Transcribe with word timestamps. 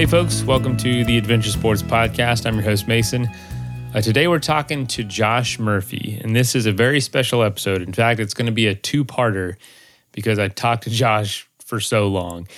Hey, 0.00 0.06
folks, 0.06 0.42
welcome 0.44 0.78
to 0.78 1.04
the 1.04 1.18
Adventure 1.18 1.50
Sports 1.50 1.82
Podcast. 1.82 2.46
I'm 2.46 2.54
your 2.54 2.64
host, 2.64 2.88
Mason. 2.88 3.28
Uh, 3.94 4.00
today, 4.00 4.28
we're 4.28 4.38
talking 4.38 4.86
to 4.86 5.04
Josh 5.04 5.58
Murphy, 5.58 6.18
and 6.24 6.34
this 6.34 6.54
is 6.54 6.64
a 6.64 6.72
very 6.72 7.00
special 7.00 7.42
episode. 7.42 7.82
In 7.82 7.92
fact, 7.92 8.18
it's 8.18 8.32
going 8.32 8.46
to 8.46 8.52
be 8.52 8.66
a 8.66 8.74
two 8.74 9.04
parter 9.04 9.56
because 10.12 10.38
I 10.38 10.48
talked 10.48 10.84
to 10.84 10.90
Josh 10.90 11.46
for 11.62 11.80
so 11.80 12.08
long. 12.08 12.48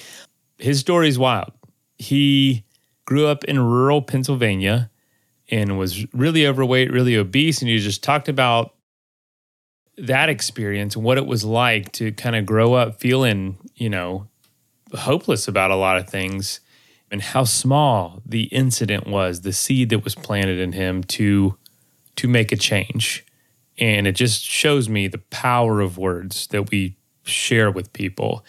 His 0.59 0.79
story 0.79 1.09
is 1.09 1.19
wild. 1.19 1.51
He 1.99 2.63
grew 3.07 3.27
up 3.27 3.43
in 3.43 3.59
rural 3.59 4.03
Pennsylvania 4.03 4.89
and 5.51 5.77
was 5.77 6.07
really 6.15 6.47
overweight, 6.47 6.93
really 6.93 7.17
obese, 7.17 7.61
and 7.61 7.69
he 7.69 7.81
just 7.81 8.05
talked 8.05 8.29
about 8.29 8.73
that 9.99 10.29
experience 10.29 10.95
and 10.95 11.05
what 11.05 11.19
it 11.19 11.27
was 11.27 11.45
like 11.45 11.91
to 11.95 12.13
kind 12.13 12.37
of 12.37 12.47
grow 12.47 12.75
up 12.75 13.01
feeling, 13.01 13.59
you 13.75 13.91
know, 13.91 14.29
hopeless 14.97 15.49
about 15.49 15.73
a 15.73 15.77
lot 15.77 15.97
of 15.97 16.09
things 16.09 16.61
and 17.13 17.21
how 17.21 17.45
small 17.45 18.23
the 18.25 18.45
incident 18.45 19.07
was, 19.07 19.43
the 19.43 19.53
seed 19.53 19.91
that 19.91 20.03
was 20.03 20.15
planted 20.15 20.59
in 20.59 20.73
him 20.73 21.05
to 21.05 21.57
to 22.17 22.29
make 22.29 22.51
a 22.51 22.57
change. 22.57 23.25
And 23.79 24.07
it 24.07 24.13
just 24.13 24.43
shows 24.43 24.89
me 24.89 25.09
the 25.09 25.19
power 25.19 25.81
of 25.81 25.97
words 25.97 26.47
that 26.49 26.71
we 26.71 26.97
share 27.23 27.71
with 27.71 27.93
people 27.93 28.45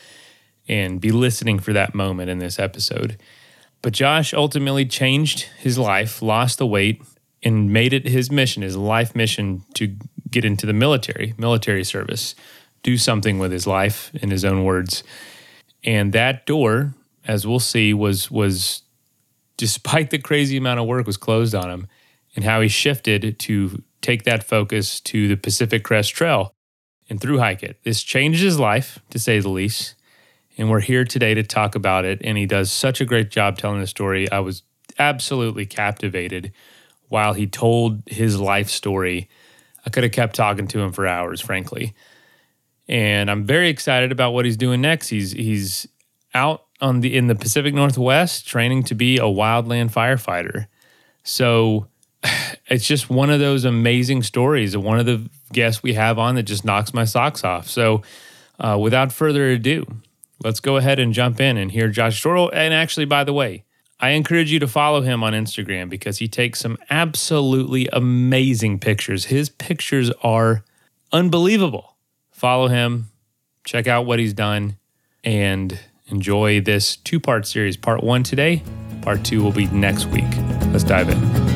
and 0.67 0.99
be 0.99 1.11
listening 1.11 1.59
for 1.59 1.71
that 1.73 1.93
moment 1.93 2.29
in 2.29 2.39
this 2.39 2.59
episode. 2.59 3.17
But 3.81 3.93
Josh 3.93 4.33
ultimately 4.33 4.85
changed 4.85 5.43
his 5.59 5.77
life, 5.77 6.21
lost 6.21 6.57
the 6.57 6.67
weight, 6.67 7.01
and 7.41 7.71
made 7.71 7.93
it 7.93 8.07
his 8.07 8.31
mission, 8.31 8.63
his 8.63 8.75
life 8.75 9.15
mission 9.15 9.63
to 9.75 9.95
get 10.29 10.43
into 10.45 10.65
the 10.65 10.73
military, 10.73 11.33
military 11.37 11.83
service, 11.83 12.35
do 12.81 12.97
something 12.97 13.39
with 13.39 13.51
his 13.51 13.67
life, 13.67 14.11
in 14.15 14.29
his 14.29 14.43
own 14.43 14.63
words. 14.63 15.03
And 15.83 16.11
that 16.13 16.45
door 16.45 16.93
as 17.27 17.47
we'll 17.47 17.59
see, 17.59 17.93
was 17.93 18.29
was 18.29 18.83
despite 19.57 20.09
the 20.09 20.17
crazy 20.17 20.57
amount 20.57 20.79
of 20.79 20.87
work 20.87 21.05
was 21.05 21.17
closed 21.17 21.55
on 21.55 21.69
him, 21.69 21.87
and 22.35 22.43
how 22.43 22.61
he 22.61 22.67
shifted 22.67 23.39
to 23.39 23.81
take 24.01 24.23
that 24.23 24.43
focus 24.43 24.99
to 24.99 25.27
the 25.27 25.37
Pacific 25.37 25.83
Crest 25.83 26.13
Trail 26.13 26.53
and 27.09 27.19
through 27.19 27.39
hike 27.39 27.63
it. 27.63 27.77
This 27.83 28.03
changed 28.03 28.41
his 28.41 28.59
life, 28.59 28.99
to 29.09 29.19
say 29.19 29.39
the 29.39 29.49
least. 29.49 29.95
And 30.57 30.69
we're 30.69 30.81
here 30.81 31.03
today 31.03 31.33
to 31.33 31.43
talk 31.43 31.73
about 31.75 32.05
it. 32.05 32.21
And 32.23 32.37
he 32.37 32.45
does 32.45 32.71
such 32.71 33.01
a 33.01 33.05
great 33.05 33.31
job 33.31 33.57
telling 33.57 33.79
the 33.79 33.87
story. 33.87 34.31
I 34.31 34.39
was 34.39 34.63
absolutely 34.99 35.65
captivated 35.65 36.51
while 37.09 37.33
he 37.33 37.47
told 37.47 38.03
his 38.07 38.39
life 38.39 38.69
story. 38.69 39.29
I 39.85 39.89
could 39.89 40.03
have 40.03 40.11
kept 40.11 40.35
talking 40.35 40.67
to 40.67 40.79
him 40.79 40.91
for 40.91 41.07
hours, 41.07 41.41
frankly. 41.41 41.93
And 42.87 43.31
I'm 43.31 43.45
very 43.45 43.69
excited 43.69 44.11
about 44.11 44.33
what 44.33 44.45
he's 44.45 44.57
doing 44.57 44.81
next. 44.81 45.07
He's 45.09 45.31
he's 45.31 45.87
out 46.33 46.65
on 46.83 46.99
the 46.99 47.15
in 47.15 47.27
the 47.27 47.35
Pacific 47.35 47.73
Northwest 47.73 48.45
training 48.45 48.83
to 48.83 48.95
be 48.95 49.17
a 49.17 49.23
wildland 49.23 49.91
firefighter. 49.91 50.67
So 51.23 51.87
it's 52.67 52.85
just 52.85 53.09
one 53.09 53.29
of 53.29 53.39
those 53.39 53.65
amazing 53.65 54.23
stories 54.23 54.75
of 54.75 54.83
one 54.83 54.99
of 54.99 55.05
the 55.05 55.29
guests 55.51 55.81
we 55.81 55.93
have 55.93 56.19
on 56.19 56.35
that 56.35 56.43
just 56.43 56.65
knocks 56.65 56.93
my 56.93 57.05
socks 57.05 57.43
off. 57.43 57.69
So 57.69 58.03
uh, 58.59 58.77
without 58.79 59.11
further 59.11 59.49
ado, 59.51 59.85
let's 60.43 60.59
go 60.59 60.77
ahead 60.77 60.99
and 60.99 61.13
jump 61.13 61.39
in 61.39 61.57
and 61.57 61.71
hear 61.71 61.87
Josh 61.87 62.21
Storl. 62.21 62.49
And 62.53 62.73
actually, 62.73 63.05
by 63.05 63.23
the 63.23 63.33
way, 63.33 63.63
I 63.99 64.09
encourage 64.09 64.51
you 64.51 64.59
to 64.59 64.67
follow 64.67 65.01
him 65.01 65.23
on 65.23 65.31
Instagram 65.31 65.89
because 65.89 66.17
he 66.17 66.27
takes 66.27 66.59
some 66.59 66.77
absolutely 66.89 67.87
amazing 67.93 68.79
pictures. 68.79 69.25
His 69.25 69.49
pictures 69.49 70.11
are 70.21 70.65
unbelievable. 71.13 71.95
Follow 72.31 72.67
him, 72.67 73.09
check 73.63 73.87
out 73.87 74.05
what 74.05 74.19
he's 74.19 74.33
done, 74.33 74.77
and 75.23 75.79
enjoy 76.07 76.61
this 76.61 76.97
two 76.97 77.19
part 77.19 77.47
series. 77.47 77.77
Part 77.77 78.03
one 78.03 78.23
today, 78.23 78.63
part 79.01 79.23
two 79.23 79.41
will 79.41 79.51
be 79.51 79.67
next 79.67 80.05
week. 80.07 80.25
Let's 80.71 80.83
dive 80.83 81.09
in. 81.09 81.53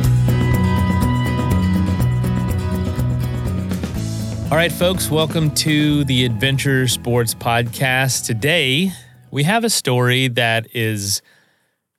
All 4.50 4.56
right, 4.56 4.72
folks, 4.72 5.12
welcome 5.12 5.52
to 5.56 6.06
the 6.06 6.24
Adventure 6.24 6.88
Sports 6.88 7.34
Podcast. 7.34 8.26
Today, 8.26 8.94
we 9.30 9.44
have 9.44 9.66
a 9.66 9.70
story 9.70 10.30
that 10.30 10.68
is 10.74 11.22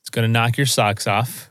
it's 0.00 0.08
going 0.08 0.26
to 0.26 0.32
knock 0.32 0.56
your 0.56 0.66
socks 0.66 1.06
off. 1.06 1.50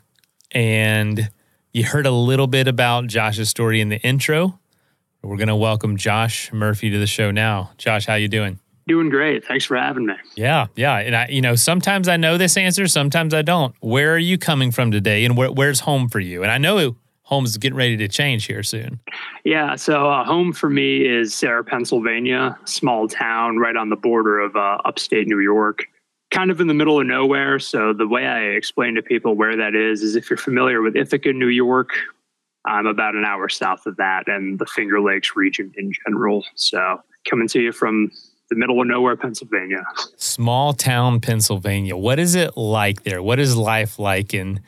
And 0.51 1.29
you 1.71 1.83
heard 1.83 2.07
a 2.07 2.11
little 2.11 2.47
bit 2.47 2.67
about 2.67 3.05
Josh's 3.05 3.49
story 3.49 3.79
in 3.79 3.89
the 3.89 3.99
intro. 3.99 4.59
We're 5.21 5.37
going 5.37 5.49
to 5.49 5.55
welcome 5.55 5.97
Josh 5.97 6.51
Murphy 6.51 6.89
to 6.89 6.97
the 6.97 7.05
show 7.05 7.29
now. 7.29 7.71
Josh, 7.77 8.07
how 8.07 8.15
you 8.15 8.27
doing? 8.27 8.59
Doing 8.87 9.09
great. 9.09 9.45
Thanks 9.45 9.65
for 9.65 9.75
having 9.75 10.05
me. 10.05 10.13
Yeah, 10.35 10.67
yeah. 10.75 10.97
And 10.97 11.15
I, 11.15 11.27
you 11.27 11.41
know, 11.41 11.55
sometimes 11.55 12.07
I 12.07 12.15
know 12.15 12.37
this 12.37 12.55
answer, 12.55 12.87
sometimes 12.87 13.33
I 13.33 13.41
don't. 13.41 13.75
Where 13.81 14.13
are 14.13 14.17
you 14.17 14.37
coming 14.37 14.71
from 14.71 14.91
today, 14.91 15.25
and 15.25 15.35
where, 15.35 15.51
where's 15.51 15.81
home 15.81 16.07
for 16.07 16.19
you? 16.19 16.41
And 16.41 16.51
I 16.51 16.57
know 16.57 16.95
home's 17.23 17.57
getting 17.57 17.75
ready 17.75 17.97
to 17.97 18.07
change 18.07 18.45
here 18.45 18.63
soon. 18.63 19.01
Yeah. 19.43 19.75
So 19.75 20.09
uh, 20.09 20.23
home 20.23 20.53
for 20.53 20.69
me 20.69 21.05
is 21.05 21.35
Sayre, 21.35 21.61
Pennsylvania, 21.61 22.57
small 22.63 23.09
town 23.09 23.57
right 23.57 23.75
on 23.75 23.89
the 23.89 23.97
border 23.97 24.39
of 24.39 24.55
uh, 24.55 24.77
upstate 24.85 25.27
New 25.27 25.39
York, 25.41 25.83
kind 26.31 26.49
of 26.49 26.61
in 26.61 26.67
the 26.67 26.73
middle 26.73 27.01
of 27.01 27.05
nowhere. 27.05 27.59
So 27.59 27.91
the 27.91 28.07
way 28.07 28.25
I 28.25 28.43
explain 28.43 28.95
to 28.95 29.01
people 29.01 29.35
where 29.35 29.57
that 29.57 29.75
is 29.75 30.01
is 30.01 30.15
if 30.15 30.29
you're 30.29 30.37
familiar 30.37 30.81
with 30.81 30.95
Ithaca, 30.95 31.33
New 31.33 31.49
York. 31.49 31.89
I'm 32.65 32.85
about 32.85 33.15
an 33.15 33.25
hour 33.25 33.47
south 33.49 33.85
of 33.85 33.95
that 33.97 34.27
and 34.27 34.59
the 34.59 34.65
Finger 34.65 35.01
Lakes 35.01 35.35
region 35.35 35.73
in 35.77 35.91
general. 36.05 36.45
So 36.55 37.01
coming 37.29 37.47
to 37.49 37.61
you 37.61 37.71
from 37.71 38.11
the 38.49 38.55
middle 38.55 38.79
of 38.81 38.87
nowhere, 38.87 39.15
Pennsylvania. 39.15 39.83
Small 40.15 40.73
town 40.73 41.19
Pennsylvania. 41.19 41.95
What 41.97 42.19
is 42.19 42.35
it 42.35 42.55
like 42.55 43.03
there? 43.03 43.21
What 43.21 43.39
is 43.39 43.55
life 43.55 43.99
like 43.99 44.33
in 44.33 44.61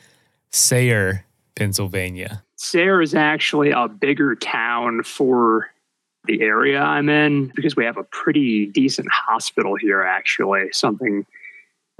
Sayre, 0.50 1.24
Pennsylvania? 1.56 2.44
Sayre 2.56 3.00
is 3.00 3.14
actually 3.14 3.70
a 3.70 3.88
bigger 3.88 4.34
town 4.34 5.02
for 5.02 5.70
the 6.26 6.42
area 6.42 6.80
I'm 6.80 7.08
in 7.08 7.52
because 7.54 7.76
we 7.76 7.84
have 7.84 7.96
a 7.96 8.04
pretty 8.04 8.66
decent 8.66 9.08
hospital 9.10 9.76
here, 9.76 10.02
actually. 10.02 10.68
Something 10.72 11.24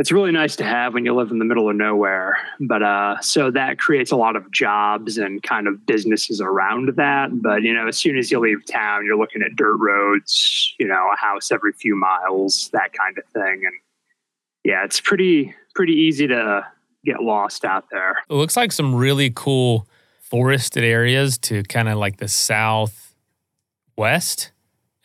it's 0.00 0.11
really 0.11 0.33
nice 0.33 0.56
to 0.56 0.65
have 0.65 0.94
when 0.94 1.05
you 1.05 1.15
live 1.15 1.31
in 1.31 1.38
the 1.38 1.44
middle 1.44 1.69
of 1.69 1.77
nowhere. 1.77 2.38
But 2.59 2.83
uh, 2.83 3.21
so 3.21 3.50
that 3.50 3.78
creates 3.78 4.11
a 4.11 4.16
lot 4.16 4.34
of 4.34 4.50
jobs 4.50 5.19
and 5.19 5.43
kind 5.43 5.69
of 5.69 5.84
businesses 5.84 6.41
around 6.41 6.97
that. 6.97 7.43
But 7.43 7.65
you 7.65 7.75
know, 7.75 7.87
as 7.87 7.99
soon 7.99 8.16
as 8.16 8.31
you 8.31 8.41
leave 8.41 8.65
town, 8.65 9.05
you're 9.05 9.19
looking 9.19 9.43
at 9.43 9.56
dirt 9.56 9.77
roads, 9.77 10.75
you 10.78 10.88
know, 10.88 11.11
a 11.12 11.16
house 11.19 11.53
every 11.53 11.75
few 11.75 11.94
miles, 11.94 12.71
that 12.72 12.94
kind 12.94 13.19
of 13.19 13.25
thing. 13.27 13.61
And 13.66 13.75
yeah, 14.65 14.84
it's 14.84 15.03
pretty 15.03 15.55
pretty 15.75 15.93
easy 15.93 16.27
to 16.28 16.67
get 17.05 17.21
lost 17.22 17.67
out 17.67 17.84
there. 17.93 18.25
It 18.31 18.34
looks 18.34 18.56
like 18.56 18.72
some 18.72 18.94
really 18.94 19.31
cool 19.31 19.87
forested 20.19 20.82
areas 20.82 21.37
to 21.38 21.62
kind 21.65 21.91
of 21.91 21.99
like 21.99 22.17
the 22.17 22.28
southwest. 22.28 23.03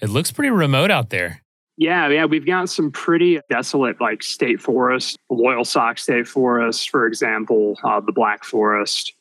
It 0.01 0.07
looks 0.07 0.31
pretty 0.31 0.51
remote 0.51 0.89
out 0.89 1.09
there. 1.09 1.41
Yeah, 1.77 2.07
yeah, 2.07 2.25
we've 2.25 2.45
got 2.45 2.69
some 2.69 2.89
pretty 2.91 3.39
desolate 3.49 3.99
like 3.99 4.23
state 4.23 4.61
forests, 4.61 5.17
Loyalsock 5.29 5.99
State 5.99 6.27
Forest, 6.27 6.89
for 6.89 7.05
example, 7.05 7.77
uh, 7.83 7.99
the 7.99 8.13
Black 8.13 8.45
Forest. 8.45 9.13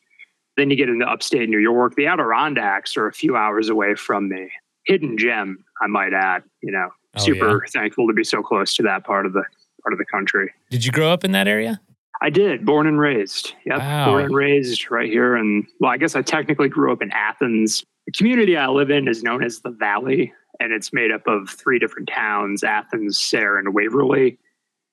Then 0.55 0.69
you 0.69 0.77
get 0.77 0.87
into 0.87 1.05
upstate 1.05 1.49
New 1.49 1.59
York. 1.59 1.95
The 1.95 2.07
Adirondacks 2.07 2.95
are 2.95 3.07
a 3.07 3.13
few 3.13 3.35
hours 3.35 3.67
away 3.67 3.95
from 3.95 4.29
me. 4.29 4.49
Hidden 4.85 5.17
gem, 5.17 5.65
I 5.81 5.87
might 5.87 6.13
add. 6.13 6.43
You 6.61 6.71
know, 6.71 6.89
oh, 7.15 7.21
super 7.21 7.65
yeah. 7.65 7.81
thankful 7.81 8.07
to 8.07 8.13
be 8.13 8.23
so 8.23 8.41
close 8.41 8.73
to 8.75 8.83
that 8.83 9.03
part 9.03 9.25
of 9.25 9.33
the 9.33 9.43
part 9.83 9.91
of 9.91 9.99
the 9.99 10.05
country. 10.05 10.51
Did 10.71 10.85
you 10.85 10.93
grow 10.93 11.11
up 11.11 11.25
in 11.25 11.33
that 11.33 11.49
area? 11.49 11.81
I 12.21 12.29
did, 12.29 12.65
born 12.65 12.87
and 12.87 12.97
raised. 12.97 13.53
Yep, 13.65 13.79
wow. 13.79 14.05
born 14.05 14.25
and 14.25 14.35
raised 14.35 14.89
right 14.89 15.09
here. 15.09 15.35
And 15.35 15.67
well, 15.81 15.91
I 15.91 15.97
guess 15.97 16.15
I 16.15 16.21
technically 16.21 16.69
grew 16.69 16.93
up 16.93 17.01
in 17.01 17.11
Athens. 17.11 17.83
The 18.05 18.13
community 18.13 18.55
I 18.55 18.67
live 18.67 18.89
in 18.89 19.09
is 19.09 19.23
known 19.23 19.43
as 19.43 19.59
the 19.59 19.71
Valley 19.71 20.31
and 20.59 20.71
it's 20.71 20.93
made 20.93 21.11
up 21.11 21.27
of 21.27 21.49
three 21.49 21.79
different 21.79 22.07
towns 22.07 22.63
Athens, 22.63 23.19
Sayre, 23.19 23.57
and 23.57 23.73
Waverly 23.73 24.37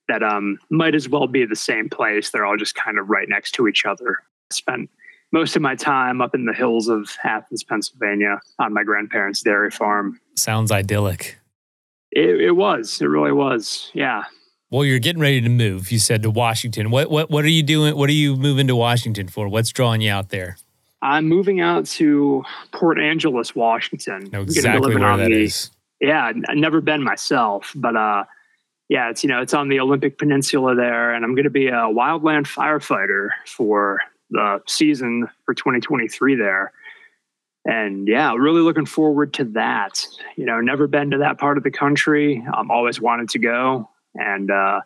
that 0.08 0.22
um, 0.22 0.58
might 0.70 0.94
as 0.94 1.08
well 1.08 1.26
be 1.26 1.44
the 1.44 1.56
same 1.56 1.88
place. 1.88 2.30
They're 2.30 2.44
all 2.44 2.56
just 2.56 2.74
kind 2.74 2.98
of 2.98 3.08
right 3.08 3.28
next 3.28 3.52
to 3.52 3.68
each 3.68 3.84
other. 3.84 4.18
I 4.50 4.54
spent 4.54 4.90
most 5.32 5.56
of 5.56 5.62
my 5.62 5.74
time 5.74 6.20
up 6.20 6.34
in 6.34 6.44
the 6.44 6.52
hills 6.52 6.88
of 6.88 7.08
Athens, 7.24 7.64
Pennsylvania 7.64 8.40
on 8.58 8.74
my 8.74 8.84
grandparents' 8.84 9.42
dairy 9.42 9.70
farm. 9.70 10.20
Sounds 10.36 10.70
idyllic. 10.70 11.38
It, 12.10 12.40
it 12.40 12.52
was. 12.52 13.00
It 13.00 13.06
really 13.06 13.32
was. 13.32 13.90
Yeah. 13.94 14.24
Well, 14.70 14.84
you're 14.84 14.98
getting 14.98 15.20
ready 15.20 15.40
to 15.40 15.48
move. 15.48 15.90
You 15.90 15.98
said 15.98 16.22
to 16.22 16.30
Washington. 16.30 16.90
What 16.90 17.10
what 17.10 17.30
what 17.30 17.44
are 17.44 17.50
you 17.50 17.62
doing? 17.62 17.96
What 17.96 18.08
are 18.08 18.14
you 18.14 18.36
moving 18.36 18.66
to 18.68 18.76
Washington 18.76 19.28
for? 19.28 19.48
What's 19.48 19.70
drawing 19.70 20.00
you 20.00 20.10
out 20.10 20.30
there? 20.30 20.56
I'm 21.02 21.28
moving 21.28 21.60
out 21.60 21.84
to 21.86 22.44
Port 22.70 22.98
Angeles, 23.00 23.54
Washington. 23.56 24.30
Know 24.32 24.42
exactly 24.42 24.94
where 24.94 25.16
that 25.16 25.30
the, 25.30 25.42
is. 25.42 25.70
Yeah, 26.00 26.32
I've 26.48 26.56
never 26.56 26.80
been 26.80 27.02
myself, 27.02 27.72
but 27.74 27.96
uh, 27.96 28.24
yeah, 28.88 29.10
it's 29.10 29.24
you 29.24 29.28
know 29.28 29.42
it's 29.42 29.52
on 29.52 29.68
the 29.68 29.80
Olympic 29.80 30.16
Peninsula 30.16 30.74
there, 30.76 31.12
and 31.12 31.24
I'm 31.24 31.34
going 31.34 31.44
to 31.44 31.50
be 31.50 31.68
a 31.68 31.72
wildland 31.72 32.46
firefighter 32.46 33.30
for 33.46 33.98
the 34.30 34.60
season 34.66 35.28
for 35.44 35.54
2023 35.54 36.36
there. 36.36 36.72
And 37.64 38.08
yeah, 38.08 38.34
really 38.34 38.62
looking 38.62 38.86
forward 38.86 39.34
to 39.34 39.44
that. 39.44 40.06
You 40.36 40.46
know, 40.46 40.60
never 40.60 40.86
been 40.86 41.10
to 41.10 41.18
that 41.18 41.38
part 41.38 41.58
of 41.58 41.64
the 41.64 41.70
country. 41.70 42.44
I'm 42.52 42.70
always 42.70 43.00
wanted 43.00 43.28
to 43.30 43.38
go, 43.40 43.88
and 44.14 44.50
uh, 44.50 44.80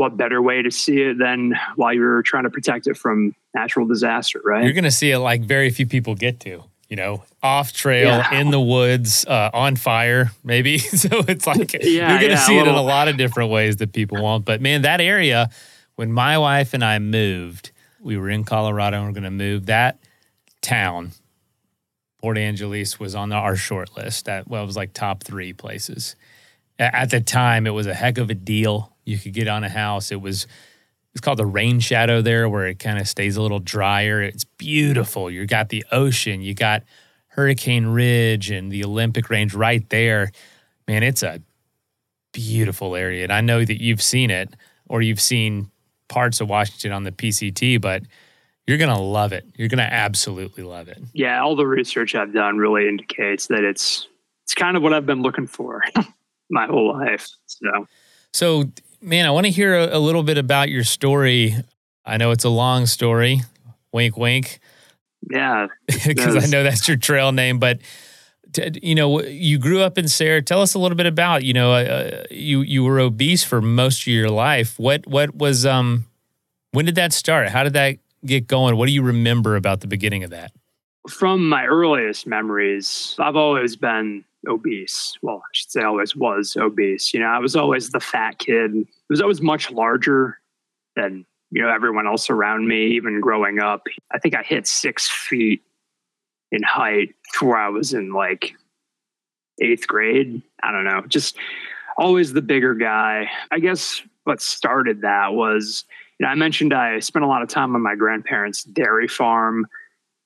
what 0.00 0.16
better 0.16 0.40
way 0.40 0.62
to 0.62 0.70
see 0.70 1.02
it 1.02 1.18
than 1.18 1.54
while 1.76 1.92
you're 1.92 2.22
trying 2.22 2.44
to 2.44 2.50
protect 2.50 2.86
it 2.86 2.96
from 2.96 3.34
natural 3.54 3.86
disaster, 3.86 4.40
right? 4.42 4.64
You're 4.64 4.72
going 4.72 4.84
to 4.84 4.90
see 4.90 5.10
it 5.10 5.18
like 5.18 5.42
very 5.42 5.68
few 5.68 5.86
people 5.86 6.14
get 6.14 6.40
to, 6.40 6.64
you 6.88 6.96
know, 6.96 7.22
off 7.42 7.74
trail, 7.74 8.08
yeah. 8.08 8.40
in 8.40 8.50
the 8.50 8.58
woods, 8.58 9.26
uh, 9.26 9.50
on 9.52 9.76
fire, 9.76 10.32
maybe. 10.42 10.78
so 10.78 11.22
it's 11.28 11.46
like 11.46 11.74
yeah, 11.82 12.12
you're 12.12 12.18
going 12.18 12.20
to 12.20 12.28
yeah, 12.28 12.46
see 12.46 12.56
it 12.56 12.66
in 12.66 12.74
a 12.74 12.82
lot 12.82 13.08
of 13.08 13.18
different 13.18 13.50
ways 13.50 13.76
that 13.76 13.92
people 13.92 14.22
won't. 14.22 14.46
But 14.46 14.62
man, 14.62 14.80
that 14.82 15.02
area, 15.02 15.50
when 15.96 16.10
my 16.10 16.38
wife 16.38 16.72
and 16.72 16.82
I 16.82 16.98
moved, 16.98 17.70
we 18.00 18.16
were 18.16 18.30
in 18.30 18.44
Colorado 18.44 18.96
and 18.96 19.06
we're 19.06 19.12
going 19.12 19.24
to 19.24 19.30
move 19.30 19.66
that 19.66 19.98
town. 20.62 21.12
Port 22.22 22.38
Angeles 22.38 22.98
was 22.98 23.14
on 23.14 23.32
our 23.32 23.54
short 23.54 23.94
list. 23.98 24.24
That 24.24 24.48
well, 24.48 24.62
it 24.62 24.66
was 24.66 24.78
like 24.78 24.94
top 24.94 25.24
three 25.24 25.52
places. 25.52 26.16
At 26.78 27.10
the 27.10 27.20
time, 27.20 27.66
it 27.66 27.70
was 27.70 27.86
a 27.86 27.92
heck 27.92 28.16
of 28.16 28.30
a 28.30 28.34
deal. 28.34 28.94
You 29.10 29.18
could 29.18 29.32
get 29.32 29.48
on 29.48 29.64
a 29.64 29.68
house. 29.68 30.10
It 30.10 30.20
was 30.20 30.46
it's 31.12 31.20
called 31.20 31.38
the 31.38 31.46
rain 31.46 31.80
shadow 31.80 32.22
there, 32.22 32.48
where 32.48 32.66
it 32.66 32.78
kind 32.78 32.98
of 32.98 33.08
stays 33.08 33.36
a 33.36 33.42
little 33.42 33.58
drier. 33.58 34.22
It's 34.22 34.44
beautiful. 34.44 35.30
You 35.30 35.44
got 35.46 35.68
the 35.68 35.84
ocean. 35.90 36.40
You 36.40 36.54
got 36.54 36.84
Hurricane 37.28 37.86
Ridge 37.86 38.50
and 38.50 38.70
the 38.70 38.84
Olympic 38.84 39.28
Range 39.28 39.52
right 39.54 39.88
there. 39.90 40.30
Man, 40.86 41.02
it's 41.02 41.22
a 41.22 41.42
beautiful 42.32 42.94
area, 42.94 43.24
and 43.24 43.32
I 43.32 43.40
know 43.40 43.64
that 43.64 43.82
you've 43.82 44.02
seen 44.02 44.30
it 44.30 44.54
or 44.88 45.02
you've 45.02 45.20
seen 45.20 45.70
parts 46.08 46.40
of 46.40 46.48
Washington 46.48 46.92
on 46.92 47.04
the 47.04 47.12
PCT, 47.12 47.80
but 47.80 48.02
you're 48.66 48.78
going 48.78 48.94
to 48.94 49.00
love 49.00 49.32
it. 49.32 49.44
You're 49.56 49.68
going 49.68 49.78
to 49.78 49.92
absolutely 49.92 50.64
love 50.64 50.88
it. 50.88 50.98
Yeah, 51.12 51.40
all 51.40 51.56
the 51.56 51.66
research 51.66 52.14
I've 52.14 52.32
done 52.32 52.58
really 52.58 52.88
indicates 52.88 53.46
that 53.48 53.64
it's 53.64 54.06
it's 54.44 54.54
kind 54.54 54.76
of 54.76 54.82
what 54.82 54.92
I've 54.92 55.06
been 55.06 55.22
looking 55.22 55.46
for 55.46 55.82
my 56.50 56.66
whole 56.66 56.92
life. 56.92 57.28
So 57.46 57.86
So, 58.32 58.70
man, 59.00 59.26
I 59.26 59.30
want 59.30 59.46
to 59.46 59.52
hear 59.52 59.74
a, 59.74 59.96
a 59.96 59.98
little 59.98 60.22
bit 60.22 60.38
about 60.38 60.68
your 60.68 60.84
story. 60.84 61.54
I 62.04 62.16
know 62.16 62.30
it's 62.30 62.44
a 62.44 62.50
long 62.50 62.86
story. 62.86 63.40
Wink 63.92 64.16
wink. 64.16 64.60
Yeah. 65.28 65.68
Because 66.06 66.36
I 66.36 66.46
know 66.46 66.62
that's 66.62 66.88
your 66.88 66.96
trail 66.96 67.32
name, 67.32 67.58
but 67.58 67.80
you 68.82 68.94
know, 68.94 69.22
you 69.22 69.58
grew 69.58 69.80
up 69.80 69.98
in 69.98 70.08
Sayre. 70.08 70.40
Tell 70.40 70.62
us 70.62 70.74
a 70.74 70.78
little 70.78 70.96
bit 70.96 71.06
about, 71.06 71.44
you 71.44 71.52
know, 71.52 71.72
uh, 71.72 72.24
you 72.30 72.62
you 72.62 72.82
were 72.84 72.98
obese 72.98 73.44
for 73.44 73.60
most 73.60 74.02
of 74.02 74.06
your 74.08 74.28
life. 74.28 74.78
What 74.78 75.06
what 75.06 75.34
was 75.34 75.66
um 75.66 76.06
when 76.72 76.86
did 76.86 76.94
that 76.96 77.12
start? 77.12 77.48
How 77.48 77.64
did 77.64 77.74
that 77.74 77.98
get 78.24 78.46
going? 78.46 78.76
What 78.76 78.86
do 78.86 78.92
you 78.92 79.02
remember 79.02 79.56
about 79.56 79.80
the 79.80 79.86
beginning 79.86 80.24
of 80.24 80.30
that? 80.30 80.52
From 81.08 81.48
my 81.48 81.64
earliest 81.64 82.26
memories, 82.26 83.16
I've 83.18 83.36
always 83.36 83.76
been 83.76 84.24
obese. 84.48 85.16
Well, 85.22 85.38
I 85.44 85.50
should 85.52 85.70
say 85.70 85.82
always 85.82 86.16
was 86.16 86.56
obese. 86.56 87.12
You 87.12 87.20
know, 87.20 87.26
I 87.26 87.38
was 87.38 87.56
always 87.56 87.90
the 87.90 88.00
fat 88.00 88.38
kid. 88.38 88.72
I 88.74 88.84
was 89.08 89.20
always 89.20 89.40
much 89.40 89.70
larger 89.70 90.38
than, 90.96 91.26
you 91.50 91.62
know, 91.62 91.68
everyone 91.68 92.06
else 92.06 92.30
around 92.30 92.66
me, 92.66 92.86
even 92.92 93.20
growing 93.20 93.58
up. 93.58 93.86
I 94.12 94.18
think 94.18 94.34
I 94.34 94.42
hit 94.42 94.66
six 94.66 95.08
feet 95.08 95.62
in 96.52 96.62
height 96.62 97.14
before 97.32 97.56
I 97.56 97.68
was 97.68 97.92
in 97.92 98.12
like 98.12 98.54
eighth 99.60 99.86
grade. 99.86 100.42
I 100.62 100.72
don't 100.72 100.84
know, 100.84 101.02
just 101.06 101.36
always 101.96 102.32
the 102.32 102.42
bigger 102.42 102.74
guy. 102.74 103.30
I 103.50 103.58
guess 103.58 104.02
what 104.24 104.40
started 104.40 105.02
that 105.02 105.34
was, 105.34 105.84
you 106.18 106.26
know, 106.26 106.30
I 106.30 106.34
mentioned 106.34 106.72
I 106.72 106.98
spent 107.00 107.24
a 107.24 107.28
lot 107.28 107.42
of 107.42 107.48
time 107.48 107.74
on 107.74 107.82
my 107.82 107.94
grandparents' 107.94 108.64
dairy 108.64 109.08
farm. 109.08 109.66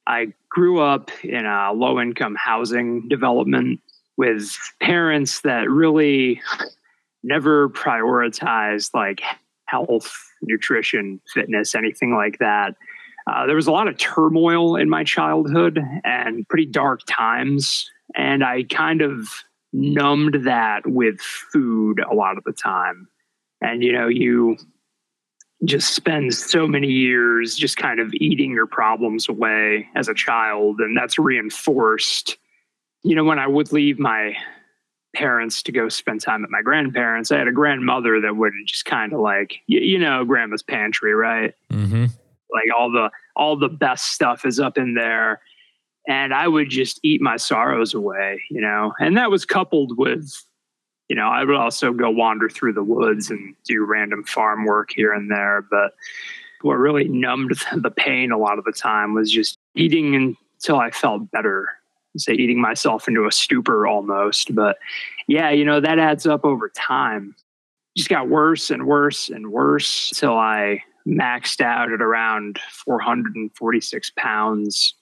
I 0.06 0.32
grew 0.48 0.80
up 0.80 1.10
in 1.24 1.46
a 1.46 1.72
low 1.72 2.00
income 2.00 2.36
housing 2.38 3.08
development 3.08 3.80
with 4.16 4.56
parents 4.80 5.40
that 5.40 5.68
really 5.70 6.40
never 7.22 7.68
prioritized 7.70 8.90
like 8.94 9.22
health, 9.66 10.14
nutrition, 10.42 11.20
fitness, 11.32 11.74
anything 11.74 12.14
like 12.14 12.38
that. 12.38 12.74
Uh, 13.26 13.46
there 13.46 13.56
was 13.56 13.66
a 13.66 13.72
lot 13.72 13.88
of 13.88 13.96
turmoil 13.96 14.76
in 14.76 14.88
my 14.88 15.02
childhood 15.02 15.80
and 16.04 16.46
pretty 16.48 16.66
dark 16.66 17.00
times. 17.08 17.90
And 18.14 18.44
I 18.44 18.64
kind 18.64 19.00
of 19.00 19.26
numbed 19.72 20.44
that 20.44 20.86
with 20.86 21.20
food 21.20 22.00
a 22.00 22.14
lot 22.14 22.36
of 22.36 22.44
the 22.44 22.52
time. 22.52 23.08
And, 23.62 23.82
you 23.82 23.92
know, 23.92 24.08
you 24.08 24.58
just 25.64 25.94
spend 25.94 26.34
so 26.34 26.66
many 26.66 26.88
years 26.88 27.56
just 27.56 27.78
kind 27.78 27.98
of 27.98 28.12
eating 28.14 28.52
your 28.52 28.66
problems 28.66 29.28
away 29.28 29.88
as 29.94 30.08
a 30.08 30.14
child. 30.14 30.80
And 30.80 30.96
that's 30.96 31.18
reinforced. 31.18 32.36
You 33.04 33.14
know, 33.14 33.24
when 33.24 33.38
I 33.38 33.46
would 33.46 33.72
leave 33.72 33.98
my 33.98 34.34
parents 35.14 35.62
to 35.62 35.72
go 35.72 35.88
spend 35.88 36.20
time 36.20 36.42
with 36.42 36.50
my 36.50 36.62
grandparents, 36.62 37.30
I 37.30 37.38
had 37.38 37.46
a 37.46 37.52
grandmother 37.52 38.20
that 38.20 38.36
would 38.36 38.52
just 38.66 38.84
kind 38.84 39.12
of 39.12 39.20
like, 39.20 39.60
you, 39.68 39.78
you 39.78 39.98
know, 39.98 40.24
grandma's 40.24 40.62
pantry, 40.62 41.14
right? 41.14 41.54
Mm-hmm. 41.70 42.06
Like 42.52 42.68
all 42.76 42.90
the 42.90 43.10
all 43.36 43.56
the 43.56 43.68
best 43.68 44.06
stuff 44.06 44.44
is 44.44 44.58
up 44.58 44.78
in 44.78 44.94
there 44.94 45.40
and 46.06 46.34
i 46.34 46.46
would 46.46 46.70
just 46.70 47.00
eat 47.02 47.20
my 47.20 47.36
sorrows 47.36 47.94
away 47.94 48.42
you 48.50 48.60
know? 48.60 48.92
And 48.98 49.16
that 49.16 49.30
was 49.30 49.44
coupled 49.44 49.96
with 49.98 50.42
you 51.08 51.16
know 51.16 51.28
i 51.28 51.44
would 51.44 51.56
also 51.56 51.92
go 51.92 52.10
wander 52.10 52.48
through 52.48 52.72
the 52.72 52.84
woods 52.84 53.30
and 53.30 53.54
do 53.64 53.84
random 53.84 54.24
farm 54.24 54.64
work 54.64 54.90
here 54.94 55.12
and 55.12 55.30
there 55.30 55.66
but 55.70 55.92
what 56.62 56.74
really 56.74 57.08
numbed 57.08 57.52
the 57.76 57.90
pain 57.90 58.32
a 58.32 58.38
lot 58.38 58.58
of 58.58 58.64
the 58.64 58.72
time 58.72 59.14
was 59.14 59.30
just 59.30 59.58
eating 59.74 60.14
until 60.14 60.78
i 60.78 60.90
felt 60.90 61.30
better 61.30 61.68
say 62.16 62.32
eating 62.32 62.60
myself 62.60 63.08
into 63.08 63.26
a 63.26 63.32
stupor 63.32 63.86
almost. 63.86 64.54
But 64.54 64.78
yeah 65.26 65.50
you 65.50 65.64
know 65.64 65.80
that 65.80 65.98
adds 65.98 66.26
up 66.26 66.44
over 66.44 66.68
time. 66.70 67.34
Just 67.96 68.08
got 68.08 68.28
worse 68.28 68.70
and 68.70 68.86
worse 68.86 69.28
and 69.28 69.52
worse 69.52 70.10
until 70.10 70.36
i 70.36 70.82
maxed 71.06 71.60
out 71.60 71.92
at 71.92 72.00
around 72.00 72.58
446 72.70 74.10
pounds 74.16 74.94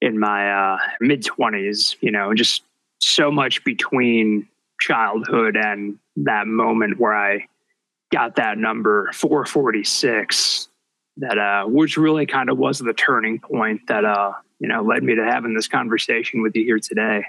in 0.00 0.18
my 0.18 0.50
uh, 0.50 0.78
mid 1.00 1.22
20s, 1.22 1.96
you 2.00 2.10
know, 2.10 2.34
just 2.34 2.62
so 2.98 3.30
much 3.30 3.64
between 3.64 4.46
childhood 4.80 5.56
and 5.56 5.98
that 6.16 6.46
moment 6.46 6.98
where 6.98 7.14
I 7.14 7.46
got 8.12 8.36
that 8.36 8.58
number 8.58 9.10
446 9.14 10.68
that 11.18 11.38
uh 11.38 11.64
which 11.64 11.96
really 11.96 12.26
kind 12.26 12.50
of 12.50 12.58
was 12.58 12.78
the 12.78 12.92
turning 12.92 13.38
point 13.38 13.80
that 13.88 14.04
uh 14.04 14.32
you 14.62 14.68
know 14.68 14.80
led 14.82 15.02
me 15.02 15.16
to 15.16 15.24
having 15.24 15.54
this 15.54 15.68
conversation 15.68 16.40
with 16.40 16.54
you 16.54 16.64
here 16.64 16.78
today. 16.78 17.24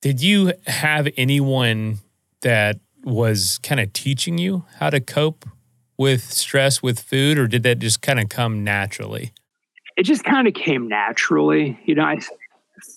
Did 0.00 0.22
you 0.22 0.54
have 0.66 1.08
anyone 1.16 1.98
that 2.40 2.80
was 3.04 3.58
kind 3.58 3.80
of 3.80 3.92
teaching 3.92 4.38
you 4.38 4.64
how 4.78 4.90
to 4.90 5.00
cope 5.00 5.44
with 5.98 6.32
stress 6.32 6.82
with 6.82 6.98
food, 6.98 7.38
or 7.38 7.46
did 7.46 7.62
that 7.64 7.78
just 7.78 8.00
kind 8.02 8.18
of 8.18 8.28
come 8.30 8.64
naturally? 8.64 9.32
It 9.96 10.04
just 10.04 10.24
kind 10.24 10.48
of 10.48 10.54
came 10.54 10.88
naturally. 10.88 11.78
You 11.84 11.94
know, 11.94 12.02
I, 12.02 12.18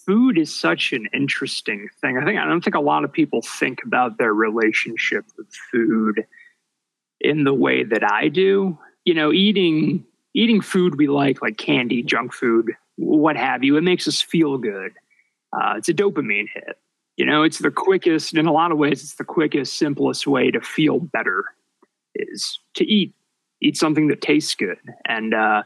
food 0.05 0.37
is 0.37 0.53
such 0.53 0.93
an 0.93 1.07
interesting 1.13 1.89
thing. 2.01 2.17
I 2.17 2.23
think 2.23 2.39
I 2.39 2.45
don't 2.45 2.63
think 2.63 2.75
a 2.75 2.81
lot 2.81 3.03
of 3.03 3.11
people 3.11 3.41
think 3.41 3.83
about 3.85 4.17
their 4.17 4.33
relationship 4.33 5.25
with 5.37 5.47
food 5.71 6.25
in 7.19 7.43
the 7.43 7.53
way 7.53 7.83
that 7.83 8.09
I 8.09 8.29
do. 8.29 8.77
You 9.03 9.13
know, 9.13 9.33
eating 9.33 10.05
eating 10.33 10.61
food 10.61 10.97
we 10.97 11.07
like, 11.07 11.41
like 11.41 11.57
candy, 11.57 12.01
junk 12.01 12.33
food, 12.33 12.71
what 12.97 13.37
have 13.37 13.63
you, 13.63 13.77
it 13.77 13.83
makes 13.83 14.07
us 14.07 14.21
feel 14.21 14.57
good. 14.57 14.91
Uh, 15.53 15.75
it's 15.77 15.89
a 15.89 15.93
dopamine 15.93 16.47
hit. 16.53 16.77
You 17.15 17.25
know, 17.25 17.43
it's 17.43 17.59
the 17.59 17.71
quickest, 17.71 18.35
in 18.35 18.45
a 18.45 18.51
lot 18.51 18.71
of 18.71 18.77
ways, 18.77 19.01
it's 19.01 19.15
the 19.15 19.23
quickest, 19.23 19.77
simplest 19.77 20.27
way 20.27 20.51
to 20.51 20.61
feel 20.61 20.99
better 20.99 21.45
is 22.15 22.59
to 22.75 22.85
eat, 22.85 23.13
eat 23.61 23.77
something 23.77 24.07
that 24.09 24.21
tastes 24.21 24.53
good. 24.53 24.77
And 25.05 25.33
uh, 25.33 25.63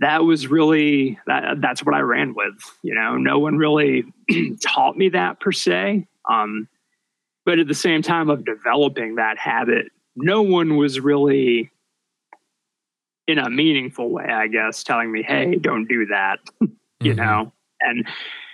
that 0.00 0.24
was 0.24 0.48
really 0.48 1.18
that, 1.26 1.60
that's 1.60 1.84
what 1.84 1.94
I 1.94 2.00
ran 2.00 2.34
with. 2.34 2.54
You 2.82 2.94
know, 2.94 3.16
no 3.16 3.38
one 3.38 3.58
really 3.58 4.04
taught 4.60 4.96
me 4.96 5.08
that 5.10 5.40
per 5.40 5.52
se. 5.52 6.06
Um, 6.30 6.68
but 7.44 7.58
at 7.58 7.68
the 7.68 7.74
same 7.74 8.02
time 8.02 8.30
of 8.30 8.44
developing 8.44 9.16
that 9.16 9.38
habit, 9.38 9.86
no 10.14 10.42
one 10.42 10.76
was 10.76 11.00
really 11.00 11.71
in 13.28 13.38
a 13.38 13.48
meaningful 13.48 14.10
way, 14.10 14.24
I 14.24 14.48
guess, 14.48 14.82
telling 14.82 15.10
me, 15.10 15.22
"Hey, 15.22 15.56
don't 15.56 15.86
do 15.86 16.06
that." 16.06 16.38
you 16.60 16.68
mm-hmm. 17.00 17.16
know, 17.16 17.52
and 17.80 18.06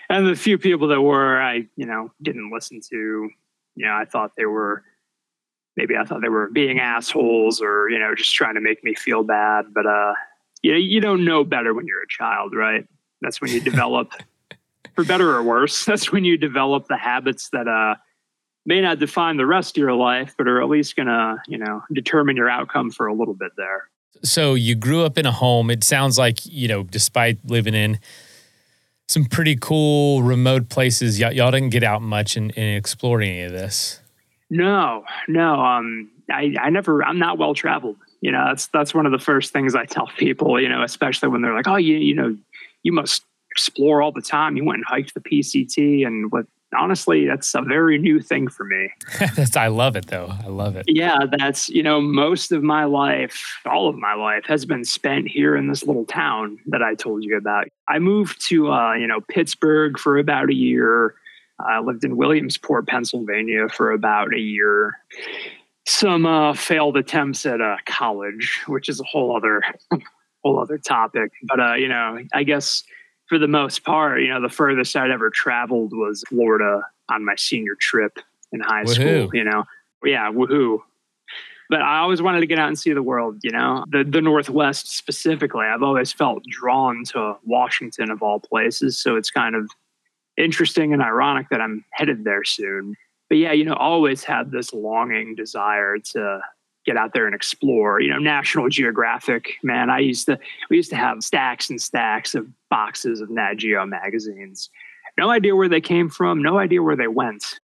and 0.08 0.26
the 0.26 0.36
few 0.36 0.58
people 0.58 0.88
that 0.88 1.00
were, 1.00 1.40
I 1.40 1.66
you 1.76 1.86
know 1.86 2.12
didn't 2.22 2.50
listen 2.52 2.80
to. 2.90 3.30
You 3.76 3.86
know, 3.86 3.92
I 3.92 4.04
thought 4.04 4.32
they 4.36 4.46
were 4.46 4.82
maybe 5.78 5.96
I 5.96 6.04
thought 6.04 6.20
they 6.20 6.28
were 6.28 6.50
being 6.50 6.80
assholes 6.80 7.62
or, 7.62 7.88
you 7.88 8.00
know, 8.00 8.12
just 8.14 8.34
trying 8.34 8.56
to 8.56 8.60
make 8.60 8.82
me 8.82 8.94
feel 8.94 9.22
bad. 9.22 9.66
But, 9.72 9.86
uh, 9.86 10.12
you 10.60 10.72
know, 10.72 10.76
you 10.76 11.00
don't 11.00 11.24
know 11.24 11.44
better 11.44 11.72
when 11.72 11.86
you're 11.86 12.02
a 12.02 12.08
child, 12.08 12.52
right? 12.54 12.84
That's 13.22 13.40
when 13.40 13.52
you 13.52 13.60
develop, 13.70 14.12
for 14.94 15.04
better 15.04 15.30
or 15.30 15.42
worse, 15.42 15.84
that's 15.86 16.10
when 16.10 16.24
you 16.24 16.36
develop 16.36 16.88
the 16.88 16.96
habits 16.98 17.48
that, 17.50 17.68
uh, 17.68 17.94
may 18.66 18.82
not 18.82 18.98
define 18.98 19.38
the 19.38 19.46
rest 19.46 19.78
of 19.78 19.80
your 19.80 19.94
life, 19.94 20.34
but 20.36 20.46
are 20.46 20.60
at 20.60 20.68
least 20.68 20.94
going 20.94 21.06
to, 21.06 21.40
you 21.46 21.56
know, 21.56 21.82
determine 21.92 22.36
your 22.36 22.50
outcome 22.50 22.90
for 22.90 23.06
a 23.06 23.14
little 23.14 23.32
bit 23.32 23.52
there. 23.56 23.88
So 24.22 24.54
you 24.54 24.74
grew 24.74 25.04
up 25.04 25.18
in 25.18 25.26
a 25.26 25.32
home. 25.32 25.70
It 25.70 25.84
sounds 25.84 26.18
like, 26.18 26.44
you 26.44 26.68
know, 26.68 26.82
despite 26.82 27.38
living 27.44 27.74
in 27.74 27.98
some 29.08 29.24
pretty 29.24 29.56
cool 29.56 30.22
remote 30.22 30.68
places, 30.68 31.20
y- 31.20 31.30
y'all 31.30 31.50
didn't 31.50 31.70
get 31.70 31.82
out 31.82 32.02
much 32.02 32.36
and, 32.36 32.56
explore 32.56 33.20
any 33.20 33.42
of 33.42 33.52
this. 33.52 34.00
No, 34.50 35.04
no. 35.26 35.60
Um, 35.60 36.10
I, 36.30 36.54
I 36.60 36.70
never. 36.70 37.04
I'm 37.04 37.18
not 37.18 37.38
well 37.38 37.54
traveled. 37.54 37.96
You 38.20 38.32
know, 38.32 38.44
that's 38.46 38.66
that's 38.68 38.94
one 38.94 39.06
of 39.06 39.12
the 39.12 39.18
first 39.18 39.52
things 39.52 39.74
I 39.74 39.84
tell 39.84 40.08
people. 40.16 40.60
You 40.60 40.68
know, 40.68 40.82
especially 40.82 41.28
when 41.28 41.42
they're 41.42 41.54
like, 41.54 41.68
"Oh, 41.68 41.76
you 41.76 41.96
you 41.96 42.14
know, 42.14 42.36
you 42.82 42.92
must 42.92 43.24
explore 43.50 44.02
all 44.02 44.12
the 44.12 44.22
time. 44.22 44.56
You 44.56 44.64
went 44.64 44.78
and 44.78 44.86
hiked 44.86 45.14
the 45.14 45.20
PCT, 45.20 46.06
and 46.06 46.32
what 46.32 46.46
honestly, 46.76 47.26
that's 47.26 47.54
a 47.54 47.62
very 47.62 47.98
new 47.98 48.20
thing 48.20 48.48
for 48.48 48.64
me. 48.64 48.90
that's, 49.36 49.56
I 49.56 49.68
love 49.68 49.96
it 49.96 50.08
though. 50.08 50.32
I 50.44 50.48
love 50.48 50.76
it. 50.76 50.86
Yeah, 50.88 51.18
that's, 51.38 51.68
you 51.68 51.82
know, 51.82 52.00
most 52.00 52.52
of 52.52 52.62
my 52.62 52.84
life, 52.84 53.58
all 53.66 53.88
of 53.88 53.96
my 53.96 54.14
life 54.14 54.44
has 54.46 54.64
been 54.64 54.84
spent 54.84 55.28
here 55.28 55.56
in 55.56 55.68
this 55.68 55.84
little 55.84 56.04
town 56.04 56.58
that 56.66 56.82
I 56.82 56.94
told 56.94 57.24
you 57.24 57.36
about. 57.36 57.68
I 57.88 57.98
moved 57.98 58.46
to, 58.48 58.72
uh, 58.72 58.94
you 58.94 59.06
know, 59.06 59.20
Pittsburgh 59.28 59.98
for 59.98 60.18
about 60.18 60.50
a 60.50 60.54
year. 60.54 61.14
I 61.60 61.80
lived 61.80 62.04
in 62.04 62.16
Williamsport, 62.16 62.86
Pennsylvania 62.86 63.68
for 63.68 63.90
about 63.90 64.34
a 64.34 64.38
year. 64.38 64.98
Some 65.86 66.26
uh, 66.26 66.52
failed 66.52 66.96
attempts 66.96 67.46
at 67.46 67.60
uh, 67.60 67.76
college, 67.86 68.62
which 68.66 68.88
is 68.88 69.00
a 69.00 69.04
whole 69.04 69.34
other, 69.36 69.62
whole 70.44 70.60
other 70.60 70.78
topic. 70.78 71.32
But 71.44 71.60
uh, 71.60 71.74
you 71.74 71.88
know, 71.88 72.18
I 72.32 72.44
guess 72.44 72.84
for 73.28 73.38
the 73.38 73.48
most 73.48 73.84
part, 73.84 74.22
you 74.22 74.28
know, 74.28 74.40
the 74.40 74.48
furthest 74.48 74.96
I'd 74.96 75.10
ever 75.10 75.30
traveled 75.30 75.92
was 75.92 76.24
Florida 76.28 76.82
on 77.08 77.24
my 77.24 77.36
senior 77.36 77.74
trip 77.78 78.18
in 78.52 78.60
high 78.60 78.84
woohoo. 78.84 78.94
school, 78.94 79.30
you 79.34 79.44
know. 79.44 79.64
Yeah, 80.04 80.30
woohoo. 80.30 80.80
But 81.70 81.82
I 81.82 81.98
always 81.98 82.22
wanted 82.22 82.40
to 82.40 82.46
get 82.46 82.58
out 82.58 82.68
and 82.68 82.78
see 82.78 82.92
the 82.94 83.02
world, 83.02 83.40
you 83.42 83.50
know. 83.50 83.84
The 83.90 84.02
the 84.02 84.22
Northwest 84.22 84.96
specifically. 84.96 85.66
I've 85.66 85.82
always 85.82 86.12
felt 86.12 86.42
drawn 86.44 87.04
to 87.08 87.36
Washington 87.44 88.10
of 88.10 88.22
all 88.22 88.40
places, 88.40 88.98
so 88.98 89.16
it's 89.16 89.30
kind 89.30 89.54
of 89.54 89.70
interesting 90.38 90.94
and 90.94 91.02
ironic 91.02 91.48
that 91.50 91.60
I'm 91.60 91.84
headed 91.90 92.24
there 92.24 92.44
soon. 92.44 92.94
But 93.28 93.36
yeah, 93.36 93.52
you 93.52 93.64
know, 93.64 93.74
always 93.74 94.24
had 94.24 94.50
this 94.50 94.72
longing 94.72 95.34
desire 95.34 95.98
to 96.12 96.40
get 96.88 96.96
out 96.96 97.12
there 97.12 97.26
and 97.26 97.34
explore. 97.34 98.00
You 98.00 98.10
know, 98.10 98.18
National 98.18 98.68
Geographic, 98.70 99.56
man, 99.62 99.90
I 99.90 99.98
used 99.98 100.24
to 100.26 100.38
we 100.70 100.76
used 100.76 100.90
to 100.90 100.96
have 100.96 101.22
stacks 101.22 101.68
and 101.68 101.80
stacks 101.80 102.34
of 102.34 102.48
boxes 102.70 103.20
of 103.20 103.28
Nat 103.28 103.54
Geo 103.56 103.84
magazines. 103.84 104.70
No 105.18 105.30
idea 105.30 105.54
where 105.54 105.68
they 105.68 105.80
came 105.80 106.08
from, 106.08 106.42
no 106.42 106.58
idea 106.58 106.82
where 106.82 106.96
they 106.96 107.08
went. 107.08 107.60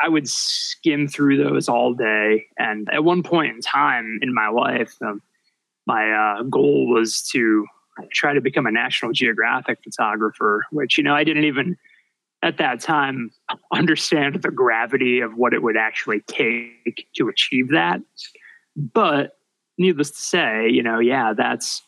I 0.00 0.08
would 0.08 0.28
skim 0.28 1.08
through 1.08 1.42
those 1.42 1.68
all 1.68 1.92
day. 1.92 2.46
And 2.56 2.88
at 2.92 3.02
one 3.02 3.24
point 3.24 3.56
in 3.56 3.60
time 3.60 4.20
in 4.22 4.32
my 4.32 4.48
life, 4.48 4.94
um, 5.02 5.20
my 5.86 6.12
uh, 6.12 6.42
goal 6.44 6.86
was 6.86 7.22
to 7.32 7.66
try 8.12 8.32
to 8.32 8.40
become 8.40 8.66
a 8.66 8.70
National 8.70 9.10
Geographic 9.12 9.78
photographer, 9.82 10.66
which, 10.70 10.98
you 10.98 11.02
know, 11.02 11.16
I 11.16 11.24
didn't 11.24 11.44
even 11.44 11.76
at 12.44 12.58
that 12.58 12.78
time 12.78 13.32
understand 13.72 14.40
the 14.42 14.52
gravity 14.52 15.18
of 15.18 15.36
what 15.36 15.52
it 15.52 15.62
would 15.64 15.76
actually 15.76 16.20
take 16.28 17.08
to 17.16 17.28
achieve 17.28 17.70
that. 17.70 18.00
But 18.78 19.36
needless 19.76 20.10
to 20.12 20.20
say, 20.20 20.68
you 20.68 20.82
know, 20.82 21.00
yeah, 21.00 21.34
that's 21.34 21.82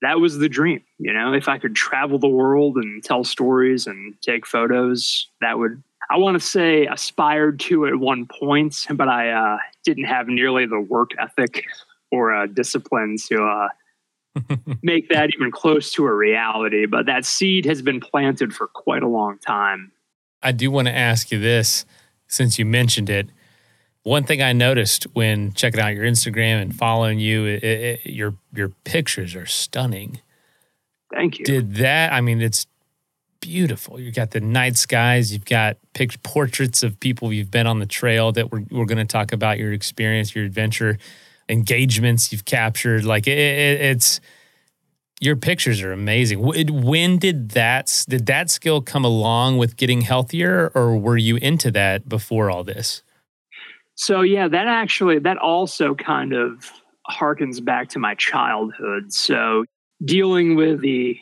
that 0.00 0.18
was 0.18 0.38
the 0.38 0.48
dream. 0.48 0.82
You 0.98 1.12
know, 1.12 1.32
if 1.32 1.48
I 1.48 1.58
could 1.58 1.74
travel 1.76 2.18
the 2.18 2.28
world 2.28 2.76
and 2.76 3.04
tell 3.04 3.22
stories 3.22 3.86
and 3.86 4.14
take 4.22 4.46
photos, 4.46 5.28
that 5.40 5.58
would 5.58 5.82
I 6.10 6.16
want 6.16 6.40
to 6.40 6.46
say 6.46 6.86
aspired 6.86 7.60
to 7.60 7.86
at 7.86 7.96
one 7.96 8.26
point, 8.26 8.86
but 8.90 9.08
I 9.08 9.30
uh, 9.30 9.58
didn't 9.84 10.04
have 10.04 10.26
nearly 10.26 10.66
the 10.66 10.80
work 10.80 11.10
ethic 11.18 11.64
or 12.10 12.34
uh, 12.34 12.46
discipline 12.46 13.16
to 13.28 13.44
uh, 13.44 13.68
make 14.82 15.08
that 15.10 15.30
even 15.34 15.50
close 15.50 15.92
to 15.92 16.04
a 16.04 16.12
reality. 16.12 16.86
But 16.86 17.06
that 17.06 17.24
seed 17.24 17.64
has 17.66 17.82
been 17.82 18.00
planted 18.00 18.54
for 18.54 18.66
quite 18.66 19.02
a 19.02 19.08
long 19.08 19.38
time. 19.38 19.92
I 20.42 20.52
do 20.52 20.70
want 20.70 20.88
to 20.88 20.94
ask 20.94 21.30
you 21.30 21.38
this, 21.38 21.86
since 22.26 22.58
you 22.58 22.64
mentioned 22.64 23.08
it. 23.08 23.28
One 24.04 24.24
thing 24.24 24.42
I 24.42 24.52
noticed 24.52 25.04
when 25.12 25.52
checking 25.52 25.80
out 25.80 25.94
your 25.94 26.04
Instagram 26.04 26.60
and 26.60 26.74
following 26.74 27.20
you, 27.20 27.44
it, 27.44 27.62
it, 27.62 28.06
your 28.06 28.34
your 28.52 28.70
pictures 28.84 29.34
are 29.36 29.46
stunning. 29.46 30.20
Thank 31.12 31.38
you. 31.38 31.44
Did 31.44 31.76
that? 31.76 32.12
I 32.12 32.20
mean, 32.20 32.40
it's 32.40 32.66
beautiful. 33.40 34.00
You've 34.00 34.14
got 34.14 34.32
the 34.32 34.40
night 34.40 34.76
skies. 34.76 35.32
You've 35.32 35.44
got 35.44 35.76
picked 35.92 36.22
portraits 36.22 36.82
of 36.82 36.98
people 36.98 37.32
you've 37.32 37.50
been 37.50 37.66
on 37.66 37.78
the 37.78 37.86
trail 37.86 38.32
that 38.32 38.50
we're 38.50 38.64
we're 38.70 38.86
going 38.86 38.98
to 38.98 39.04
talk 39.04 39.32
about 39.32 39.58
your 39.58 39.72
experience, 39.72 40.34
your 40.34 40.44
adventure, 40.44 40.98
engagements 41.48 42.32
you've 42.32 42.44
captured. 42.44 43.04
Like 43.04 43.28
it, 43.28 43.38
it's 43.38 44.20
your 45.20 45.36
pictures 45.36 45.80
are 45.82 45.92
amazing. 45.92 46.40
When 46.42 47.18
did 47.18 47.50
that 47.50 48.04
did 48.08 48.26
that 48.26 48.50
skill 48.50 48.80
come 48.80 49.04
along 49.04 49.58
with 49.58 49.76
getting 49.76 50.00
healthier, 50.00 50.72
or 50.74 50.96
were 50.96 51.16
you 51.16 51.36
into 51.36 51.70
that 51.70 52.08
before 52.08 52.50
all 52.50 52.64
this? 52.64 53.04
So 53.94 54.22
yeah, 54.22 54.48
that 54.48 54.66
actually 54.66 55.18
that 55.20 55.38
also 55.38 55.94
kind 55.94 56.32
of 56.32 56.70
harkens 57.10 57.62
back 57.64 57.88
to 57.90 57.98
my 57.98 58.14
childhood. 58.14 59.12
So 59.12 59.64
dealing 60.04 60.56
with 60.56 60.80
the, 60.80 61.18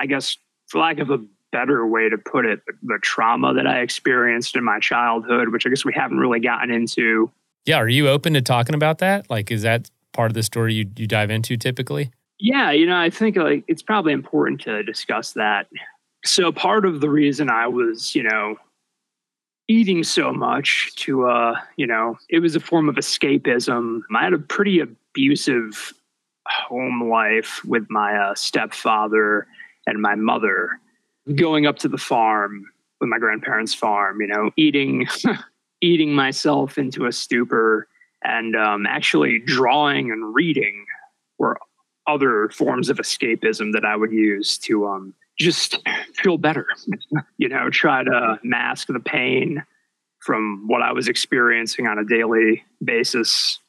I 0.00 0.06
guess, 0.06 0.36
for 0.68 0.80
lack 0.80 0.98
of 0.98 1.10
a 1.10 1.18
better 1.50 1.86
way 1.86 2.08
to 2.08 2.18
put 2.18 2.44
it, 2.44 2.60
the, 2.66 2.74
the 2.82 2.98
trauma 3.02 3.54
that 3.54 3.66
I 3.66 3.80
experienced 3.80 4.54
in 4.54 4.64
my 4.64 4.78
childhood, 4.80 5.48
which 5.48 5.66
I 5.66 5.70
guess 5.70 5.84
we 5.84 5.94
haven't 5.94 6.18
really 6.18 6.40
gotten 6.40 6.70
into. 6.70 7.30
Yeah, 7.64 7.76
are 7.76 7.88
you 7.88 8.08
open 8.08 8.34
to 8.34 8.42
talking 8.42 8.74
about 8.74 8.98
that? 8.98 9.28
Like, 9.30 9.50
is 9.50 9.62
that 9.62 9.90
part 10.12 10.30
of 10.30 10.34
the 10.34 10.42
story 10.42 10.74
you 10.74 10.86
you 10.96 11.06
dive 11.06 11.30
into 11.30 11.56
typically? 11.56 12.10
Yeah, 12.38 12.70
you 12.70 12.86
know, 12.86 12.96
I 12.96 13.10
think 13.10 13.36
like 13.36 13.64
it's 13.66 13.82
probably 13.82 14.12
important 14.12 14.60
to 14.62 14.82
discuss 14.82 15.32
that. 15.32 15.66
So 16.24 16.52
part 16.52 16.84
of 16.84 17.00
the 17.00 17.10
reason 17.10 17.50
I 17.50 17.66
was, 17.66 18.14
you 18.14 18.22
know, 18.22 18.56
eating 19.68 20.02
so 20.02 20.32
much 20.32 20.94
to 20.96 21.28
uh 21.28 21.54
you 21.76 21.86
know 21.86 22.16
it 22.28 22.40
was 22.40 22.56
a 22.56 22.60
form 22.60 22.88
of 22.88 22.96
escapism. 22.96 24.00
I 24.14 24.24
had 24.24 24.32
a 24.32 24.38
pretty 24.38 24.80
abusive 24.80 25.92
home 26.46 27.08
life 27.10 27.62
with 27.64 27.86
my 27.90 28.16
uh, 28.16 28.34
stepfather 28.34 29.46
and 29.86 30.00
my 30.00 30.14
mother 30.14 30.80
going 31.34 31.66
up 31.66 31.78
to 31.78 31.88
the 31.88 31.98
farm 31.98 32.64
with 33.00 33.10
my 33.10 33.18
grandparents 33.18 33.74
farm 33.74 34.20
you 34.20 34.26
know 34.26 34.50
eating 34.56 35.06
eating 35.80 36.12
myself 36.12 36.78
into 36.78 37.06
a 37.06 37.12
stupor 37.12 37.86
and 38.24 38.56
um, 38.56 38.86
actually 38.86 39.38
drawing 39.38 40.10
and 40.10 40.34
reading 40.34 40.84
were 41.38 41.58
other 42.08 42.48
forms 42.48 42.88
of 42.88 42.96
escapism 42.96 43.72
that 43.72 43.84
i 43.84 43.94
would 43.94 44.12
use 44.12 44.56
to 44.56 44.86
um, 44.86 45.14
just 45.38 45.78
feel 46.14 46.38
better, 46.38 46.66
you 47.38 47.48
know, 47.48 47.70
try 47.70 48.02
to 48.02 48.38
mask 48.42 48.88
the 48.88 49.00
pain 49.00 49.62
from 50.20 50.64
what 50.66 50.82
I 50.82 50.92
was 50.92 51.08
experiencing 51.08 51.86
on 51.86 51.98
a 51.98 52.04
daily 52.04 52.64
basis 52.84 53.60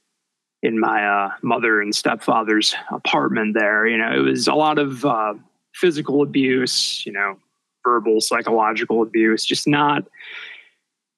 in 0.62 0.80
my 0.80 1.06
uh, 1.06 1.30
mother 1.42 1.82
and 1.82 1.94
stepfather's 1.96 2.76
apartment 2.92 3.54
there. 3.54 3.88
You 3.88 3.98
know, 3.98 4.12
it 4.12 4.30
was 4.30 4.48
a 4.48 4.54
lot 4.54 4.80
of 4.80 5.06
uh, 5.06 5.36
physical 5.74 6.22
abuse, 6.22 7.06
you 7.06 7.12
know, 7.12 7.38
verbal, 7.84 8.20
psychological 8.20 9.02
abuse, 9.02 9.46
just 9.46 9.68
not 9.68 10.06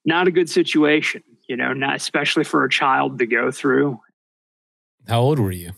not 0.03 0.27
a 0.27 0.31
good 0.31 0.49
situation, 0.49 1.23
you 1.47 1.55
know, 1.55 1.73
not 1.73 1.95
especially 1.95 2.43
for 2.43 2.63
a 2.63 2.69
child 2.69 3.19
to 3.19 3.25
go 3.25 3.51
through. 3.51 3.99
How 5.07 5.21
old 5.21 5.39
were 5.39 5.51
you? 5.51 5.71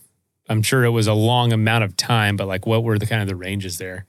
I'm 0.48 0.62
sure 0.62 0.84
it 0.84 0.90
was 0.90 1.06
a 1.06 1.14
long 1.14 1.52
amount 1.52 1.84
of 1.84 1.96
time, 1.96 2.36
but 2.36 2.46
like 2.46 2.66
what 2.66 2.84
were 2.84 2.98
the 2.98 3.06
kind 3.06 3.22
of 3.22 3.28
the 3.28 3.36
ranges 3.36 3.78
there? 3.78 4.06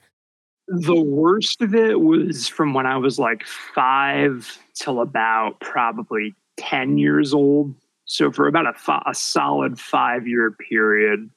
The 0.67 0.99
worst 0.99 1.61
of 1.61 1.75
it 1.75 1.99
was 2.01 2.47
from 2.47 2.73
when 2.73 2.85
I 2.85 2.97
was 2.97 3.19
like 3.19 3.43
five 3.45 4.57
till 4.73 5.01
about 5.01 5.59
probably 5.59 6.33
10 6.57 6.97
years 6.97 7.33
old. 7.33 7.75
So, 8.05 8.31
for 8.31 8.47
about 8.47 8.65
a, 8.67 9.09
a 9.09 9.13
solid 9.13 9.79
five 9.79 10.27
year 10.27 10.51
period, 10.51 11.29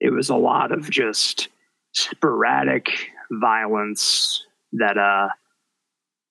it 0.00 0.10
was 0.10 0.28
a 0.28 0.36
lot 0.36 0.72
of 0.72 0.90
just 0.90 1.48
sporadic 1.92 2.90
violence 3.30 4.44
that, 4.72 4.98
uh, 4.98 5.28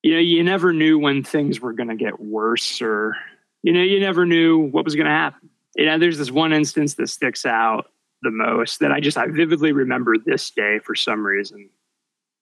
you 0.03 0.13
know, 0.13 0.19
you 0.19 0.43
never 0.43 0.73
knew 0.73 0.97
when 0.99 1.23
things 1.23 1.59
were 1.59 1.73
going 1.73 1.89
to 1.89 1.95
get 1.95 2.19
worse 2.19 2.81
or, 2.81 3.15
you 3.63 3.73
know, 3.73 3.81
you 3.81 3.99
never 3.99 4.25
knew 4.25 4.57
what 4.57 4.85
was 4.85 4.95
going 4.95 5.05
to 5.05 5.11
happen. 5.11 5.49
You 5.75 5.85
know, 5.85 5.97
there's 5.97 6.17
this 6.17 6.31
one 6.31 6.53
instance 6.53 6.95
that 6.95 7.07
sticks 7.07 7.45
out 7.45 7.87
the 8.23 8.31
most 8.31 8.79
that 8.79 8.91
I 8.91 8.99
just, 8.99 9.17
I 9.17 9.27
vividly 9.27 9.71
remember 9.71 10.15
this 10.17 10.51
day 10.51 10.79
for 10.83 10.95
some 10.95 11.25
reason. 11.25 11.69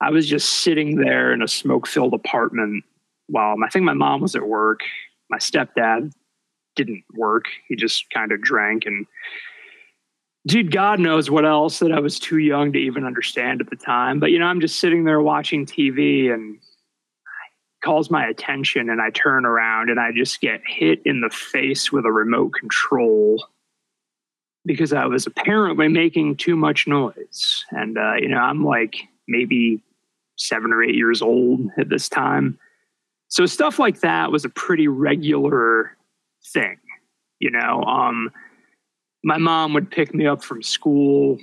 I 0.02 0.12
was 0.12 0.28
just 0.28 0.50
sitting 0.64 0.96
there 0.96 1.34
in 1.34 1.42
a 1.42 1.48
smoke 1.48 1.88
filled 1.88 2.14
apartment 2.14 2.84
while 3.28 3.56
I 3.64 3.70
think 3.70 3.86
my 3.86 3.94
mom 3.94 4.22
was 4.22 4.36
at 4.36 4.48
work. 4.48 4.82
My 5.30 5.38
stepdad 5.38 6.12
didn't 6.76 7.04
work. 7.14 7.46
He 7.68 7.76
just 7.76 8.10
kind 8.12 8.32
of 8.32 8.42
drank 8.42 8.86
and 8.86 9.06
dude, 10.48 10.72
God 10.72 11.00
knows 11.00 11.30
what 11.30 11.46
else 11.46 11.80
that 11.80 11.92
I 11.92 12.00
was 12.00 12.18
too 12.18 12.38
young 12.38 12.72
to 12.74 12.80
even 12.80 13.06
understand 13.06 13.62
at 13.62 13.70
the 13.70 13.76
time. 13.76 14.20
But 14.20 14.32
you 14.32 14.40
know, 14.40 14.46
I'm 14.46 14.62
just 14.62 14.80
sitting 14.80 15.04
there 15.04 15.22
watching 15.22 15.66
TV 15.66 16.34
and 16.34 16.60
calls 17.84 18.10
my 18.10 18.26
attention 18.26 18.90
and 18.90 19.02
I 19.02 19.10
turn 19.12 19.46
around 19.46 19.90
and 19.90 20.00
I 20.00 20.12
just 20.12 20.42
get 20.42 20.62
hit 20.66 21.02
in 21.06 21.22
the 21.22 21.30
face 21.30 21.92
with 21.92 22.06
a 22.06 22.12
remote 22.12 22.54
control 22.54 23.46
because 24.66 24.92
I 24.92 25.06
was 25.06 25.26
apparently 25.26 25.88
making 25.88 26.36
too 26.38 26.56
much 26.56 26.88
noise. 26.88 27.64
And 27.72 27.98
uh, 27.98 28.16
you 28.16 28.28
know, 28.28 28.38
I'm 28.38 28.64
like 28.66 28.96
maybe 29.28 29.82
seven 30.40 30.72
or 30.74 30.82
eight 30.84 30.96
years 30.96 31.22
old 31.22 31.62
at 31.78 31.90
this 31.90 32.10
time. 32.10 32.58
So 33.28 33.46
stuff 33.46 33.78
like 33.78 34.00
that 34.02 34.32
was 34.32 34.46
a 34.46 34.50
pretty 34.50 34.88
regular 34.88 35.96
thing, 36.54 36.78
you 37.40 37.52
know. 37.52 37.84
Um, 37.84 38.32
my 39.24 39.38
mom 39.38 39.74
would 39.74 39.92
pick 39.92 40.14
me 40.14 40.26
up 40.26 40.44
from 40.44 40.64
school 40.64 41.38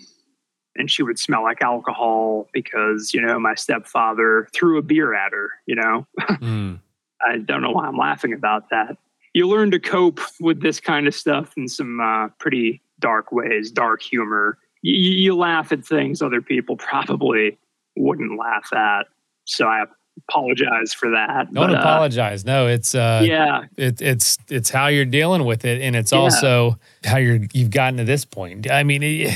and 0.74 0.90
she 0.90 1.02
would 1.02 1.18
smell 1.18 1.42
like 1.42 1.62
alcohol 1.62 2.48
because, 2.52 3.14
you 3.14 3.20
know, 3.20 3.38
my 3.38 3.54
stepfather 3.54 4.48
threw 4.52 4.78
a 4.78 4.82
beer 4.82 5.14
at 5.14 5.32
her, 5.32 5.50
you 5.66 5.76
know. 5.76 6.06
Mm. 6.40 6.80
I 7.26 7.38
don't 7.38 7.62
know 7.62 7.70
why 7.70 7.86
I'm 7.86 7.96
laughing 7.96 8.34
about 8.34 8.68
that. 8.68 8.98
You 9.32 9.48
learn 9.48 9.70
to 9.70 9.80
cope 9.80 10.20
with 10.38 10.60
this 10.60 10.80
kind 10.80 11.06
of 11.06 11.14
stuff 11.14 11.54
in 11.56 11.66
some 11.66 11.98
uh, 11.98 12.28
pretty 12.38 12.82
dark 13.00 13.32
ways, 13.32 13.70
dark 13.70 14.02
humor. 14.02 14.58
You, 14.82 14.94
you 14.94 15.34
laugh 15.36 15.72
at 15.72 15.84
things 15.84 16.20
other 16.20 16.42
people 16.42 16.76
probably 16.76 17.56
wouldn't 17.96 18.38
laugh 18.38 18.72
at. 18.72 19.06
So 19.44 19.66
I 19.66 19.84
apologize 20.28 20.92
for 20.92 21.10
that. 21.10 21.52
Don't 21.52 21.68
but, 21.68 21.76
uh, 21.76 21.78
apologize. 21.78 22.44
Uh, 22.44 22.52
no, 22.52 22.66
it's 22.66 22.94
uh, 22.94 23.22
yeah, 23.24 23.64
it, 23.76 24.00
it's 24.00 24.38
it's 24.48 24.70
how 24.70 24.88
you're 24.88 25.04
dealing 25.04 25.44
with 25.44 25.64
it, 25.64 25.80
and 25.80 25.96
it's 25.96 26.12
yeah. 26.12 26.18
also 26.18 26.78
how 27.04 27.18
you're 27.18 27.40
you've 27.52 27.70
gotten 27.70 27.98
to 27.98 28.04
this 28.04 28.24
point. 28.24 28.70
I 28.70 28.82
mean, 28.82 29.02
it, 29.02 29.34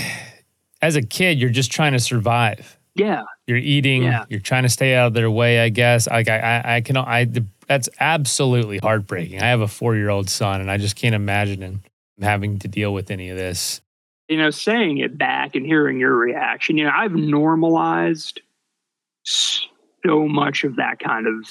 as 0.82 0.96
a 0.96 1.02
kid, 1.02 1.38
you're 1.38 1.50
just 1.50 1.70
trying 1.70 1.92
to 1.92 2.00
survive. 2.00 2.78
Yeah, 2.94 3.22
you're 3.46 3.58
eating. 3.58 4.04
Yeah. 4.04 4.24
You're 4.28 4.40
trying 4.40 4.64
to 4.64 4.68
stay 4.68 4.94
out 4.94 5.08
of 5.08 5.14
their 5.14 5.30
way. 5.30 5.60
I 5.60 5.68
guess. 5.68 6.08
Like 6.08 6.28
I, 6.28 6.38
I, 6.38 6.76
I 6.76 6.80
can. 6.80 6.96
I. 6.96 7.26
That's 7.66 7.88
absolutely 8.00 8.78
heartbreaking. 8.78 9.40
I 9.40 9.46
have 9.46 9.60
a 9.60 9.68
four 9.68 9.94
year 9.94 10.10
old 10.10 10.28
son, 10.28 10.60
and 10.60 10.70
I 10.70 10.76
just 10.76 10.96
can't 10.96 11.14
imagine 11.14 11.62
him 11.62 11.82
having 12.20 12.58
to 12.58 12.68
deal 12.68 12.92
with 12.92 13.10
any 13.10 13.30
of 13.30 13.36
this. 13.36 13.80
You 14.28 14.38
know, 14.38 14.50
saying 14.50 14.98
it 14.98 15.18
back 15.18 15.54
and 15.56 15.66
hearing 15.66 15.98
your 15.98 16.14
reaction. 16.14 16.78
You 16.78 16.84
know, 16.84 16.92
I've 16.94 17.12
normalized 17.14 18.40
so 19.24 20.26
much 20.26 20.64
of 20.64 20.76
that 20.76 20.98
kind 20.98 21.26
of 21.26 21.48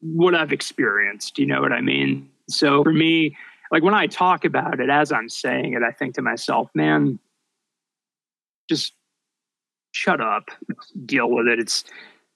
what 0.00 0.34
I've 0.34 0.52
experienced. 0.52 1.38
You 1.38 1.46
know 1.46 1.60
what 1.60 1.72
I 1.72 1.80
mean? 1.80 2.28
So 2.48 2.82
for 2.82 2.92
me, 2.92 3.36
like 3.70 3.82
when 3.82 3.94
I 3.94 4.06
talk 4.06 4.44
about 4.44 4.80
it, 4.80 4.90
as 4.90 5.12
I'm 5.12 5.28
saying 5.28 5.74
it, 5.74 5.82
I 5.82 5.92
think 5.92 6.14
to 6.16 6.22
myself, 6.22 6.68
man, 6.74 7.18
just 8.68 8.92
shut 9.92 10.20
up, 10.20 10.50
deal 11.06 11.30
with 11.30 11.46
it. 11.46 11.58
It's 11.58 11.84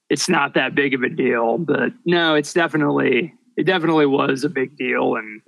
it's 0.09 0.29
not 0.29 0.53
that 0.53 0.73
big 0.73 0.93
of 0.93 1.03
a 1.03 1.09
deal, 1.09 1.57
but 1.57 1.91
no, 2.05 2.35
it's 2.35 2.53
definitely 2.53 3.33
it 3.57 3.65
definitely 3.65 4.05
was 4.05 4.43
a 4.43 4.49
big 4.49 4.77
deal, 4.77 5.15
and 5.15 5.41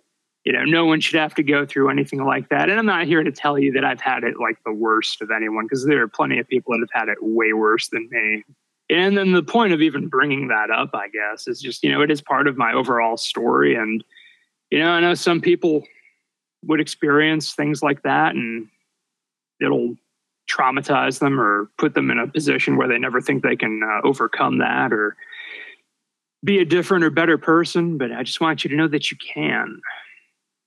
you 0.46 0.54
know, 0.54 0.64
no 0.64 0.86
one 0.86 1.00
should 1.00 1.20
have 1.20 1.36
to 1.36 1.44
go 1.44 1.66
through 1.66 1.90
anything 1.90 2.24
like 2.24 2.50
that. 2.50 2.70
And 2.70 2.80
I'm 2.80 2.86
not 2.86 3.06
here 3.06 3.24
to 3.24 3.32
tell 3.32 3.60
you 3.60 3.72
that 3.74 3.86
I've 3.86 4.02
had 4.02 4.24
it 4.24 4.40
like 4.40 4.58
the 4.66 4.74
worst 4.74 5.22
of 5.22 5.32
anyone, 5.32 5.66
because 5.66 5.86
there 5.86 6.02
are 6.02 6.08
plenty 6.08 6.40
of 6.40 6.48
people 6.48 6.74
that 6.74 6.80
have 6.80 7.08
had 7.08 7.10
it 7.10 7.18
way 7.22 7.54
worse 7.54 7.90
than 7.90 8.10
me. 8.12 8.44
And 8.90 9.16
then 9.16 9.34
the 9.34 9.44
point 9.44 9.74
of 9.74 9.82
even 9.82 10.08
bringing 10.08 10.48
that 10.48 10.72
up, 10.72 10.92
I 10.94 11.10
guess, 11.10 11.48
is 11.48 11.62
just, 11.62 11.84
you 11.84 11.92
know, 11.92 12.02
it 12.02 12.10
is 12.10 12.22
part 12.22 12.48
of 12.48 12.58
my 12.58 12.74
overall 12.74 13.18
story. 13.18 13.76
And, 13.76 14.04
you 14.72 14.80
know, 14.80 14.90
I 14.90 15.00
know 15.00 15.14
some 15.14 15.42
people 15.42 15.84
would 16.66 16.80
experience 16.80 17.54
things 17.54 17.84
like 17.84 18.02
that 18.04 18.36
and 18.36 18.68
it'll 19.62 19.96
traumatize 20.50 21.20
them 21.20 21.40
or 21.40 21.70
put 21.78 21.94
them 21.94 22.10
in 22.10 22.18
a 22.18 22.28
position 22.28 22.78
where 22.78 22.88
they 22.88 22.98
never 22.98 23.22
think 23.22 23.44
they 23.44 23.56
can 23.56 23.82
uh, 23.84 24.08
overcome 24.08 24.58
that 24.58 24.92
or 24.92 25.16
be 26.44 26.60
a 26.60 26.66
different 26.66 27.04
or 27.04 27.12
better 27.12 27.38
person. 27.38 27.98
But 27.98 28.12
I 28.12 28.24
just 28.24 28.42
want 28.42 28.64
you 28.64 28.72
to 28.72 28.76
know 28.76 28.88
that 28.88 29.12
you 29.12 29.18
can. 29.18 29.80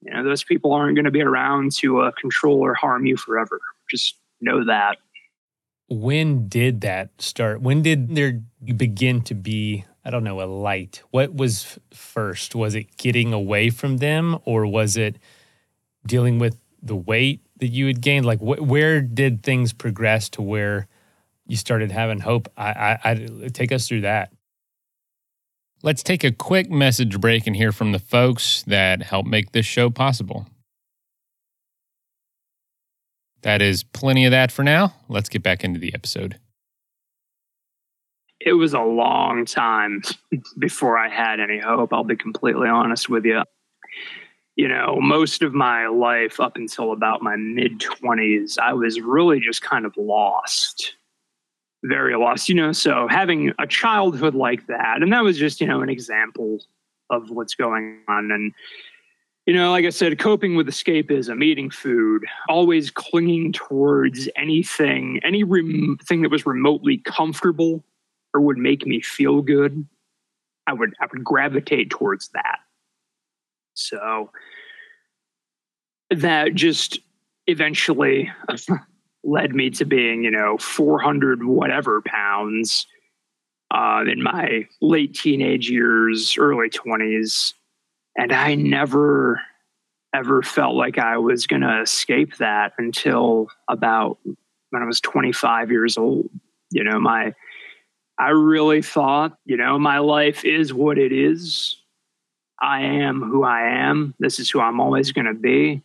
You 0.03 0.15
know, 0.15 0.25
those 0.25 0.45
people 0.45 0.73
aren't 0.73 0.95
going 0.95 1.05
to 1.05 1.11
be 1.11 1.23
around 1.23 1.73
to 1.79 2.03
uh, 2.03 2.11
control 2.13 2.61
or 2.61 2.75
harm 2.75 3.05
you 3.05 3.17
forever. 3.17 3.61
Just 3.91 4.17
know 4.41 4.65
that 4.65 4.99
when 5.89 6.49
did 6.49 6.81
that 6.83 7.11
start? 7.21 7.61
When 7.61 7.83
did 7.83 8.15
there 8.15 8.41
begin 8.65 9.23
to 9.23 9.35
be, 9.35 9.85
I 10.05 10.11
don't 10.11 10.25
know, 10.25 10.41
a 10.41 10.47
light? 10.47 11.03
What 11.11 11.35
was 11.35 11.79
first? 11.93 12.55
Was 12.55 12.75
it 12.75 12.97
getting 12.97 13.33
away 13.33 13.71
from 13.71 13.99
them 13.99 14.39
or 14.45 14.67
was 14.67 14.97
it 14.97 15.19
dealing 16.07 16.39
with 16.39 16.57
the 16.83 16.97
weight 16.97 17.41
that 17.59 17.69
you 17.69 17.87
had 17.87 18.01
gained? 18.01 18.27
Like, 18.27 18.41
wh- 18.41 18.67
where 18.67 19.01
did 19.01 19.43
things 19.43 19.73
progress 19.73 20.29
to 20.31 20.43
where 20.43 20.89
you 21.47 21.57
started 21.57 21.93
having 21.93 22.21
hope? 22.21 22.49
I, 22.57 22.99
I, 23.05 23.11
I 23.45 23.49
take 23.53 23.73
us 23.73 23.87
through 23.87 24.03
that. 24.03 24.33
Let's 25.83 26.05
take 26.05 26.23
a 26.23 26.31
quick 26.31 26.71
message 26.71 27.21
break 27.21 27.47
and 27.47 27.57
hear 27.57 27.73
from 27.73 27.91
the 27.91 27.99
folks 27.99 28.63
that 28.69 29.03
help 29.03 29.27
make 29.27 29.51
this 29.51 29.67
show 29.67 29.91
possible. 29.91 30.47
That 33.43 33.61
is 33.61 33.83
plenty 33.83 34.25
of 34.25 34.31
that 34.31 34.53
for 34.53 34.63
now. 34.63 34.95
Let's 35.09 35.29
get 35.29 35.43
back 35.43 35.65
into 35.65 35.81
the 35.81 35.95
episode. 35.95 36.39
It 38.41 38.55
was 38.55 38.75
a 38.75 38.81
long 38.81 39.45
time 39.45 40.03
before 40.59 40.99
I 40.99 41.09
had 41.09 41.41
any 41.41 41.59
hope. 41.59 41.93
I'll 41.93 42.05
be 42.05 42.17
completely 42.17 42.69
honest 42.69 43.09
with 43.09 43.25
you. 43.25 43.43
You 44.55 44.69
know, 44.69 44.99
most 45.01 45.43
of 45.43 45.55
my 45.55 45.87
life 45.87 46.39
up 46.39 46.57
until 46.57 46.93
about 46.93 47.23
my 47.23 47.37
mid 47.37 47.81
20s, 47.81 48.59
I 48.59 48.75
was 48.75 49.01
really 49.01 49.41
just 49.41 49.63
kind 49.63 49.87
of 49.87 49.97
lost. 49.97 50.95
Very 51.85 52.17
lost, 52.17 52.49
you 52.49 52.55
know. 52.55 52.71
So 52.71 53.09
having 53.09 53.53
a 53.59 53.67
childhood 53.67 54.35
like 54.35 54.67
that, 54.67 55.03
and 55.03 55.13
that 55.13 55.25
was 55.25 55.39
just, 55.39 55.61
you 55.61 55.67
know, 55.67 55.81
an 55.81 55.89
example 55.89 56.59
of 57.11 57.31
what's 57.31 57.55
going 57.55 58.01
on. 58.09 58.31
And 58.31 58.53
you 59.47 59.55
know, 59.55 59.73
like 59.73 59.85
I 59.85 59.91
said, 59.91 60.19
coping 60.19 60.55
with 60.55 60.69
escapism, 60.69 61.43
eating 61.43 61.69
food, 61.69 62.25
always 62.49 62.91
clinging 62.91 63.53
towards 63.53 64.29
anything, 64.37 65.21
any 65.25 65.43
rem- 65.43 65.99
thing 66.05 66.23
that 66.23 66.31
was 66.31 66.47
remotely 66.47 66.99
comfortable 66.99 67.83
or 68.33 68.41
would 68.41 68.59
make 68.59 68.87
me 68.87 69.01
feel 69.01 69.43
good. 69.43 69.87
I 70.69 70.73
would 70.73 70.95
I 71.01 71.07
would 71.13 71.25
gravitate 71.25 71.91
towards 71.91 72.29
that. 72.29 72.61
So 73.75 74.31
that 76.11 76.55
just 76.55 77.01
eventually 77.49 78.31
led 79.25 79.55
me 79.55 79.71
to 79.71 79.85
being, 79.85 80.23
you 80.23 80.31
know, 80.31 80.57
400 80.59 81.45
whatever 81.45 82.01
pounds 82.03 82.87
uh, 83.73 84.05
in 84.07 84.23
my 84.23 84.69
late 84.81 85.15
teenage 85.15 85.69
years, 85.69 86.37
early 86.39 86.69
20s 86.71 87.55
and 88.17 88.33
I 88.33 88.55
never 88.55 89.41
ever 90.15 90.43
felt 90.43 90.75
like 90.75 90.99
I 90.99 91.17
was 91.19 91.47
going 91.47 91.63
to 91.63 91.81
escape 91.81 92.37
that 92.37 92.73
until 92.79 93.49
about 93.69 94.19
when 94.71 94.83
I 94.83 94.87
was 94.87 95.01
25 95.01 95.71
years 95.71 95.97
old. 95.97 96.29
You 96.71 96.85
know, 96.85 97.01
my, 97.01 97.35
I 98.19 98.29
really 98.29 98.83
thought, 98.83 99.39
you 99.45 99.57
know, 99.57 99.79
my 99.79 99.99
life 99.99 100.45
is 100.45 100.73
what 100.73 100.99
it 100.99 101.13
is. 101.13 101.79
I 102.61 102.83
am 102.83 103.23
who 103.23 103.43
I 103.43 103.87
am. 103.87 104.15
This 104.19 104.39
is 104.39 104.51
who 104.51 104.61
I'm 104.61 104.81
always 104.81 105.13
going 105.13 105.27
to 105.27 105.35
be. 105.35 105.83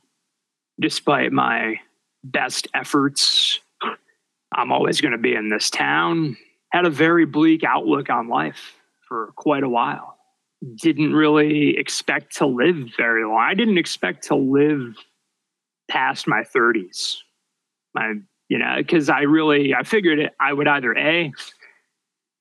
Despite 0.80 1.32
my 1.32 1.80
best 2.24 2.68
efforts, 2.74 3.60
I'm 4.54 4.72
always 4.72 5.02
going 5.02 5.14
to 5.14 5.18
be 5.18 5.34
in 5.34 5.50
this 5.50 5.70
town. 5.70 6.38
Had 6.72 6.86
a 6.86 6.90
very 6.90 7.26
bleak 7.26 7.64
outlook 7.64 8.10
on 8.10 8.28
life 8.28 8.74
for 9.08 9.32
quite 9.36 9.64
a 9.64 9.70
while 9.70 10.17
didn't 10.76 11.14
really 11.14 11.78
expect 11.78 12.38
to 12.38 12.46
live 12.46 12.90
very 12.98 13.24
long. 13.24 13.40
I 13.40 13.54
didn't 13.54 13.78
expect 13.78 14.24
to 14.28 14.36
live 14.36 14.96
past 15.90 16.28
my 16.28 16.44
30s. 16.44 17.18
My, 17.94 18.14
you 18.50 18.58
know, 18.58 18.76
because 18.78 19.10
I 19.10 19.22
really 19.22 19.74
I 19.74 19.84
figured 19.84 20.20
it, 20.20 20.34
I 20.40 20.54
would 20.54 20.68
either 20.68 20.98
a 20.98 21.32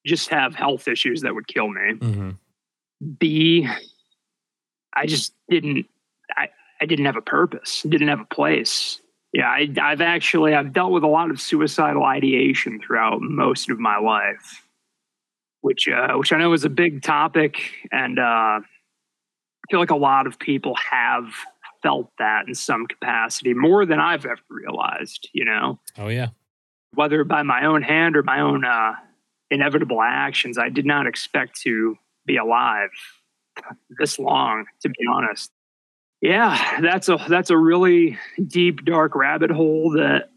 just 0.07 0.29
have 0.29 0.55
health 0.55 0.89
issues 0.89 1.23
that 1.23 1.35
would 1.35 1.49
kill 1.49 1.69
me. 1.69 1.95
Mm-hmm. 1.95 2.31
B, 3.19 3.69
I 4.95 5.07
just 5.07 5.35
didn't. 5.49 5.87
I 6.37 6.49
I 6.81 6.87
didn't 6.87 7.07
have 7.07 7.17
a 7.17 7.23
purpose. 7.23 7.83
Didn't 7.83 8.09
have 8.09 8.21
a 8.21 8.27
place. 8.27 9.01
Yeah, 9.33 9.49
I, 9.49 9.69
I've 9.83 10.01
actually 10.01 10.55
I've 10.55 10.73
dealt 10.73 10.93
with 10.93 11.03
a 11.03 11.09
lot 11.09 11.31
of 11.31 11.41
suicidal 11.41 12.05
ideation 12.05 12.81
throughout 12.81 13.21
most 13.21 13.71
of 13.71 13.79
my 13.79 13.99
life 13.99 14.66
which 15.67 15.89
uh, 15.89 16.13
which 16.13 16.33
I 16.33 16.39
know 16.39 16.53
is 16.53 16.65
a 16.65 16.71
big 16.71 17.03
topic, 17.03 17.73
and 17.91 18.21
uh, 18.21 18.23
I 18.23 18.61
feel 19.69 19.81
like 19.81 19.91
a 19.91 19.97
lot 19.97 20.29
of 20.29 20.39
people 20.39 20.77
have 20.77 21.25
felt 21.83 22.09
that 22.21 22.47
in 22.47 22.55
some 22.55 22.87
capacity 22.87 23.53
more 23.53 23.85
than 23.85 23.99
I've 23.99 24.25
ever 24.25 24.41
realized. 24.49 25.29
You 25.33 25.45
know? 25.45 25.81
Oh 25.99 26.07
yeah. 26.07 26.29
Whether 26.95 27.25
by 27.25 27.43
my 27.43 27.67
own 27.67 27.83
hand 27.83 28.17
or 28.17 28.23
my 28.23 28.41
own 28.41 28.65
uh, 28.65 28.93
inevitable 29.51 30.01
actions, 30.01 30.57
I 30.57 30.69
did 30.69 30.87
not 30.87 31.09
expect 31.09 31.61
to 31.63 31.99
be 32.25 32.37
alive 32.37 32.91
this 33.99 34.21
long. 34.21 34.67
To 34.83 34.89
be 34.89 35.05
honest, 35.13 35.51
yeah, 36.21 36.81
that's 36.81 37.09
a 37.09 37.19
that's 37.29 37.51
a 37.51 37.59
really 37.59 38.17
deep, 38.47 38.85
dark 38.85 39.17
rabbit 39.17 39.51
hole 39.51 39.91
that 39.97 40.31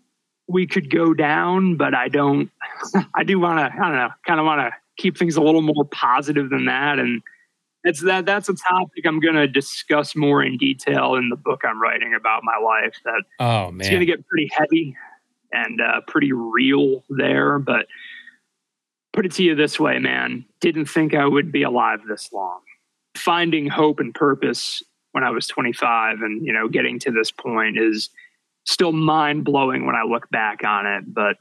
we 0.47 0.65
could 0.65 0.89
go 0.89 1.13
down, 1.13 1.77
but 1.77 1.93
I 1.93 2.07
don't. 2.07 2.49
I 3.13 3.23
do 3.23 3.39
want 3.39 3.59
to. 3.59 3.65
I 3.65 3.87
don't 3.87 3.95
know. 3.95 4.09
Kind 4.25 4.39
of 4.39 4.47
want 4.47 4.61
to 4.61 4.73
keep 4.99 5.17
things 5.17 5.35
a 5.35 5.41
little 5.41 5.61
more 5.61 5.85
positive 5.85 6.49
than 6.49 6.65
that. 6.65 6.99
And 6.99 7.21
that's 7.83 8.01
that 8.03 8.25
that's 8.25 8.49
a 8.49 8.53
topic 8.53 9.05
I'm 9.05 9.19
going 9.19 9.35
to 9.35 9.47
discuss 9.47 10.15
more 10.15 10.43
in 10.43 10.57
detail 10.57 11.15
in 11.15 11.29
the 11.29 11.37
book 11.37 11.61
I'm 11.63 11.81
writing 11.81 12.13
about 12.13 12.43
my 12.43 12.57
life. 12.57 12.95
That 13.05 13.23
oh 13.39 13.71
man, 13.71 13.81
it's 13.81 13.89
going 13.89 14.01
to 14.01 14.05
get 14.05 14.27
pretty 14.27 14.49
heavy 14.51 14.95
and 15.51 15.81
uh, 15.81 16.01
pretty 16.07 16.33
real 16.33 17.03
there. 17.09 17.57
But 17.57 17.87
put 19.13 19.25
it 19.25 19.31
to 19.33 19.43
you 19.43 19.55
this 19.55 19.79
way, 19.79 19.97
man, 19.97 20.45
didn't 20.59 20.85
think 20.85 21.15
I 21.15 21.25
would 21.25 21.51
be 21.51 21.63
alive 21.63 22.01
this 22.07 22.31
long. 22.33 22.59
Finding 23.15 23.67
hope 23.67 23.99
and 23.99 24.13
purpose 24.13 24.83
when 25.11 25.23
I 25.23 25.31
was 25.31 25.47
25, 25.47 26.21
and 26.21 26.45
you 26.45 26.53
know, 26.53 26.67
getting 26.67 26.99
to 26.99 27.11
this 27.11 27.31
point 27.31 27.77
is 27.79 28.09
still 28.65 28.91
mind 28.91 29.45
blowing 29.45 29.85
when 29.85 29.95
I 29.95 30.03
look 30.03 30.29
back 30.29 30.63
on 30.63 30.85
it, 30.85 31.11
but 31.11 31.37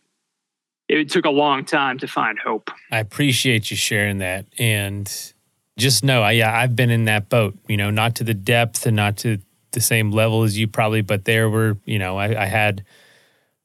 it 0.88 1.10
took 1.10 1.24
a 1.24 1.30
long 1.30 1.64
time 1.64 1.98
to 1.98 2.06
find 2.06 2.38
hope. 2.38 2.70
I 2.90 2.98
appreciate 2.98 3.70
you 3.70 3.76
sharing 3.76 4.18
that. 4.18 4.46
And 4.58 5.32
just 5.76 6.02
know, 6.02 6.22
I, 6.22 6.32
yeah, 6.32 6.56
I've 6.56 6.74
been 6.74 6.90
in 6.90 7.04
that 7.04 7.28
boat, 7.28 7.56
you 7.68 7.76
know, 7.76 7.90
not 7.90 8.16
to 8.16 8.24
the 8.24 8.34
depth 8.34 8.86
and 8.86 8.96
not 8.96 9.16
to 9.18 9.38
the 9.72 9.80
same 9.80 10.10
level 10.10 10.42
as 10.42 10.58
you 10.58 10.66
probably, 10.66 11.02
but 11.02 11.24
there 11.24 11.48
were, 11.50 11.76
you 11.84 11.98
know, 11.98 12.16
I, 12.16 12.42
I 12.42 12.46
had 12.46 12.84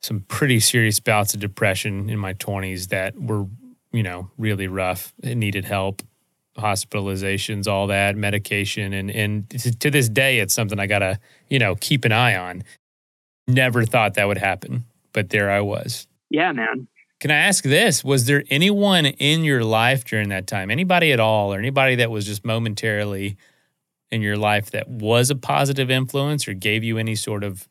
some 0.02 0.20
pretty 0.28 0.60
serious 0.60 1.00
bouts 1.00 1.34
of 1.34 1.40
depression 1.40 2.10
in 2.10 2.20
my 2.20 2.34
20s 2.34 2.90
that 2.90 3.20
were, 3.20 3.48
you 3.92 4.04
know, 4.04 4.30
really 4.38 4.68
rough. 4.68 5.14
It 5.24 5.36
needed 5.36 5.64
help, 5.64 6.02
hospitalizations, 6.58 7.68
all 7.68 7.88
that, 7.88 8.18
medication. 8.18 8.92
And, 8.92 9.10
and 9.10 9.50
to 9.80 9.90
this 9.90 10.10
day, 10.10 10.40
it's 10.40 10.54
something 10.54 10.78
I 10.78 10.88
got 10.88 11.00
to, 11.00 11.20
you 11.50 11.58
know, 11.58 11.76
keep 11.76 12.04
an 12.04 12.12
eye 12.12 12.36
on. 12.36 12.64
Never 13.48 13.86
thought 13.86 14.16
that 14.16 14.28
would 14.28 14.38
happen, 14.38 14.84
but 15.14 15.30
there 15.30 15.50
I 15.50 15.62
was. 15.62 16.08
Yeah, 16.30 16.52
man. 16.52 16.88
Can 17.24 17.32
I 17.32 17.38
ask 17.38 17.64
this? 17.64 18.04
Was 18.04 18.26
there 18.26 18.44
anyone 18.50 19.06
in 19.06 19.46
your 19.46 19.64
life 19.64 20.04
during 20.04 20.28
that 20.28 20.46
time, 20.46 20.70
anybody 20.70 21.14
at 21.14 21.22
all, 21.22 21.54
or 21.54 21.58
anybody 21.58 21.96
that 21.96 22.12
was 22.12 22.26
just 22.26 22.44
momentarily 22.44 23.38
in 24.12 24.22
your 24.22 24.36
life 24.36 24.72
that 24.72 24.90
was 24.90 25.30
a 25.30 25.36
positive 25.38 25.90
influence 25.90 26.50
or 26.50 26.54
gave 26.54 26.84
you 26.84 26.98
any 26.98 27.16
sort 27.16 27.46
of 27.46 27.70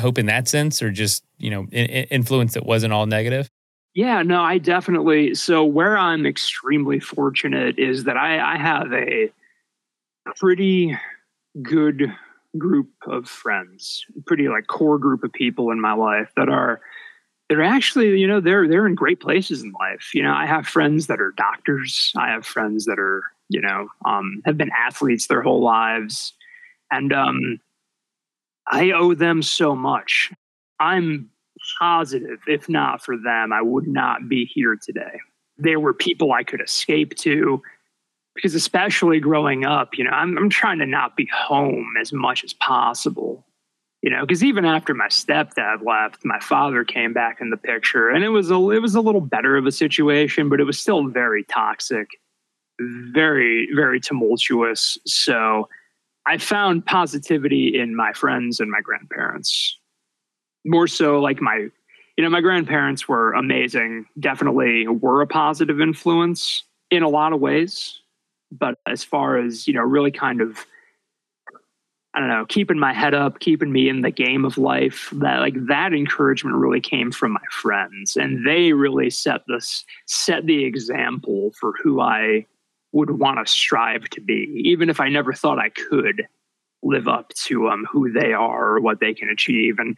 hope 0.00 0.18
in 0.18 0.26
that 0.26 0.48
sense, 0.48 0.82
or 0.82 0.90
just, 0.90 1.22
you 1.38 1.48
know, 1.48 1.66
influence 1.66 2.54
that 2.54 2.66
wasn't 2.66 2.92
all 2.92 3.06
negative? 3.06 3.48
Yeah, 3.94 4.22
no, 4.22 4.42
I 4.42 4.58
definitely. 4.58 5.36
So, 5.36 5.64
where 5.64 5.96
I'm 5.96 6.26
extremely 6.26 6.98
fortunate 6.98 7.78
is 7.78 8.02
that 8.02 8.16
I, 8.16 8.54
I 8.54 8.58
have 8.58 8.92
a 8.92 9.30
pretty 10.40 10.98
good 11.62 12.12
group 12.58 12.90
of 13.06 13.28
friends, 13.28 14.04
pretty 14.26 14.48
like 14.48 14.66
core 14.66 14.98
group 14.98 15.22
of 15.22 15.32
people 15.32 15.70
in 15.70 15.80
my 15.80 15.92
life 15.92 16.32
that 16.36 16.48
are 16.48 16.80
they're 17.52 17.62
actually, 17.62 18.18
you 18.18 18.26
know, 18.26 18.40
they're 18.40 18.66
they're 18.66 18.86
in 18.86 18.94
great 18.94 19.20
places 19.20 19.62
in 19.62 19.72
life. 19.78 20.14
You 20.14 20.22
know, 20.22 20.32
I 20.32 20.46
have 20.46 20.66
friends 20.66 21.06
that 21.08 21.20
are 21.20 21.34
doctors. 21.36 22.10
I 22.16 22.30
have 22.30 22.46
friends 22.46 22.86
that 22.86 22.98
are, 22.98 23.24
you 23.50 23.60
know, 23.60 23.88
um, 24.06 24.40
have 24.46 24.56
been 24.56 24.70
athletes 24.70 25.26
their 25.26 25.42
whole 25.42 25.62
lives, 25.62 26.32
and 26.90 27.12
um, 27.12 27.60
I 28.66 28.92
owe 28.92 29.12
them 29.12 29.42
so 29.42 29.76
much. 29.76 30.32
I'm 30.80 31.28
positive, 31.78 32.40
if 32.46 32.70
not 32.70 33.04
for 33.04 33.18
them, 33.18 33.52
I 33.52 33.60
would 33.60 33.86
not 33.86 34.30
be 34.30 34.46
here 34.46 34.78
today. 34.82 35.20
There 35.58 35.78
were 35.78 35.92
people 35.92 36.32
I 36.32 36.44
could 36.44 36.62
escape 36.62 37.16
to 37.16 37.60
because 38.34 38.54
especially 38.54 39.20
growing 39.20 39.66
up, 39.66 39.90
you 39.98 40.04
know, 40.04 40.10
I'm, 40.10 40.38
I'm 40.38 40.48
trying 40.48 40.78
to 40.78 40.86
not 40.86 41.16
be 41.18 41.28
home 41.30 41.96
as 42.00 42.14
much 42.14 42.44
as 42.44 42.54
possible 42.54 43.44
you 44.02 44.10
know 44.10 44.20
because 44.22 44.44
even 44.44 44.64
after 44.64 44.94
my 44.94 45.08
stepdad 45.08 45.84
left 45.84 46.24
my 46.24 46.38
father 46.40 46.84
came 46.84 47.12
back 47.12 47.40
in 47.40 47.50
the 47.50 47.56
picture 47.56 48.08
and 48.08 48.24
it 48.24 48.28
was 48.28 48.50
a 48.50 48.54
it 48.70 48.80
was 48.80 48.94
a 48.94 49.00
little 49.00 49.20
better 49.20 49.56
of 49.56 49.66
a 49.66 49.72
situation 49.72 50.48
but 50.48 50.60
it 50.60 50.64
was 50.64 50.78
still 50.78 51.06
very 51.06 51.44
toxic 51.44 52.08
very 52.80 53.68
very 53.74 54.00
tumultuous. 54.00 54.98
So 55.06 55.68
i 56.26 56.38
found 56.38 56.86
positivity 56.86 57.78
in 57.78 57.96
my 57.96 58.12
friends 58.12 58.60
and 58.60 58.70
my 58.70 58.80
grandparents. 58.80 59.78
More 60.64 60.86
so 60.86 61.20
like 61.20 61.40
my 61.40 61.68
you 62.16 62.24
know 62.24 62.30
my 62.30 62.40
grandparents 62.40 63.08
were 63.08 63.32
amazing 63.32 64.06
definitely 64.20 64.86
were 64.86 65.22
a 65.22 65.26
positive 65.26 65.80
influence 65.80 66.62
in 66.90 67.02
a 67.02 67.08
lot 67.08 67.32
of 67.32 67.40
ways 67.40 68.00
but 68.52 68.78
as 68.86 69.02
far 69.02 69.38
as 69.38 69.66
you 69.66 69.72
know 69.74 69.80
really 69.80 70.10
kind 70.10 70.40
of 70.40 70.66
I 72.14 72.20
don't 72.20 72.28
know, 72.28 72.44
keeping 72.46 72.78
my 72.78 72.92
head 72.92 73.14
up, 73.14 73.40
keeping 73.40 73.72
me 73.72 73.88
in 73.88 74.02
the 74.02 74.10
game 74.10 74.44
of 74.44 74.58
life. 74.58 75.08
That 75.12 75.40
like 75.40 75.54
that 75.66 75.94
encouragement 75.94 76.56
really 76.56 76.80
came 76.80 77.10
from 77.10 77.32
my 77.32 77.44
friends, 77.50 78.16
and 78.16 78.46
they 78.46 78.72
really 78.72 79.08
set 79.08 79.42
this 79.48 79.84
set 80.06 80.44
the 80.46 80.64
example 80.64 81.52
for 81.58 81.72
who 81.82 82.00
I 82.00 82.46
would 82.92 83.18
want 83.18 83.44
to 83.44 83.50
strive 83.50 84.10
to 84.10 84.20
be, 84.20 84.62
even 84.64 84.90
if 84.90 85.00
I 85.00 85.08
never 85.08 85.32
thought 85.32 85.58
I 85.58 85.70
could 85.70 86.26
live 86.82 87.08
up 87.08 87.30
to 87.30 87.68
um, 87.68 87.86
who 87.90 88.12
they 88.12 88.32
are 88.32 88.76
or 88.76 88.80
what 88.80 89.00
they 89.00 89.14
can 89.14 89.30
achieve. 89.30 89.78
And 89.78 89.96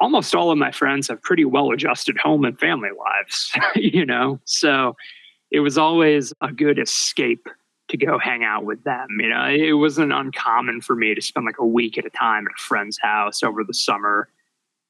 almost 0.00 0.34
all 0.34 0.50
of 0.50 0.58
my 0.58 0.72
friends 0.72 1.08
have 1.08 1.22
pretty 1.22 1.44
well 1.44 1.70
adjusted 1.70 2.18
home 2.18 2.44
and 2.44 2.58
family 2.58 2.90
lives, 2.98 3.52
you 3.76 4.04
know. 4.04 4.40
So 4.44 4.96
it 5.50 5.60
was 5.60 5.78
always 5.78 6.32
a 6.40 6.50
good 6.50 6.78
escape 6.78 7.48
to 7.92 7.96
go 7.96 8.18
hang 8.18 8.42
out 8.42 8.64
with 8.64 8.82
them. 8.84 9.06
You 9.20 9.28
know, 9.28 9.46
it 9.46 9.72
wasn't 9.72 10.12
uncommon 10.12 10.80
for 10.80 10.96
me 10.96 11.14
to 11.14 11.22
spend 11.22 11.46
like 11.46 11.58
a 11.58 11.66
week 11.66 11.96
at 11.96 12.04
a 12.04 12.10
time 12.10 12.46
at 12.46 12.52
a 12.58 12.62
friend's 12.62 12.98
house 12.98 13.42
over 13.42 13.62
the 13.62 13.74
summer 13.74 14.28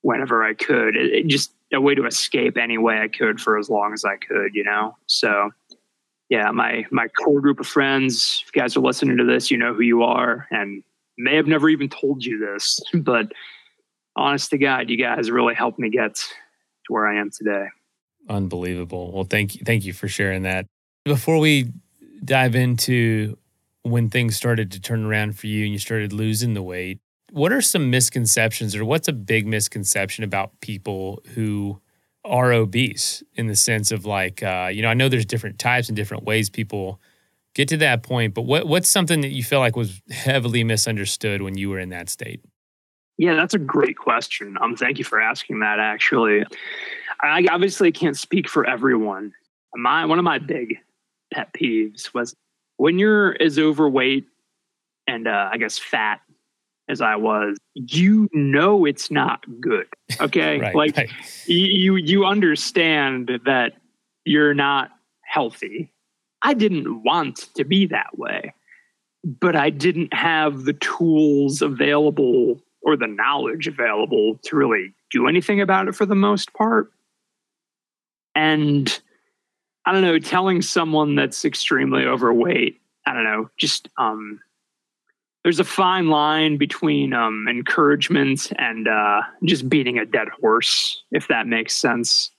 whenever 0.00 0.42
I 0.42 0.54
could. 0.54 0.96
It, 0.96 1.12
it 1.12 1.26
just 1.26 1.52
a 1.72 1.80
way 1.80 1.94
to 1.94 2.06
escape 2.06 2.56
any 2.56 2.78
way 2.78 3.00
I 3.00 3.08
could 3.08 3.40
for 3.40 3.58
as 3.58 3.70
long 3.70 3.92
as 3.92 4.04
I 4.04 4.16
could, 4.16 4.54
you 4.54 4.64
know? 4.64 4.96
So 5.06 5.50
yeah, 6.28 6.50
my 6.50 6.86
my 6.90 7.08
core 7.08 7.40
group 7.40 7.60
of 7.60 7.66
friends, 7.66 8.42
if 8.46 8.54
you 8.54 8.62
guys 8.62 8.76
are 8.76 8.80
listening 8.80 9.18
to 9.18 9.24
this, 9.24 9.50
you 9.50 9.58
know 9.58 9.74
who 9.74 9.82
you 9.82 10.02
are 10.02 10.46
and 10.50 10.82
may 11.18 11.36
have 11.36 11.46
never 11.46 11.68
even 11.68 11.88
told 11.88 12.24
you 12.24 12.38
this, 12.38 12.80
but 12.94 13.32
honest 14.16 14.50
to 14.50 14.58
God, 14.58 14.90
you 14.90 14.96
guys 14.96 15.30
really 15.30 15.54
helped 15.54 15.78
me 15.78 15.90
get 15.90 16.14
to 16.14 16.92
where 16.92 17.06
I 17.06 17.20
am 17.20 17.30
today. 17.30 17.66
Unbelievable. 18.28 19.12
Well, 19.12 19.24
thank 19.24 19.56
you. 19.56 19.62
Thank 19.64 19.84
you 19.84 19.92
for 19.92 20.08
sharing 20.08 20.42
that. 20.42 20.66
Before 21.04 21.38
we 21.38 21.72
dive 22.24 22.54
into 22.54 23.36
when 23.82 24.08
things 24.08 24.36
started 24.36 24.70
to 24.72 24.80
turn 24.80 25.04
around 25.04 25.38
for 25.38 25.46
you 25.46 25.64
and 25.64 25.72
you 25.72 25.78
started 25.78 26.12
losing 26.12 26.54
the 26.54 26.62
weight. 26.62 27.00
What 27.30 27.52
are 27.52 27.62
some 27.62 27.90
misconceptions 27.90 28.76
or 28.76 28.84
what's 28.84 29.08
a 29.08 29.12
big 29.12 29.46
misconception 29.46 30.22
about 30.22 30.60
people 30.60 31.22
who 31.34 31.80
are 32.24 32.52
obese 32.52 33.22
in 33.34 33.48
the 33.48 33.56
sense 33.56 33.90
of 33.90 34.04
like, 34.04 34.42
uh, 34.42 34.70
you 34.72 34.82
know, 34.82 34.88
I 34.88 34.94
know 34.94 35.08
there's 35.08 35.26
different 35.26 35.58
types 35.58 35.88
and 35.88 35.96
different 35.96 36.24
ways 36.24 36.50
people 36.50 37.00
get 37.54 37.68
to 37.68 37.76
that 37.78 38.02
point, 38.02 38.34
but 38.34 38.42
what, 38.42 38.66
what's 38.66 38.88
something 38.88 39.22
that 39.22 39.30
you 39.30 39.42
feel 39.42 39.58
like 39.58 39.76
was 39.76 40.00
heavily 40.10 40.62
misunderstood 40.62 41.42
when 41.42 41.56
you 41.56 41.70
were 41.70 41.78
in 41.78 41.88
that 41.88 42.08
state? 42.08 42.40
Yeah, 43.18 43.34
that's 43.34 43.54
a 43.54 43.58
great 43.58 43.96
question. 43.96 44.56
Um, 44.60 44.76
thank 44.76 44.98
you 44.98 45.04
for 45.04 45.20
asking 45.20 45.60
that. 45.60 45.78
Actually, 45.78 46.44
I 47.20 47.46
obviously 47.50 47.92
can't 47.92 48.16
speak 48.16 48.48
for 48.48 48.66
everyone. 48.66 49.32
My 49.74 50.06
one 50.06 50.18
of 50.18 50.24
my 50.24 50.38
big 50.38 50.78
pet 51.32 51.52
peeves 51.52 52.12
was 52.14 52.34
when 52.76 52.98
you're 52.98 53.36
as 53.40 53.58
overweight 53.58 54.26
and 55.06 55.26
uh, 55.26 55.48
I 55.52 55.56
guess 55.56 55.78
fat 55.78 56.20
as 56.88 57.00
I 57.00 57.16
was, 57.16 57.56
you 57.74 58.28
know 58.32 58.84
it's 58.84 59.10
not 59.10 59.44
good. 59.60 59.86
Okay, 60.20 60.60
right, 60.60 60.74
like 60.74 60.96
right. 60.96 61.10
you 61.46 61.96
you 61.96 62.26
understand 62.26 63.30
that 63.46 63.72
you're 64.26 64.52
not 64.52 64.90
healthy. 65.22 65.90
I 66.42 66.52
didn't 66.52 67.02
want 67.02 67.48
to 67.54 67.64
be 67.64 67.86
that 67.86 68.18
way, 68.18 68.54
but 69.24 69.56
I 69.56 69.70
didn't 69.70 70.12
have 70.12 70.64
the 70.64 70.74
tools 70.74 71.62
available 71.62 72.60
or 72.82 72.96
the 72.96 73.06
knowledge 73.06 73.66
available 73.66 74.38
to 74.44 74.56
really 74.56 74.92
do 75.10 75.28
anything 75.28 75.60
about 75.62 75.88
it 75.88 75.94
for 75.94 76.04
the 76.04 76.14
most 76.14 76.52
part. 76.52 76.92
And 78.34 79.00
I 79.84 79.92
don't 79.92 80.02
know, 80.02 80.18
telling 80.18 80.62
someone 80.62 81.16
that's 81.16 81.44
extremely 81.44 82.04
overweight, 82.04 82.80
I 83.06 83.14
don't 83.14 83.24
know, 83.24 83.50
just 83.56 83.88
um 83.98 84.40
there's 85.42 85.58
a 85.58 85.64
fine 85.64 86.08
line 86.08 86.56
between 86.56 87.12
um 87.12 87.46
encouragement 87.48 88.52
and 88.58 88.86
uh 88.88 89.22
just 89.44 89.68
beating 89.68 89.98
a 89.98 90.06
dead 90.06 90.28
horse, 90.28 91.02
if 91.10 91.28
that 91.28 91.46
makes 91.46 91.74
sense. 91.74 92.30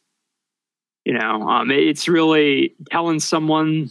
You 1.06 1.14
know, 1.14 1.48
um 1.50 1.70
it's 1.72 2.08
really 2.08 2.76
telling 2.92 3.20
someone 3.20 3.90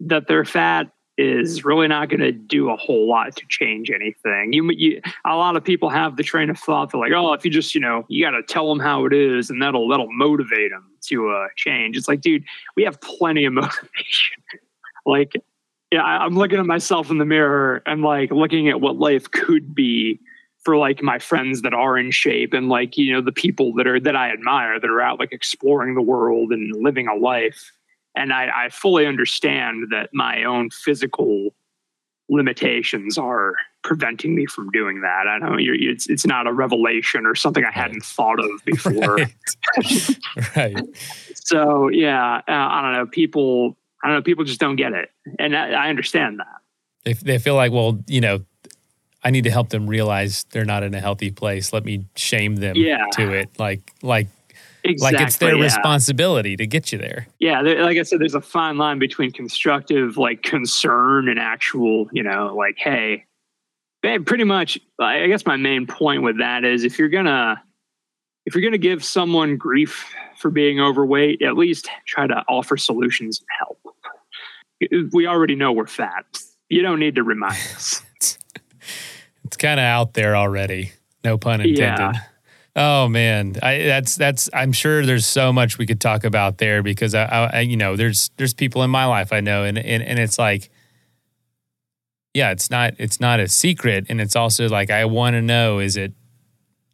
that 0.00 0.28
they're 0.28 0.44
fat 0.44 0.92
is 1.18 1.64
really 1.64 1.88
not 1.88 2.08
going 2.08 2.20
to 2.20 2.32
do 2.32 2.68
a 2.70 2.76
whole 2.76 3.08
lot 3.08 3.34
to 3.36 3.46
change 3.48 3.90
anything. 3.90 4.52
You, 4.52 4.70
you, 4.72 5.00
a 5.24 5.34
lot 5.34 5.56
of 5.56 5.64
people 5.64 5.88
have 5.88 6.16
the 6.16 6.22
train 6.22 6.50
of 6.50 6.58
thought 6.58 6.92
they're 6.92 7.00
like, 7.00 7.12
oh, 7.12 7.32
if 7.32 7.44
you 7.44 7.50
just, 7.50 7.74
you 7.74 7.80
know, 7.80 8.04
you 8.08 8.24
got 8.24 8.32
to 8.32 8.42
tell 8.42 8.68
them 8.68 8.80
how 8.80 9.06
it 9.06 9.12
is, 9.12 9.48
and 9.48 9.60
that'll 9.62 9.88
that'll 9.88 10.12
motivate 10.12 10.70
them 10.70 10.90
to 11.08 11.30
uh, 11.30 11.46
change. 11.56 11.96
It's 11.96 12.08
like, 12.08 12.20
dude, 12.20 12.44
we 12.76 12.82
have 12.84 13.00
plenty 13.00 13.44
of 13.46 13.52
motivation. 13.54 14.42
like, 15.06 15.32
yeah, 15.90 16.02
I, 16.02 16.24
I'm 16.24 16.36
looking 16.36 16.58
at 16.58 16.66
myself 16.66 17.10
in 17.10 17.18
the 17.18 17.24
mirror 17.24 17.82
and 17.86 18.02
like 18.02 18.30
looking 18.30 18.68
at 18.68 18.80
what 18.80 18.96
life 18.96 19.30
could 19.30 19.74
be 19.74 20.20
for 20.64 20.76
like 20.76 21.00
my 21.00 21.18
friends 21.18 21.62
that 21.62 21.72
are 21.72 21.96
in 21.96 22.10
shape 22.10 22.52
and 22.52 22.68
like 22.68 22.98
you 22.98 23.12
know 23.12 23.20
the 23.20 23.32
people 23.32 23.72
that 23.74 23.86
are 23.86 24.00
that 24.00 24.16
I 24.16 24.32
admire 24.32 24.80
that 24.80 24.90
are 24.90 25.00
out 25.00 25.20
like 25.20 25.32
exploring 25.32 25.94
the 25.94 26.02
world 26.02 26.50
and 26.50 26.82
living 26.82 27.06
a 27.06 27.14
life 27.14 27.72
and 28.16 28.32
I, 28.32 28.64
I 28.64 28.68
fully 28.70 29.06
understand 29.06 29.88
that 29.90 30.10
my 30.12 30.42
own 30.44 30.70
physical 30.70 31.50
limitations 32.28 33.16
are 33.16 33.54
preventing 33.84 34.34
me 34.34 34.46
from 34.46 34.68
doing 34.70 35.00
that. 35.02 35.26
I 35.28 35.38
don't 35.38 35.50
know 35.52 35.58
it's 35.58 36.08
it's 36.08 36.26
not 36.26 36.46
a 36.46 36.52
revelation 36.52 37.24
or 37.24 37.34
something 37.34 37.64
I 37.64 37.70
hadn't 37.70 38.04
thought 38.04 38.40
of 38.40 38.64
before. 38.64 39.16
Right. 39.16 40.18
right. 40.56 40.76
So 41.34 41.88
yeah, 41.88 42.38
uh, 42.38 42.42
I 42.48 42.82
don't 42.82 42.92
know. 42.94 43.06
People, 43.06 43.76
I 44.02 44.08
don't 44.08 44.16
know. 44.16 44.22
People 44.22 44.44
just 44.44 44.58
don't 44.58 44.76
get 44.76 44.92
it, 44.92 45.10
and 45.38 45.56
I, 45.56 45.70
I 45.86 45.88
understand 45.88 46.40
that. 46.40 46.56
They 47.04 47.12
they 47.12 47.38
feel 47.38 47.54
like, 47.54 47.70
well, 47.70 48.02
you 48.08 48.20
know, 48.20 48.40
I 49.22 49.30
need 49.30 49.44
to 49.44 49.50
help 49.50 49.68
them 49.68 49.86
realize 49.86 50.44
they're 50.50 50.64
not 50.64 50.82
in 50.82 50.94
a 50.94 51.00
healthy 51.00 51.30
place. 51.30 51.72
Let 51.72 51.84
me 51.84 52.06
shame 52.16 52.56
them 52.56 52.74
Yeah. 52.76 53.04
to 53.12 53.32
it. 53.32 53.50
Like 53.58 53.92
like 54.02 54.26
Exactly, 54.90 55.18
like 55.18 55.26
it's 55.26 55.36
their 55.38 55.56
yeah. 55.56 55.64
responsibility 55.64 56.56
to 56.56 56.66
get 56.66 56.92
you 56.92 56.98
there. 56.98 57.26
Yeah, 57.38 57.60
like 57.60 57.98
I 57.98 58.02
said, 58.02 58.20
there's 58.20 58.34
a 58.34 58.40
fine 58.40 58.78
line 58.78 58.98
between 58.98 59.32
constructive 59.32 60.16
like 60.16 60.42
concern 60.42 61.28
and 61.28 61.38
actual, 61.38 62.08
you 62.12 62.22
know, 62.22 62.54
like 62.56 62.76
hey, 62.78 63.24
babe, 64.02 64.26
pretty 64.26 64.44
much. 64.44 64.78
I 65.00 65.26
guess 65.26 65.44
my 65.44 65.56
main 65.56 65.86
point 65.86 66.22
with 66.22 66.38
that 66.38 66.64
is 66.64 66.84
if 66.84 66.98
you're 66.98 67.08
gonna 67.08 67.62
if 68.44 68.54
you're 68.54 68.62
gonna 68.62 68.78
give 68.78 69.04
someone 69.04 69.56
grief 69.56 70.14
for 70.36 70.50
being 70.50 70.80
overweight, 70.80 71.42
at 71.42 71.56
least 71.56 71.88
try 72.06 72.26
to 72.26 72.44
offer 72.48 72.76
solutions 72.76 73.40
and 73.40 73.48
help. 73.58 75.12
We 75.12 75.26
already 75.26 75.54
know 75.54 75.72
we're 75.72 75.86
fat. 75.86 76.24
You 76.68 76.82
don't 76.82 76.98
need 76.98 77.14
to 77.16 77.22
remind 77.22 77.54
us. 77.74 78.02
It's, 78.16 78.38
it's 79.44 79.56
kind 79.58 79.78
of 79.78 79.84
out 79.84 80.14
there 80.14 80.34
already. 80.34 80.90
No 81.22 81.36
pun 81.36 81.60
intended. 81.60 81.78
Yeah. 81.78 82.12
Oh 82.78 83.08
man, 83.08 83.54
I, 83.62 83.78
that's 83.84 84.16
that's. 84.16 84.50
I'm 84.52 84.70
sure 84.72 85.06
there's 85.06 85.24
so 85.24 85.50
much 85.50 85.78
we 85.78 85.86
could 85.86 86.00
talk 86.00 86.24
about 86.24 86.58
there 86.58 86.82
because 86.82 87.14
I, 87.14 87.24
I, 87.24 87.46
I- 87.46 87.60
you 87.60 87.76
know, 87.76 87.96
there's 87.96 88.30
there's 88.36 88.52
people 88.52 88.82
in 88.82 88.90
my 88.90 89.06
life 89.06 89.32
I 89.32 89.40
know, 89.40 89.64
and 89.64 89.78
and 89.78 90.02
and 90.02 90.18
it's 90.18 90.38
like, 90.38 90.70
yeah, 92.34 92.50
it's 92.50 92.70
not 92.70 92.92
it's 92.98 93.18
not 93.18 93.40
a 93.40 93.48
secret, 93.48 94.06
and 94.10 94.20
it's 94.20 94.36
also 94.36 94.68
like 94.68 94.90
I 94.90 95.06
want 95.06 95.34
to 95.34 95.42
know 95.42 95.78
is 95.78 95.96
it 95.96 96.12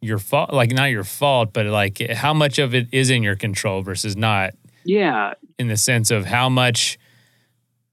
your 0.01 0.19
fault, 0.19 0.53
like 0.53 0.71
not 0.71 0.85
your 0.85 1.03
fault, 1.03 1.51
but 1.51 1.65
like 1.65 1.99
how 2.11 2.33
much 2.33 2.59
of 2.59 2.73
it 2.73 2.87
is 2.93 3.09
in 3.09 3.21
your 3.21 3.35
control 3.35 3.81
versus 3.81 4.15
not, 4.15 4.53
Yeah, 4.85 5.33
in 5.59 5.67
the 5.67 5.77
sense 5.77 6.11
of 6.11 6.25
how 6.25 6.47
much 6.47 6.97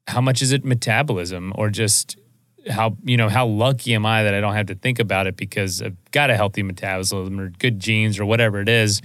how 0.07 0.21
much 0.21 0.43
is 0.43 0.53
it 0.53 0.65
metabolism 0.65 1.53
or 1.57 1.71
just 1.71 2.17
how 2.69 2.97
you 3.05 3.17
know 3.17 3.29
how 3.29 3.47
lucky 3.47 3.95
am 3.95 4.05
I 4.05 4.23
that 4.25 4.35
I 4.35 4.41
don't 4.41 4.55
have 4.55 4.67
to 4.67 4.75
think 4.75 4.99
about 4.99 5.27
it 5.27 5.37
because 5.37 5.83
I've 5.83 5.97
got 6.11 6.31
a 6.31 6.37
healthy 6.37 6.63
metabolism 6.63 7.39
or 7.41 7.51
good 7.51 7.79
genes 7.79 8.19
or 8.19 8.25
whatever 8.25 8.61
it 8.61 8.69
is. 8.69 9.01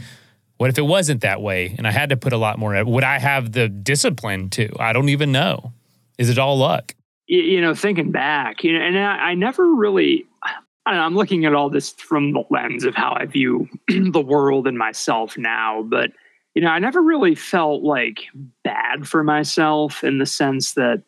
What 0.58 0.70
if 0.70 0.78
it 0.78 0.84
wasn't 0.84 1.22
that 1.22 1.42
way 1.42 1.76
and 1.78 1.88
I 1.88 1.92
had 1.92 2.10
to 2.10 2.18
put 2.18 2.34
a 2.34 2.38
lot 2.38 2.58
more? 2.58 2.84
Would 2.84 3.04
I 3.04 3.20
have 3.20 3.52
the 3.52 3.68
discipline 3.68 4.50
to? 4.52 4.74
I 4.80 4.94
don't 4.94 5.10
even 5.10 5.32
know. 5.32 5.74
Is 6.18 6.30
it 6.30 6.40
all 6.40 6.58
luck? 6.58 6.96
you, 7.28 7.62
know, 7.62 7.74
thinking 7.74 8.12
back, 8.12 8.64
you 8.64 8.78
know, 8.78 8.86
and 8.86 8.98
I, 8.98 9.30
I 9.30 9.34
never 9.34 9.74
really, 9.74 10.26
I 10.44 10.92
don't 10.92 11.00
know, 11.00 11.06
I'm 11.06 11.16
looking 11.16 11.46
at 11.46 11.54
all 11.54 11.70
this 11.70 11.92
from 11.92 12.34
the 12.34 12.44
lens 12.50 12.84
of 12.84 12.96
how 12.96 13.16
I 13.20 13.26
view 13.26 13.68
the 13.88 14.22
world 14.22 14.68
and 14.68 14.78
myself 14.78 15.38
now, 15.38 15.84
but, 15.84 16.12
you 16.54 16.62
know, 16.62 16.70
I 16.70 16.80
never 16.80 17.02
really 17.02 17.36
felt 17.36 17.84
like 17.84 18.26
bad 18.64 19.08
for 19.08 19.24
myself 19.24 20.04
in 20.04 20.20
the 20.20 20.26
sense 20.26 20.74
that, 20.74 21.04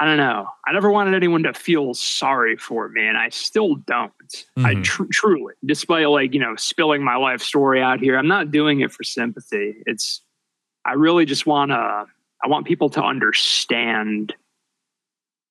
I 0.00 0.04
don't 0.06 0.16
know, 0.16 0.48
I 0.66 0.72
never 0.72 0.90
wanted 0.90 1.14
anyone 1.14 1.44
to 1.44 1.54
feel 1.54 1.94
sorry 1.94 2.56
for 2.56 2.88
me, 2.88 3.06
and 3.06 3.16
I 3.16 3.28
still 3.28 3.76
don't. 3.76 4.12
I 4.58 4.74
Mhm. 4.74 4.84
tr- 4.84 5.04
truly, 5.12 5.54
despite 5.64 6.08
like, 6.08 6.34
you 6.34 6.40
know, 6.40 6.56
spilling 6.56 7.02
my 7.04 7.14
life 7.16 7.40
story 7.40 7.80
out 7.80 8.00
here, 8.00 8.18
I'm 8.18 8.26
not 8.26 8.50
doing 8.50 8.80
it 8.80 8.90
for 8.92 9.04
sympathy. 9.04 9.76
It's, 9.86 10.20
I 10.84 10.94
really 10.94 11.24
just 11.24 11.46
want 11.46 11.70
to, 11.70 11.76
I 12.44 12.48
want 12.48 12.66
people 12.66 12.90
to 12.90 13.02
understand 13.02 14.34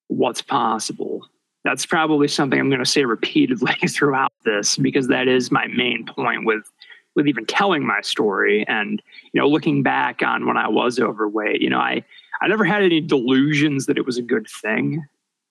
what's 0.08 0.42
possible. 0.42 1.26
That's 1.64 1.86
probably 1.86 2.28
something 2.28 2.60
I'm 2.60 2.70
going 2.70 2.84
to 2.84 2.86
say 2.86 3.06
repeatedly 3.06 3.74
throughout 3.88 4.34
this 4.44 4.78
because 4.78 5.08
that 5.08 5.28
is 5.30 5.52
my 5.52 5.68
main 5.68 6.06
point 6.06 6.46
with 6.46 6.70
with 7.16 7.28
even 7.28 7.46
telling 7.46 7.86
my 7.86 8.02
story 8.02 8.66
and 8.68 9.00
you 9.34 9.40
know 9.40 9.48
looking 9.48 9.84
back 9.84 10.24
on 10.24 10.48
when 10.48 10.58
I 10.58 10.68
was 10.68 11.00
overweight. 11.00 11.62
You 11.62 11.70
know, 11.70 11.78
I 11.80 12.04
I 12.44 12.48
never 12.48 12.66
had 12.66 12.84
any 12.84 13.00
delusions 13.00 13.86
that 13.86 13.98
it 13.98 14.06
was 14.06 14.18
a 14.18 14.22
good 14.22 14.48
thing. 14.62 15.04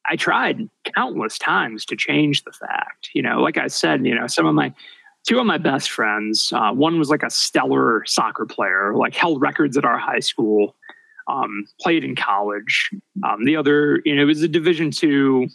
I 0.04 0.16
tried 0.16 0.68
countless 0.94 1.38
times 1.38 1.86
to 1.86 1.96
change 1.96 2.44
the 2.44 2.52
fact. 2.52 3.08
You 3.14 3.22
know, 3.22 3.40
like 3.40 3.56
I 3.56 3.68
said, 3.68 4.04
you 4.04 4.14
know, 4.14 4.26
some 4.26 4.46
of 4.46 4.54
my 4.54 4.74
two 5.26 5.38
of 5.38 5.46
my 5.46 5.58
best 5.58 5.90
friends, 5.90 6.52
uh, 6.52 6.72
one 6.72 6.98
was 6.98 7.08
like 7.08 7.22
a 7.22 7.30
stellar 7.30 8.04
soccer 8.06 8.44
player, 8.44 8.94
like 8.94 9.14
held 9.14 9.40
records 9.40 9.76
at 9.76 9.84
our 9.84 9.98
high 9.98 10.20
school 10.20 10.76
um, 11.28 11.64
played 11.80 12.04
in 12.04 12.14
college. 12.14 12.90
Um, 13.24 13.44
the 13.44 13.56
other, 13.56 14.02
you 14.04 14.14
know, 14.14 14.26
was 14.26 14.42
a 14.42 14.48
Division 14.48 14.90
two 14.90 15.46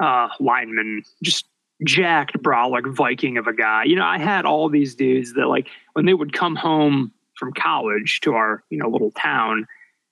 uh, 0.00 0.28
lineman, 0.38 1.02
just 1.22 1.46
jacked, 1.84 2.36
brolic 2.42 2.94
Viking 2.94 3.38
of 3.38 3.46
a 3.46 3.54
guy. 3.54 3.84
You 3.84 3.96
know, 3.96 4.04
I 4.04 4.18
had 4.18 4.44
all 4.44 4.68
these 4.68 4.94
dudes 4.94 5.32
that, 5.34 5.46
like, 5.46 5.68
when 5.94 6.06
they 6.06 6.14
would 6.14 6.32
come 6.32 6.54
home 6.54 7.12
from 7.38 7.52
college 7.54 8.20
to 8.20 8.34
our, 8.34 8.62
you 8.68 8.78
know, 8.78 8.88
little 8.88 9.12
town, 9.12 9.66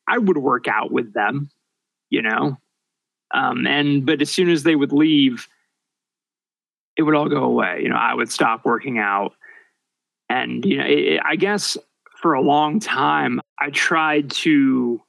I 0.09 0.19
would 0.19 0.39
work 0.39 0.69
out 0.69 0.91
with 0.91 1.13
them. 1.13 1.51
You 2.09 2.23
know, 2.23 2.59
um, 3.35 3.67
and 3.67 4.07
but 4.07 4.23
as 4.23 4.31
soon 4.31 4.49
as 4.49 4.63
they 4.63 4.77
would 4.77 4.93
leave, 4.93 5.49
it 6.97 7.03
would 7.03 7.15
all 7.15 7.29
go 7.29 7.43
away. 7.43 7.81
You 7.83 7.89
know, 7.89 7.97
I 7.97 8.15
would 8.15 8.31
stop 8.31 8.65
working 8.65 8.99
out, 8.99 9.33
and 10.29 10.65
you 10.65 10.79
know, 10.79 10.85
it, 10.87 11.21
I 11.25 11.37
guess 11.37 11.77
for 12.17 12.35
a 12.35 12.41
long 12.41 12.81
time, 12.81 13.41
I 13.59 13.71
tried 13.71 14.31
to 14.31 15.01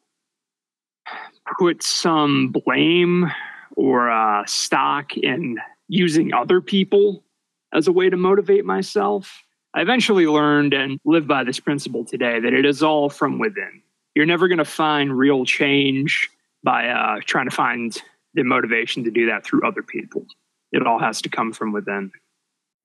put 1.57 1.83
some 1.83 2.49
blame 2.49 3.31
or 3.75 4.09
uh, 4.09 4.45
stock 4.45 5.15
in 5.17 5.57
using 5.87 6.33
other 6.33 6.61
people 6.61 7.23
as 7.73 7.87
a 7.87 7.91
way 7.91 8.09
to 8.09 8.17
motivate 8.17 8.65
myself. 8.65 9.43
I 9.73 9.81
eventually 9.81 10.25
learned 10.25 10.73
and 10.73 10.99
live 11.05 11.27
by 11.27 11.43
this 11.43 11.59
principle 11.59 12.03
today 12.03 12.39
that 12.39 12.53
it 12.53 12.65
is 12.65 12.81
all 12.81 13.09
from 13.09 13.39
within. 13.39 13.81
You're 14.17 14.25
never 14.25 14.47
going 14.47 14.57
to 14.57 14.65
find 14.65 15.15
real 15.15 15.45
change 15.45 16.27
by 16.63 16.87
uh, 16.87 17.19
trying 17.23 17.47
to 17.47 17.55
find 17.55 17.95
the 18.33 18.41
motivation 18.41 19.03
to 19.03 19.11
do 19.11 19.27
that 19.27 19.45
through 19.45 19.61
other 19.61 19.83
people. 19.83 20.25
It 20.71 20.87
all 20.87 20.97
has 20.97 21.21
to 21.21 21.29
come 21.29 21.53
from 21.53 21.71
within. 21.71 22.11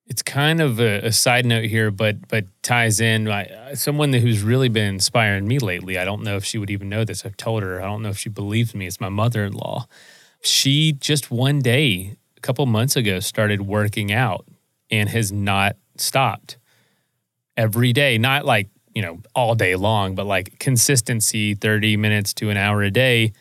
It's 0.05 0.21
kind 0.21 0.61
of 0.61 0.79
a, 0.79 1.07
a 1.07 1.11
side 1.11 1.47
note 1.47 1.65
here, 1.65 1.91
but 1.91 2.29
but 2.29 2.45
ties 2.63 3.01
in. 3.01 3.33
Someone 3.73 4.13
who's 4.13 4.43
really 4.43 4.69
been 4.69 4.97
inspiring 4.97 5.49
me 5.49 5.59
lately. 5.59 5.97
I 5.97 6.05
don't 6.05 6.23
know 6.23 6.37
if 6.37 6.45
she 6.45 6.59
would 6.59 6.69
even 6.69 6.91
know 6.91 7.03
this. 7.03 7.25
I've 7.25 7.39
told 7.39 7.63
her. 7.63 7.81
I 7.81 7.87
don't 7.87 8.03
know 8.03 8.11
if 8.11 8.19
she 8.19 8.29
believes 8.29 8.75
me. 8.75 8.87
It's 8.87 9.01
my 9.01 9.09
mother-in-law. 9.09 9.87
She 10.43 10.93
just 10.93 11.31
one 11.31 11.61
day, 11.61 12.19
a 12.37 12.41
couple 12.41 12.67
months 12.67 12.95
ago, 12.95 13.21
started 13.21 13.63
working 13.63 14.13
out 14.13 14.47
and 14.91 15.09
has 15.09 15.33
not 15.33 15.77
stopped. 15.97 16.59
Every 17.57 17.95
day, 17.95 18.19
not 18.19 18.45
like 18.45 18.69
you 18.95 19.03
know 19.03 19.21
all 19.35 19.55
day 19.55 19.77
long, 19.77 20.15
but 20.15 20.27
like 20.27 20.59
consistency, 20.59 21.55
thirty 21.55 21.97
minutes 21.97 22.35
to 22.35 22.51
an 22.51 22.57
hour 22.57 22.83
a 22.83 22.91
day 22.91 23.33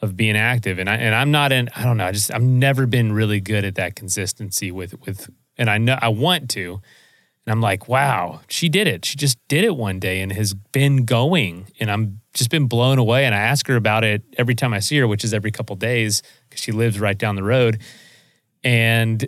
of 0.00 0.16
being 0.16 0.36
active. 0.36 0.78
And 0.78 0.88
I 0.88 0.96
and 0.96 1.14
I'm 1.14 1.30
not 1.30 1.52
in. 1.52 1.68
I 1.74 1.84
don't 1.84 1.96
know. 1.96 2.06
I 2.06 2.12
just 2.12 2.32
I've 2.32 2.42
never 2.42 2.86
been 2.86 3.12
really 3.12 3.40
good 3.40 3.64
at 3.64 3.74
that 3.76 3.96
consistency 3.96 4.70
with 4.70 5.00
with 5.04 5.30
and 5.56 5.68
I 5.68 5.78
know 5.78 5.98
I 6.00 6.08
want 6.08 6.50
to. 6.50 6.80
And 7.48 7.52
I'm 7.52 7.62
like, 7.62 7.88
wow, 7.88 8.40
she 8.48 8.68
did 8.68 8.86
it. 8.86 9.06
She 9.06 9.16
just 9.16 9.38
did 9.48 9.64
it 9.64 9.74
one 9.74 9.98
day 9.98 10.20
and 10.20 10.30
has 10.32 10.52
been 10.52 11.06
going. 11.06 11.72
And 11.80 11.90
I'm 11.90 12.20
just 12.34 12.50
been 12.50 12.66
blown 12.66 12.98
away. 12.98 13.24
And 13.24 13.34
I 13.34 13.38
ask 13.38 13.66
her 13.68 13.76
about 13.76 14.04
it 14.04 14.22
every 14.36 14.54
time 14.54 14.74
I 14.74 14.80
see 14.80 14.98
her, 14.98 15.08
which 15.08 15.24
is 15.24 15.32
every 15.32 15.50
couple 15.50 15.74
days 15.74 16.22
because 16.48 16.62
she 16.62 16.72
lives 16.72 17.00
right 17.00 17.16
down 17.16 17.36
the 17.36 17.42
road. 17.42 17.80
And 18.62 19.26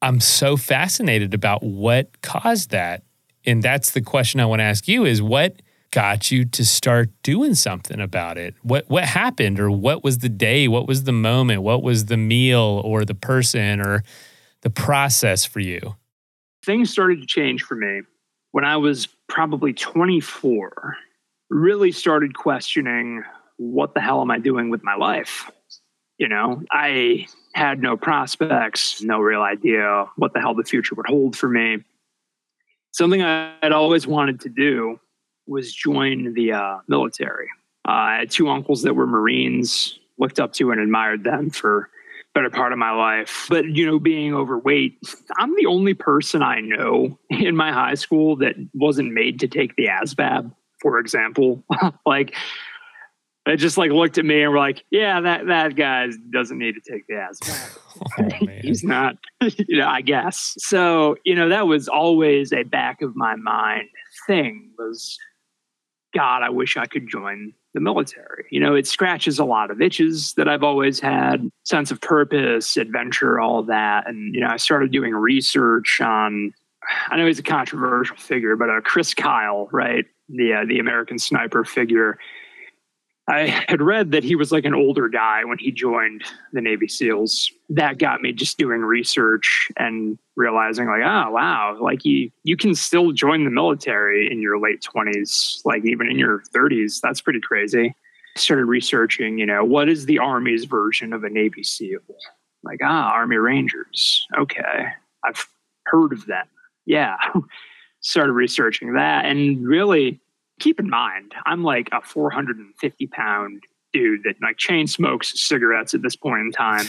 I'm 0.00 0.20
so 0.20 0.56
fascinated 0.56 1.34
about 1.34 1.64
what 1.64 2.22
caused 2.22 2.70
that. 2.70 3.02
And 3.46 3.62
that's 3.62 3.92
the 3.92 4.00
question 4.00 4.40
I 4.40 4.46
want 4.46 4.60
to 4.60 4.64
ask 4.64 4.88
you 4.88 5.04
is 5.04 5.22
what 5.22 5.62
got 5.92 6.30
you 6.30 6.44
to 6.44 6.64
start 6.64 7.10
doing 7.22 7.54
something 7.54 8.00
about 8.00 8.38
it? 8.38 8.54
What 8.62 8.88
what 8.88 9.04
happened 9.04 9.60
or 9.60 9.70
what 9.70 10.02
was 10.02 10.18
the 10.18 10.28
day? 10.28 10.68
What 10.68 10.86
was 10.86 11.04
the 11.04 11.12
moment? 11.12 11.62
What 11.62 11.82
was 11.82 12.06
the 12.06 12.16
meal 12.16 12.82
or 12.84 13.04
the 13.04 13.14
person 13.14 13.80
or 13.80 14.02
the 14.62 14.70
process 14.70 15.44
for 15.44 15.60
you? 15.60 15.94
things 16.66 16.90
started 16.90 17.20
to 17.20 17.26
change 17.26 17.62
for 17.62 17.76
me 17.76 18.02
when 18.50 18.64
I 18.64 18.76
was 18.76 19.06
probably 19.28 19.72
24. 19.72 20.96
Really 21.48 21.92
started 21.92 22.36
questioning 22.36 23.22
what 23.56 23.94
the 23.94 24.00
hell 24.00 24.20
am 24.20 24.30
I 24.30 24.38
doing 24.38 24.68
with 24.68 24.82
my 24.82 24.96
life? 24.96 25.50
You 26.18 26.28
know, 26.28 26.62
I 26.70 27.26
had 27.54 27.80
no 27.80 27.96
prospects, 27.96 29.00
no 29.02 29.20
real 29.20 29.42
idea 29.42 30.06
what 30.16 30.34
the 30.34 30.40
hell 30.40 30.54
the 30.54 30.64
future 30.64 30.94
would 30.96 31.06
hold 31.06 31.36
for 31.36 31.48
me. 31.48 31.84
Something 32.96 33.22
I 33.22 33.52
had 33.62 33.72
always 33.72 34.06
wanted 34.06 34.40
to 34.40 34.48
do 34.48 34.98
was 35.46 35.70
join 35.70 36.32
the 36.32 36.52
uh, 36.52 36.78
military. 36.88 37.46
Uh, 37.86 37.92
I 37.92 38.16
had 38.20 38.30
two 38.30 38.48
uncles 38.48 38.84
that 38.84 38.94
were 38.94 39.06
Marines, 39.06 39.98
looked 40.18 40.40
up 40.40 40.54
to 40.54 40.70
and 40.70 40.80
admired 40.80 41.22
them 41.22 41.50
for 41.50 41.90
better 42.34 42.48
part 42.48 42.72
of 42.72 42.78
my 42.78 42.92
life. 42.92 43.48
But, 43.50 43.66
you 43.66 43.84
know, 43.84 43.98
being 43.98 44.34
overweight, 44.34 44.98
I'm 45.36 45.54
the 45.56 45.66
only 45.66 45.92
person 45.92 46.42
I 46.42 46.60
know 46.60 47.18
in 47.28 47.54
my 47.54 47.70
high 47.70 47.96
school 47.96 48.34
that 48.36 48.54
wasn't 48.72 49.12
made 49.12 49.40
to 49.40 49.46
take 49.46 49.76
the 49.76 49.88
ASVAB, 49.88 50.50
for 50.80 50.98
example. 50.98 51.62
like, 52.06 52.34
they 53.46 53.56
just 53.56 53.78
like 53.78 53.92
looked 53.92 54.18
at 54.18 54.24
me 54.24 54.42
and 54.42 54.52
were 54.52 54.58
like, 54.58 54.84
yeah, 54.90 55.20
that, 55.20 55.46
that 55.46 55.76
guy 55.76 56.08
doesn't 56.30 56.58
need 56.58 56.74
to 56.74 56.92
take 56.92 57.06
the 57.06 57.14
ASVAB. 57.14 57.78
Oh. 58.18 58.28
He's 58.60 58.84
not, 58.84 59.16
you 59.40 59.78
know, 59.78 59.88
I 59.88 60.02
guess. 60.02 60.54
So, 60.58 61.16
you 61.24 61.34
know, 61.34 61.48
that 61.48 61.66
was 61.66 61.88
always 61.88 62.52
a 62.52 62.62
back 62.62 63.00
of 63.00 63.16
my 63.16 63.36
mind 63.36 63.88
thing 64.26 64.70
was 64.76 65.18
God, 66.14 66.42
I 66.42 66.50
wish 66.50 66.76
I 66.76 66.84
could 66.84 67.08
join 67.08 67.54
the 67.72 67.80
military. 67.80 68.44
You 68.50 68.60
know, 68.60 68.74
it 68.74 68.86
scratches 68.86 69.38
a 69.38 69.46
lot 69.46 69.70
of 69.70 69.80
itches 69.80 70.34
that 70.34 70.46
I've 70.46 70.62
always 70.62 71.00
had 71.00 71.50
sense 71.64 71.90
of 71.90 72.02
purpose, 72.02 72.76
adventure, 72.76 73.40
all 73.40 73.62
that. 73.62 74.06
And, 74.06 74.34
you 74.34 74.42
know, 74.42 74.48
I 74.48 74.58
started 74.58 74.92
doing 74.92 75.14
research 75.14 75.98
on, 76.02 76.52
I 77.08 77.16
know 77.16 77.26
he's 77.26 77.38
a 77.38 77.42
controversial 77.42 78.16
figure, 78.16 78.56
but 78.56 78.68
uh, 78.68 78.82
Chris 78.82 79.14
Kyle, 79.14 79.68
right? 79.72 80.04
The, 80.28 80.52
uh, 80.52 80.64
the 80.66 80.80
American 80.80 81.18
sniper 81.18 81.64
figure. 81.64 82.18
I 83.28 83.64
had 83.68 83.82
read 83.82 84.12
that 84.12 84.22
he 84.22 84.36
was 84.36 84.52
like 84.52 84.64
an 84.64 84.74
older 84.74 85.08
guy 85.08 85.44
when 85.44 85.58
he 85.58 85.72
joined 85.72 86.22
the 86.52 86.60
Navy 86.60 86.86
SEALs. 86.86 87.50
That 87.68 87.98
got 87.98 88.20
me 88.20 88.32
just 88.32 88.56
doing 88.56 88.82
research 88.82 89.68
and 89.76 90.16
realizing 90.36 90.86
like, 90.86 91.02
oh 91.02 91.30
wow, 91.32 91.76
like 91.80 92.04
you 92.04 92.30
you 92.44 92.56
can 92.56 92.74
still 92.74 93.10
join 93.10 93.44
the 93.44 93.50
military 93.50 94.30
in 94.30 94.40
your 94.40 94.60
late 94.60 94.80
twenties, 94.80 95.60
like 95.64 95.84
even 95.84 96.08
in 96.08 96.18
your 96.18 96.42
thirties. 96.52 97.00
That's 97.02 97.20
pretty 97.20 97.40
crazy. 97.40 97.94
I 98.36 98.38
started 98.38 98.66
researching, 98.66 99.38
you 99.38 99.46
know, 99.46 99.64
what 99.64 99.88
is 99.88 100.06
the 100.06 100.18
Army's 100.18 100.64
version 100.64 101.12
of 101.12 101.24
a 101.24 101.30
Navy 101.30 101.64
SEAL? 101.64 102.00
Like, 102.62 102.80
ah, 102.84 103.10
Army 103.12 103.36
Rangers. 103.36 104.26
Okay. 104.38 104.86
I've 105.24 105.48
heard 105.86 106.12
of 106.12 106.26
them. 106.26 106.46
Yeah. 106.84 107.16
started 108.00 108.32
researching 108.32 108.92
that 108.92 109.24
and 109.24 109.66
really 109.66 110.20
keep 110.60 110.80
in 110.80 110.88
mind, 110.88 111.34
I'm 111.44 111.62
like 111.62 111.88
a 111.92 112.00
450 112.00 113.06
pound 113.08 113.62
dude 113.92 114.22
that 114.24 114.36
like 114.42 114.56
chain 114.56 114.86
smokes 114.86 115.40
cigarettes 115.40 115.94
at 115.94 116.02
this 116.02 116.16
point 116.16 116.40
in 116.40 116.52
time. 116.52 116.86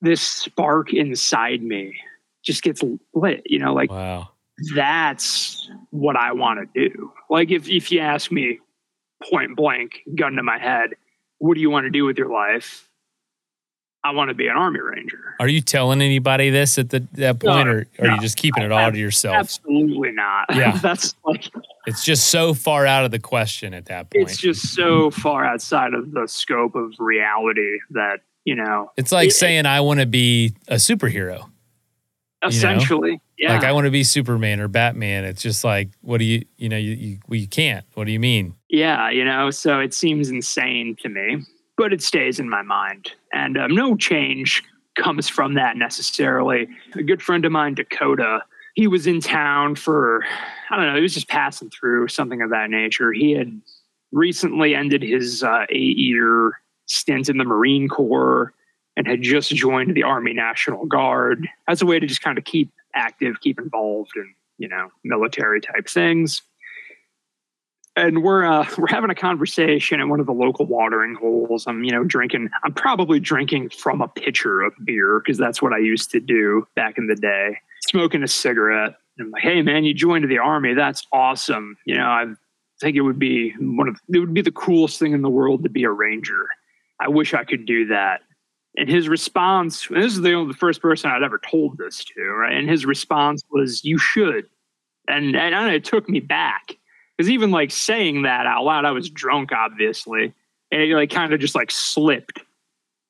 This 0.00 0.20
spark 0.20 0.92
inside 0.92 1.62
me 1.62 1.96
just 2.44 2.62
gets 2.62 2.82
lit, 3.14 3.42
you 3.46 3.58
know, 3.58 3.72
like 3.72 3.90
wow. 3.90 4.28
that's 4.74 5.70
what 5.90 6.16
I 6.16 6.32
want 6.32 6.60
to 6.60 6.88
do. 6.88 7.12
Like 7.30 7.50
if 7.50 7.68
if 7.68 7.90
you 7.90 8.00
ask 8.00 8.30
me 8.30 8.60
point 9.30 9.56
blank, 9.56 10.00
gun 10.14 10.34
to 10.34 10.42
my 10.42 10.58
head, 10.58 10.90
what 11.38 11.54
do 11.54 11.60
you 11.60 11.70
want 11.70 11.84
to 11.84 11.90
do 11.90 12.04
with 12.04 12.18
your 12.18 12.30
life? 12.30 12.88
I 14.04 14.10
want 14.10 14.28
to 14.28 14.34
be 14.34 14.48
an 14.48 14.56
army 14.56 14.80
ranger. 14.80 15.34
Are 15.40 15.48
you 15.48 15.62
telling 15.62 16.02
anybody 16.02 16.50
this 16.50 16.78
at 16.78 16.90
the, 16.90 17.00
that 17.14 17.40
point, 17.40 17.66
no, 17.66 17.72
or 17.72 17.86
are 17.98 18.06
no, 18.08 18.14
you 18.14 18.20
just 18.20 18.36
keeping 18.36 18.62
it 18.62 18.70
all 18.70 18.92
to 18.92 18.98
yourself? 18.98 19.36
Absolutely 19.36 20.12
not. 20.12 20.54
Yeah, 20.54 20.76
that's 20.82 21.14
like 21.24 21.50
it's 21.86 22.04
just 22.04 22.28
so 22.28 22.52
far 22.52 22.86
out 22.86 23.06
of 23.06 23.10
the 23.10 23.18
question 23.18 23.72
at 23.72 23.86
that 23.86 24.10
point. 24.10 24.28
It's 24.28 24.36
just 24.36 24.74
so 24.74 25.10
far 25.10 25.46
outside 25.46 25.94
of 25.94 26.12
the 26.12 26.28
scope 26.28 26.74
of 26.74 26.92
reality 26.98 27.78
that 27.90 28.20
you 28.44 28.54
know. 28.54 28.92
It's 28.98 29.10
like 29.10 29.28
it, 29.28 29.32
saying 29.32 29.64
I 29.64 29.80
want 29.80 30.00
to 30.00 30.06
be 30.06 30.54
a 30.68 30.74
superhero. 30.74 31.48
Essentially, 32.44 33.12
you 33.38 33.48
know? 33.48 33.54
yeah. 33.54 33.54
Like 33.54 33.64
I 33.64 33.72
want 33.72 33.86
to 33.86 33.90
be 33.90 34.04
Superman 34.04 34.60
or 34.60 34.68
Batman. 34.68 35.24
It's 35.24 35.40
just 35.40 35.64
like, 35.64 35.88
what 36.02 36.18
do 36.18 36.24
you, 36.24 36.44
you 36.58 36.68
know, 36.68 36.76
you, 36.76 36.92
you, 36.92 37.18
well, 37.26 37.40
you 37.40 37.48
can't. 37.48 37.86
What 37.94 38.04
do 38.04 38.12
you 38.12 38.20
mean? 38.20 38.54
Yeah, 38.68 39.08
you 39.08 39.24
know. 39.24 39.50
So 39.50 39.80
it 39.80 39.94
seems 39.94 40.28
insane 40.28 40.94
to 41.00 41.08
me 41.08 41.42
but 41.76 41.92
it 41.92 42.02
stays 42.02 42.38
in 42.38 42.48
my 42.48 42.62
mind. 42.62 43.12
And 43.32 43.58
um, 43.58 43.74
no 43.74 43.96
change 43.96 44.62
comes 44.96 45.28
from 45.28 45.54
that 45.54 45.76
necessarily. 45.76 46.68
A 46.94 47.02
good 47.02 47.22
friend 47.22 47.44
of 47.44 47.52
mine, 47.52 47.74
Dakota, 47.74 48.40
he 48.74 48.86
was 48.86 49.06
in 49.06 49.20
town 49.20 49.74
for, 49.74 50.24
I 50.70 50.76
don't 50.76 50.86
know, 50.86 50.96
he 50.96 51.02
was 51.02 51.14
just 51.14 51.28
passing 51.28 51.70
through, 51.70 52.08
something 52.08 52.42
of 52.42 52.50
that 52.50 52.70
nature. 52.70 53.12
He 53.12 53.32
had 53.32 53.60
recently 54.12 54.74
ended 54.74 55.02
his 55.02 55.42
uh, 55.42 55.66
eight 55.70 55.98
year 55.98 56.60
stint 56.86 57.28
in 57.28 57.38
the 57.38 57.44
Marine 57.44 57.88
Corps 57.88 58.52
and 58.96 59.06
had 59.06 59.22
just 59.22 59.50
joined 59.50 59.96
the 59.96 60.04
Army 60.04 60.32
National 60.32 60.86
Guard 60.86 61.48
as 61.68 61.82
a 61.82 61.86
way 61.86 61.98
to 61.98 62.06
just 62.06 62.22
kind 62.22 62.38
of 62.38 62.44
keep 62.44 62.70
active, 62.94 63.40
keep 63.40 63.58
involved 63.58 64.12
in, 64.14 64.32
you 64.58 64.68
know, 64.68 64.88
military 65.02 65.60
type 65.60 65.88
things 65.88 66.42
and 67.96 68.22
we're 68.22 68.44
uh, 68.44 68.66
we're 68.78 68.88
having 68.88 69.10
a 69.10 69.14
conversation 69.14 70.00
at 70.00 70.08
one 70.08 70.20
of 70.20 70.26
the 70.26 70.32
local 70.32 70.66
watering 70.66 71.14
holes. 71.14 71.66
I'm 71.66 71.84
you 71.84 71.92
know 71.92 72.04
drinking. 72.04 72.50
I'm 72.62 72.74
probably 72.74 73.20
drinking 73.20 73.70
from 73.70 74.00
a 74.00 74.08
pitcher 74.08 74.62
of 74.62 74.72
beer 74.84 75.20
because 75.20 75.38
that's 75.38 75.62
what 75.62 75.72
I 75.72 75.78
used 75.78 76.10
to 76.12 76.20
do 76.20 76.66
back 76.74 76.98
in 76.98 77.06
the 77.06 77.16
day. 77.16 77.58
Smoking 77.88 78.22
a 78.22 78.28
cigarette. 78.28 78.96
I'm 79.18 79.30
like, 79.30 79.42
hey 79.42 79.62
man, 79.62 79.84
you 79.84 79.94
joined 79.94 80.28
the 80.28 80.38
army. 80.38 80.74
That's 80.74 81.06
awesome. 81.12 81.76
You 81.84 81.96
know, 81.96 82.06
I 82.06 82.26
think 82.80 82.96
it 82.96 83.02
would 83.02 83.18
be 83.18 83.50
one 83.60 83.88
of 83.88 83.96
it 84.12 84.18
would 84.18 84.34
be 84.34 84.42
the 84.42 84.52
coolest 84.52 84.98
thing 84.98 85.12
in 85.12 85.22
the 85.22 85.30
world 85.30 85.62
to 85.62 85.68
be 85.68 85.84
a 85.84 85.90
ranger. 85.90 86.46
I 87.00 87.08
wish 87.08 87.34
I 87.34 87.44
could 87.44 87.66
do 87.66 87.86
that. 87.86 88.22
And 88.76 88.88
his 88.88 89.08
response, 89.08 89.88
and 89.88 90.02
this 90.02 90.14
is 90.14 90.20
the 90.20 90.32
only 90.32 90.52
the 90.52 90.58
first 90.58 90.82
person 90.82 91.08
I'd 91.08 91.22
ever 91.22 91.38
told 91.38 91.78
this 91.78 92.04
to, 92.04 92.22
right? 92.22 92.56
And 92.56 92.68
his 92.68 92.84
response 92.84 93.44
was, 93.50 93.84
"You 93.84 93.98
should." 93.98 94.48
And 95.06 95.36
and 95.36 95.68
it 95.72 95.84
took 95.84 96.08
me 96.08 96.18
back 96.18 96.76
because 97.16 97.30
even 97.30 97.50
like 97.50 97.70
saying 97.70 98.22
that 98.22 98.46
out 98.46 98.64
loud, 98.64 98.84
I 98.84 98.90
was 98.90 99.08
drunk, 99.08 99.52
obviously, 99.52 100.32
and 100.70 100.82
it 100.82 100.94
like 100.94 101.10
kind 101.10 101.32
of 101.32 101.40
just 101.40 101.54
like 101.54 101.70
slipped. 101.70 102.40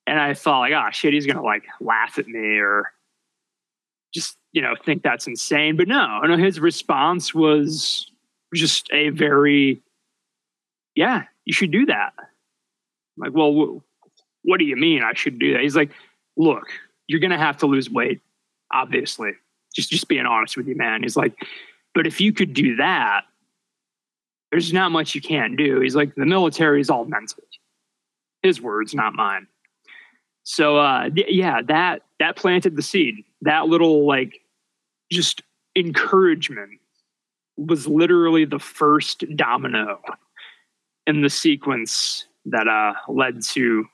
And 0.07 0.21
I 0.21 0.35
thought 0.35 0.61
like, 0.61 0.73
oh 0.73 0.91
shit, 0.91 1.15
he's 1.15 1.27
gonna 1.27 1.43
like 1.43 1.65
laugh 1.81 2.19
at 2.19 2.27
me 2.27 2.59
or 2.59 2.93
just 4.13 4.37
you 4.53 4.61
know 4.61 4.75
think 4.85 5.03
that's 5.03 5.27
insane. 5.27 5.77
But 5.77 5.89
no, 5.89 6.21
no, 6.21 6.37
his 6.37 6.61
response 6.61 7.35
was 7.35 8.11
just 8.55 8.89
a 8.93 9.09
very, 9.09 9.83
yeah, 10.95 11.25
you 11.45 11.53
should 11.53 11.71
do 11.71 11.87
that. 11.87 12.13
I'm 12.19 12.25
like, 13.17 13.33
well, 13.33 13.83
what 14.43 14.59
do 14.59 14.65
you 14.65 14.77
mean 14.77 15.03
I 15.03 15.15
should 15.15 15.39
do 15.39 15.55
that? 15.55 15.63
He's 15.63 15.77
like, 15.77 15.91
look, 16.37 16.69
you're 17.07 17.21
gonna 17.21 17.39
have 17.39 17.57
to 17.59 17.67
lose 17.67 17.89
weight, 17.89 18.21
obviously. 18.73 19.33
Just 19.75 19.91
just 19.91 20.07
being 20.09 20.27
honest 20.27 20.57
with 20.57 20.69
you, 20.69 20.77
man. 20.77 21.03
He's 21.03 21.17
like, 21.17 21.43
but 21.95 22.07
if 22.07 22.21
you 22.21 22.33
could 22.35 22.53
do 22.53 22.77
that, 22.77 23.23
there's 24.55 24.73
not 24.73 24.93
much 24.93 25.17
you 25.17 25.21
can't 25.21 25.57
do. 25.57 25.81
He's 25.81 25.97
like, 25.97 26.15
the 26.15 26.25
military 26.25 26.81
is 26.81 26.89
all 26.89 27.05
mental. 27.07 27.43
His 28.43 28.61
words, 28.61 28.95
not 28.95 29.13
mine. 29.13 29.49
So 30.45 30.79
uh, 30.79 31.11
yeah, 31.13 31.61
that 31.63 32.03
that 32.21 32.37
planted 32.37 32.77
the 32.77 32.83
seed. 32.83 33.17
That 33.41 33.67
little 33.67 34.07
like 34.07 34.43
just 35.11 35.43
encouragement 35.75 36.79
was 37.57 37.89
literally 37.89 38.45
the 38.45 38.61
first 38.61 39.25
domino 39.35 40.01
in 41.09 41.23
the 41.23 41.31
sequence 41.31 42.27
that 42.45 42.69
uh, 42.69 42.93
led 43.09 43.43
to 43.55 43.87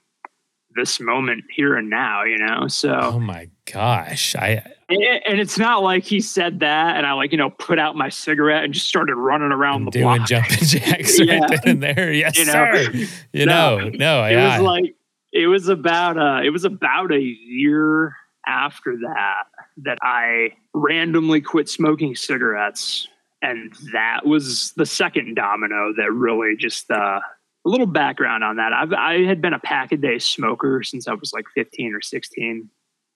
this 0.76 1.00
moment 1.00 1.44
here 1.50 1.74
and 1.74 1.88
now, 1.88 2.22
you 2.24 2.36
know? 2.36 2.68
So, 2.68 2.98
oh 3.00 3.18
my 3.18 3.48
gosh. 3.64 4.36
I, 4.36 4.62
and 4.90 5.40
it's 5.40 5.58
not 5.58 5.82
like 5.82 6.04
he 6.04 6.20
said 6.20 6.60
that 6.60 6.96
and 6.96 7.06
I 7.06 7.12
like, 7.12 7.32
you 7.32 7.38
know, 7.38 7.50
put 7.50 7.78
out 7.78 7.96
my 7.96 8.08
cigarette 8.08 8.64
and 8.64 8.74
just 8.74 8.88
started 8.88 9.14
running 9.14 9.52
around 9.52 9.84
the 9.84 9.90
doing 9.92 10.04
block. 10.04 10.28
jumping 10.28 10.58
jacks 10.62 11.18
yeah. 11.18 11.38
right 11.38 11.50
then 11.50 11.60
and 11.64 11.82
there. 11.82 12.12
Yes, 12.12 12.36
you 12.36 12.46
know? 12.46 12.52
sir. 12.52 12.90
You 13.32 13.46
no, 13.46 13.78
know, 13.78 13.88
no, 13.90 14.24
it 14.24 14.32
yeah. 14.32 14.58
was 14.58 14.66
like, 14.66 14.94
it 15.32 15.46
was 15.46 15.68
about, 15.68 16.18
uh, 16.18 16.40
it 16.44 16.50
was 16.50 16.64
about 16.64 17.12
a 17.12 17.20
year 17.20 18.16
after 18.46 18.96
that 19.02 19.44
that 19.78 19.98
I 20.02 20.54
randomly 20.74 21.40
quit 21.40 21.68
smoking 21.68 22.16
cigarettes. 22.16 23.06
And 23.42 23.72
that 23.92 24.26
was 24.26 24.72
the 24.72 24.86
second 24.86 25.34
domino 25.34 25.92
that 25.96 26.12
really 26.12 26.56
just, 26.56 26.90
uh, 26.90 27.20
a 27.64 27.68
little 27.68 27.86
background 27.86 28.42
on 28.42 28.56
that. 28.56 28.72
I've, 28.72 28.92
I 28.92 29.24
had 29.24 29.40
been 29.40 29.52
a 29.52 29.58
pack 29.58 29.92
a 29.92 29.96
day 29.96 30.18
smoker 30.18 30.82
since 30.82 31.06
I 31.06 31.14
was 31.14 31.32
like 31.32 31.44
15 31.54 31.94
or 31.94 32.00
16. 32.00 32.68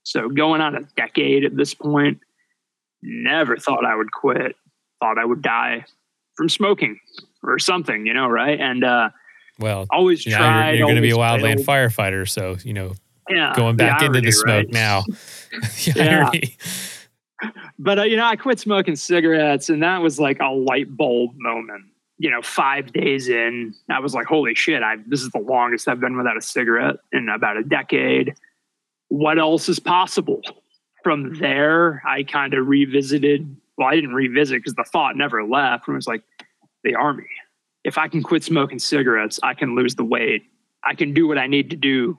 So 0.04 0.28
going 0.28 0.60
on 0.60 0.76
a 0.76 0.82
decade 0.96 1.44
at 1.44 1.56
this 1.56 1.74
point, 1.74 2.20
never 3.02 3.56
thought 3.56 3.84
I 3.84 3.94
would 3.94 4.12
quit. 4.12 4.56
Thought 5.00 5.18
I 5.18 5.24
would 5.24 5.42
die 5.42 5.84
from 6.36 6.48
smoking 6.48 6.98
or 7.42 7.58
something, 7.58 8.06
you 8.06 8.14
know, 8.14 8.28
right? 8.28 8.58
And 8.60 8.84
uh, 8.84 9.10
well, 9.58 9.86
always 9.90 10.24
yeah, 10.24 10.38
tried. 10.38 10.70
You're, 10.70 10.78
you're 10.78 10.86
going 10.86 10.96
to 10.96 11.02
be 11.02 11.10
a 11.10 11.16
wildland 11.16 11.64
firefighter, 11.64 12.28
so 12.28 12.56
you 12.64 12.72
know, 12.72 12.92
yeah, 13.28 13.52
going 13.56 13.76
back 13.76 14.00
the 14.00 14.06
into 14.06 14.20
the 14.20 14.32
smoke 14.32 14.66
right? 14.66 14.72
now. 14.72 15.04
yeah. 15.94 16.30
But 17.78 17.98
uh, 17.98 18.02
you 18.04 18.16
know, 18.16 18.24
I 18.24 18.36
quit 18.36 18.60
smoking 18.60 18.96
cigarettes, 18.96 19.68
and 19.68 19.82
that 19.82 20.00
was 20.00 20.20
like 20.20 20.38
a 20.40 20.50
light 20.50 20.96
bulb 20.96 21.32
moment 21.36 21.84
you 22.18 22.30
know, 22.30 22.42
five 22.42 22.92
days 22.92 23.28
in, 23.28 23.74
I 23.90 23.98
was 23.98 24.14
like, 24.14 24.26
holy 24.26 24.54
shit, 24.54 24.82
I 24.82 24.96
this 25.06 25.22
is 25.22 25.30
the 25.30 25.40
longest 25.40 25.88
I've 25.88 26.00
been 26.00 26.16
without 26.16 26.36
a 26.36 26.40
cigarette 26.40 26.96
in 27.12 27.28
about 27.28 27.56
a 27.56 27.64
decade. 27.64 28.34
What 29.16 29.38
else 29.38 29.68
is 29.68 29.78
possible? 29.78 30.42
From 31.02 31.38
there, 31.38 32.02
I 32.06 32.22
kind 32.22 32.54
of 32.54 32.66
revisited. 32.66 33.56
Well, 33.76 33.88
I 33.88 33.94
didn't 33.94 34.14
revisit 34.14 34.58
because 34.58 34.74
the 34.74 34.84
thought 34.84 35.16
never 35.16 35.44
left. 35.44 35.86
And 35.86 35.94
it 35.94 35.96
was 35.96 36.06
like, 36.06 36.22
the 36.82 36.94
army. 36.94 37.28
If 37.82 37.96
I 37.96 38.08
can 38.08 38.22
quit 38.22 38.44
smoking 38.44 38.78
cigarettes, 38.78 39.40
I 39.42 39.54
can 39.54 39.74
lose 39.74 39.94
the 39.94 40.04
weight. 40.04 40.42
I 40.82 40.94
can 40.94 41.14
do 41.14 41.26
what 41.26 41.38
I 41.38 41.46
need 41.46 41.70
to 41.70 41.76
do 41.76 42.18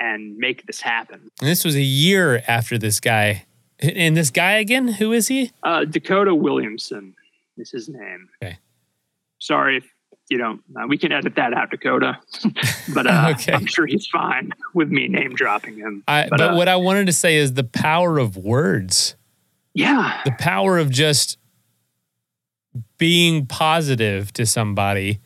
and 0.00 0.36
make 0.36 0.66
this 0.66 0.80
happen. 0.80 1.30
And 1.40 1.48
this 1.48 1.64
was 1.64 1.76
a 1.76 1.82
year 1.82 2.42
after 2.48 2.78
this 2.78 2.98
guy. 2.98 3.44
And 3.78 4.16
this 4.16 4.30
guy 4.30 4.52
again, 4.52 4.88
who 4.88 5.12
is 5.12 5.28
he? 5.28 5.52
Uh, 5.62 5.84
Dakota 5.84 6.34
Williamson 6.34 7.14
is 7.56 7.70
his 7.70 7.88
name. 7.88 8.28
Okay 8.42 8.58
sorry 9.38 9.78
if 9.78 9.84
you 10.28 10.38
know 10.38 10.58
uh, 10.76 10.86
we 10.86 10.98
can 10.98 11.12
edit 11.12 11.34
that 11.36 11.52
out 11.52 11.70
dakota 11.70 12.18
but 12.94 13.06
uh, 13.10 13.32
okay. 13.34 13.52
i'm 13.52 13.66
sure 13.66 13.86
he's 13.86 14.06
fine 14.06 14.52
with 14.74 14.88
me 14.88 15.08
name 15.08 15.34
dropping 15.34 15.76
him 15.76 16.02
I, 16.08 16.28
but, 16.28 16.38
but 16.38 16.52
uh, 16.52 16.54
what 16.54 16.68
i 16.68 16.76
wanted 16.76 17.06
to 17.06 17.12
say 17.12 17.36
is 17.36 17.54
the 17.54 17.64
power 17.64 18.18
of 18.18 18.36
words 18.36 19.16
yeah 19.74 20.20
the 20.24 20.32
power 20.32 20.78
of 20.78 20.90
just 20.90 21.38
being 22.98 23.46
positive 23.46 24.32
to 24.34 24.46
somebody, 24.46 25.20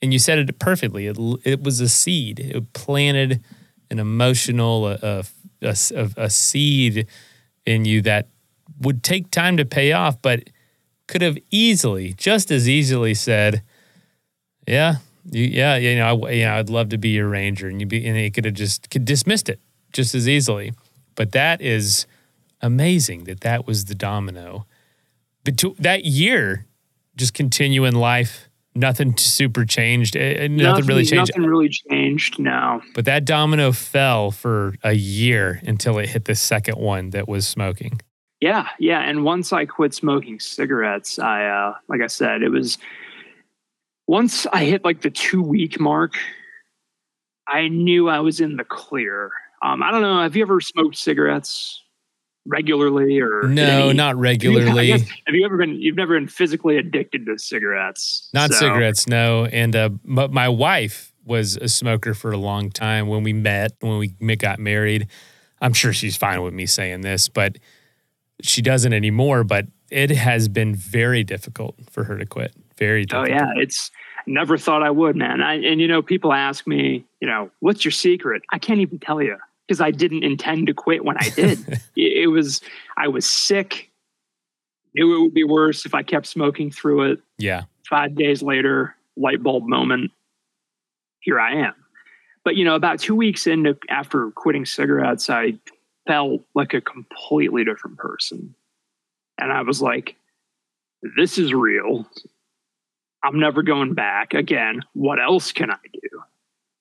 and 0.00 0.12
you 0.12 0.18
said 0.18 0.38
it 0.38 0.58
perfectly. 0.58 1.06
It, 1.06 1.18
it 1.44 1.62
was 1.62 1.80
a 1.80 1.88
seed. 1.88 2.40
It 2.40 2.72
planted 2.72 3.42
an 3.90 3.98
emotional 3.98 4.88
a, 4.88 5.24
a, 5.62 5.76
a, 5.94 6.10
a 6.16 6.30
seed 6.30 7.06
in 7.66 7.84
you 7.84 8.02
that 8.02 8.28
would 8.80 9.02
take 9.02 9.30
time 9.30 9.56
to 9.56 9.64
pay 9.64 9.92
off, 9.92 10.20
but 10.20 10.50
could 11.06 11.22
have 11.22 11.38
easily, 11.50 12.14
just 12.14 12.50
as 12.50 12.68
easily 12.68 13.14
said, 13.14 13.62
"Yeah, 14.66 14.96
you, 15.30 15.44
yeah, 15.44 15.76
you 15.76 15.96
know, 15.96 16.24
I, 16.24 16.30
you 16.30 16.44
know, 16.44 16.54
I'd 16.54 16.70
love 16.70 16.90
to 16.90 16.98
be 16.98 17.10
your 17.10 17.28
ranger," 17.28 17.68
and 17.68 17.80
you 17.80 17.86
be, 17.86 18.06
and 18.06 18.16
he 18.16 18.30
could 18.30 18.44
have 18.44 18.54
just 18.54 18.90
could 18.90 19.04
dismissed 19.04 19.48
it 19.48 19.60
just 19.92 20.14
as 20.14 20.28
easily. 20.28 20.72
But 21.14 21.32
that 21.32 21.60
is 21.60 22.06
amazing 22.60 23.24
that 23.24 23.40
that 23.40 23.66
was 23.66 23.86
the 23.86 23.94
domino. 23.94 24.66
But 25.44 25.58
to, 25.58 25.76
that 25.78 26.04
year, 26.04 26.66
just 27.16 27.34
continue 27.34 27.84
in 27.84 27.94
life. 27.94 28.48
Nothing 28.74 29.16
super 29.16 29.64
changed. 29.64 30.16
Eh, 30.16 30.48
nothing, 30.48 30.56
nothing 30.56 30.86
really 30.86 31.04
changed. 31.04 31.32
Nothing 31.36 31.48
really 31.48 31.68
changed. 31.68 32.40
No. 32.40 32.82
But 32.94 33.04
that 33.04 33.24
domino 33.24 33.70
fell 33.70 34.32
for 34.32 34.74
a 34.82 34.94
year 34.94 35.60
until 35.64 35.98
it 35.98 36.08
hit 36.08 36.24
the 36.24 36.34
second 36.34 36.78
one 36.78 37.10
that 37.10 37.28
was 37.28 37.46
smoking. 37.46 38.00
Yeah, 38.40 38.68
yeah. 38.80 39.00
And 39.00 39.22
once 39.22 39.52
I 39.52 39.64
quit 39.64 39.94
smoking 39.94 40.40
cigarettes, 40.40 41.20
I, 41.20 41.46
uh, 41.46 41.74
like 41.88 42.00
I 42.00 42.08
said, 42.08 42.42
it 42.42 42.48
was 42.48 42.78
once 44.06 44.46
I 44.46 44.64
hit 44.64 44.84
like 44.84 45.02
the 45.02 45.10
two 45.10 45.42
week 45.42 45.80
mark, 45.80 46.14
I 47.48 47.68
knew 47.68 48.08
I 48.08 48.20
was 48.20 48.40
in 48.40 48.56
the 48.56 48.64
clear. 48.64 49.30
Um, 49.62 49.82
I 49.82 49.90
don't 49.90 50.02
know. 50.02 50.22
Have 50.22 50.36
you 50.36 50.42
ever 50.42 50.60
smoked 50.60 50.96
cigarettes 50.96 51.82
regularly 52.46 53.20
or? 53.20 53.42
No, 53.44 53.88
any, 53.88 53.92
not 53.94 54.16
regularly. 54.16 54.90
Have 54.90 55.00
you, 55.00 55.06
have 55.26 55.34
you, 55.34 55.44
ever 55.44 55.56
been? 55.56 55.80
You've 55.80 55.96
never 55.96 56.18
been 56.18 56.28
physically 56.28 56.76
addicted 56.76 57.26
to 57.26 57.38
cigarettes? 57.38 58.28
Not 58.34 58.52
so. 58.52 58.60
cigarettes, 58.60 59.06
no. 59.06 59.46
And 59.46 59.74
uh, 59.74 59.90
but 60.04 60.32
my 60.32 60.48
wife 60.48 61.12
was 61.24 61.56
a 61.56 61.68
smoker 61.68 62.12
for 62.12 62.32
a 62.32 62.36
long 62.36 62.70
time. 62.70 63.08
When 63.08 63.22
we 63.22 63.32
met, 63.32 63.72
when 63.80 63.98
we 63.98 64.36
got 64.36 64.58
married, 64.58 65.08
I'm 65.60 65.72
sure 65.72 65.92
she's 65.92 66.16
fine 66.16 66.42
with 66.42 66.52
me 66.52 66.66
saying 66.66 67.00
this, 67.00 67.28
but 67.28 67.58
she 68.42 68.60
doesn't 68.60 68.92
anymore. 68.92 69.44
But 69.44 69.66
it 69.90 70.10
has 70.10 70.48
been 70.48 70.74
very 70.74 71.24
difficult 71.24 71.76
for 71.90 72.04
her 72.04 72.18
to 72.18 72.26
quit. 72.26 72.54
Very 72.78 73.04
difficult. 73.04 73.30
Oh 73.30 73.32
yeah, 73.32 73.52
it's 73.56 73.90
never 74.26 74.58
thought 74.58 74.82
I 74.82 74.90
would, 74.90 75.16
man. 75.16 75.42
I, 75.42 75.54
and 75.54 75.80
you 75.80 75.88
know, 75.88 76.02
people 76.02 76.32
ask 76.32 76.66
me, 76.66 77.04
you 77.20 77.28
know, 77.28 77.50
what's 77.60 77.84
your 77.84 77.92
secret? 77.92 78.42
I 78.50 78.58
can't 78.58 78.80
even 78.80 78.98
tell 78.98 79.22
you 79.22 79.36
because 79.66 79.80
I 79.80 79.90
didn't 79.90 80.24
intend 80.24 80.66
to 80.66 80.74
quit 80.74 81.04
when 81.04 81.16
I 81.18 81.28
did. 81.30 81.58
it 81.96 82.30
was 82.30 82.60
I 82.96 83.08
was 83.08 83.28
sick. 83.28 83.90
Knew 84.94 85.16
it 85.16 85.22
would 85.22 85.34
be 85.34 85.44
worse 85.44 85.86
if 85.86 85.94
I 85.94 86.02
kept 86.02 86.26
smoking 86.26 86.70
through 86.70 87.12
it. 87.12 87.20
Yeah. 87.38 87.62
Five 87.88 88.14
days 88.14 88.42
later, 88.42 88.94
light 89.16 89.42
bulb 89.42 89.66
moment. 89.66 90.12
Here 91.20 91.40
I 91.40 91.66
am. 91.66 91.74
But 92.44 92.56
you 92.56 92.64
know, 92.64 92.74
about 92.74 93.00
two 93.00 93.16
weeks 93.16 93.46
into 93.46 93.76
after 93.88 94.30
quitting 94.32 94.66
cigarettes, 94.66 95.30
I 95.30 95.54
felt 96.06 96.42
like 96.54 96.74
a 96.74 96.80
completely 96.80 97.64
different 97.64 97.96
person. 97.96 98.54
And 99.38 99.52
I 99.52 99.62
was 99.62 99.82
like, 99.82 100.16
this 101.16 101.38
is 101.38 101.52
real. 101.52 102.08
I'm 103.24 103.40
never 103.40 103.62
going 103.62 103.94
back. 103.94 104.34
Again, 104.34 104.82
what 104.92 105.20
else 105.20 105.50
can 105.50 105.70
I 105.70 105.78
do? 105.92 106.22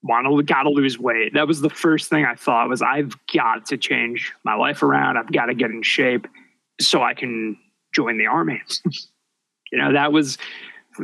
Want 0.04 0.28
to 0.28 0.44
gotta 0.44 0.70
lose 0.70 1.00
weight. 1.00 1.34
That 1.34 1.48
was 1.48 1.62
the 1.62 1.70
first 1.70 2.10
thing 2.10 2.26
I 2.26 2.36
thought 2.36 2.68
was 2.68 2.82
I've 2.82 3.16
got 3.34 3.66
to 3.68 3.78
change 3.78 4.34
my 4.44 4.54
life 4.54 4.84
around. 4.84 5.18
I've 5.18 5.32
got 5.32 5.46
to 5.46 5.56
get 5.56 5.72
in 5.72 5.82
shape 5.82 6.28
so 6.82 7.02
I 7.02 7.14
can 7.14 7.58
join 7.96 8.18
the 8.18 8.26
army. 8.26 8.62
you 9.72 9.78
know, 9.78 9.94
that 9.94 10.12
was 10.12 10.38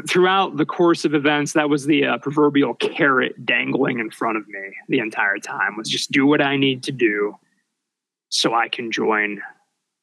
throughout 0.08 0.58
the 0.58 0.66
course 0.66 1.06
of 1.06 1.14
events. 1.14 1.54
That 1.54 1.70
was 1.70 1.86
the 1.86 2.06
uh, 2.06 2.18
proverbial 2.18 2.76
carrot 2.76 3.46
dangling 3.46 4.00
in 4.00 4.12
front 4.12 4.38
of 4.38 4.48
me 4.48 4.76
the 4.90 5.00
entire 5.00 5.38
time. 5.38 5.78
Was 5.78 5.90
just 5.90 6.12
do 6.12 6.26
what 6.26 6.42
I 6.42 6.58
need 6.58 6.84
to 6.84 6.92
do 6.92 7.36
so 8.28 8.54
I 8.54 8.68
can 8.68 8.92
join 8.92 9.42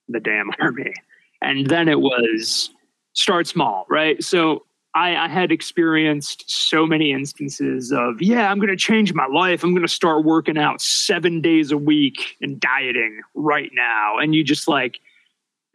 the 0.09 0.21
damn 0.21 0.51
army. 0.61 0.95
And 1.43 1.67
then 1.67 1.89
it 1.89 2.01
was 2.01 2.71
start 3.13 3.47
small, 3.47 3.87
right? 3.89 4.23
So 4.23 4.66
I, 4.97 5.15
I, 5.15 5.29
had 5.29 5.53
experienced 5.53 6.51
so 6.51 6.87
many 6.87 7.13
instances 7.13 7.93
of, 7.93 8.23
yeah, 8.23 8.51
I'm 8.51 8.59
going 8.59 8.71
to 8.71 8.77
change 8.77 9.13
my 9.13 9.27
life. 9.27 9.63
I'm 9.63 9.73
going 9.73 9.87
to 9.87 9.93
start 9.93 10.25
working 10.25 10.57
out 10.57 10.81
seven 10.81 11.43
days 11.43 11.71
a 11.71 11.77
week 11.77 12.37
and 12.41 12.59
dieting 12.59 13.21
right 13.35 13.71
now. 13.75 14.17
And 14.17 14.35
you 14.35 14.43
just 14.43 14.67
like 14.67 15.01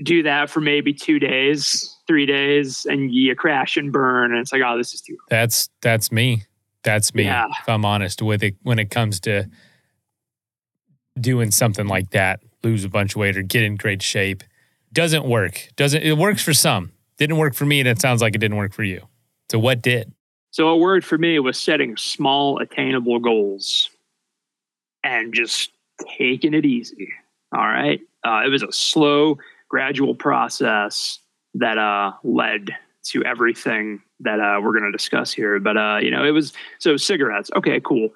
do 0.01 0.24
that 0.24 0.49
for 0.49 0.59
maybe 0.59 0.91
two 0.91 1.19
days, 1.19 1.95
three 2.07 2.26
days, 2.26 2.88
and 2.89 3.13
you 3.13 3.36
crash 3.36 3.78
and 3.78 3.93
burn. 3.93 4.32
And 4.32 4.41
it's 4.41 4.51
like, 4.51 4.63
oh, 4.65 4.76
this 4.76 4.91
is 4.91 5.01
too. 5.01 5.17
That's 5.30 5.69
that's 5.82 6.11
me. 6.11 6.45
That's 6.82 7.13
me. 7.13 7.26
Yeah. 7.26 7.45
If 7.61 7.69
I'm 7.69 7.86
honest 7.86 8.24
with 8.24 8.41
it, 8.41 8.55
when 8.63 8.80
it 8.80 8.89
comes 8.89 9.19
to 9.22 9.47
doing 11.19 11.51
something 11.51 11.86
like 11.86 12.09
that, 12.09 12.41
lose 12.63 12.84
a 12.84 12.89
bunch 12.89 13.11
of 13.11 13.17
weight 13.17 13.38
or 13.38 13.43
get 13.43 13.61
in 13.61 13.76
great 13.76 14.01
shape, 14.01 14.43
doesn't 14.91 15.26
work. 15.26 15.69
Doesn't 15.76 16.01
it 16.01 16.17
works 16.17 16.41
for 16.41 16.55
some? 16.55 16.91
Didn't 17.17 17.38
work 17.38 17.53
for 17.53 17.65
me, 17.65 17.80
and 17.82 17.88
it 17.88 18.01
sounds 18.01 18.19
like 18.19 18.34
it 18.34 18.39
didn't 18.39 18.57
work 18.57 18.74
for 18.74 18.84
you. 18.84 19.07
So 19.52 19.60
what 19.60 19.82
did? 19.82 20.14
So 20.52 20.70
a 20.70 20.78
word 20.78 21.04
for 21.04 21.18
me 21.18 21.38
was 21.39 21.60
setting 21.60 21.97
small, 21.97 22.60
attainable 22.60 23.20
goals 23.20 23.89
and 25.04 25.34
just 25.34 25.72
taking 26.18 26.54
it 26.54 26.66
easy. 26.66 27.10
All 27.54 27.68
right. 27.68 27.99
Uh, 28.26 28.43
it 28.45 28.49
was 28.49 28.64
a 28.64 28.72
slow, 28.72 29.38
gradual 29.68 30.16
process 30.16 31.20
that 31.56 31.78
uh, 31.78 32.14
led 32.24 32.70
to 33.08 33.26
everything 33.26 34.02
that 34.22 34.39
uh, 34.39 34.62
we're 34.62 34.72
going 34.72 34.89
to 34.89 34.91
discuss 34.93 35.34
here. 35.34 35.60
But, 35.60 35.76
uh, 35.76 35.99
you 36.02 36.12
know, 36.12 36.24
it 36.24 36.32
was 36.32 36.54
so 36.80 36.95
cigarettes. 36.95 37.52
Okay, 37.54 37.82
cool. 37.82 38.08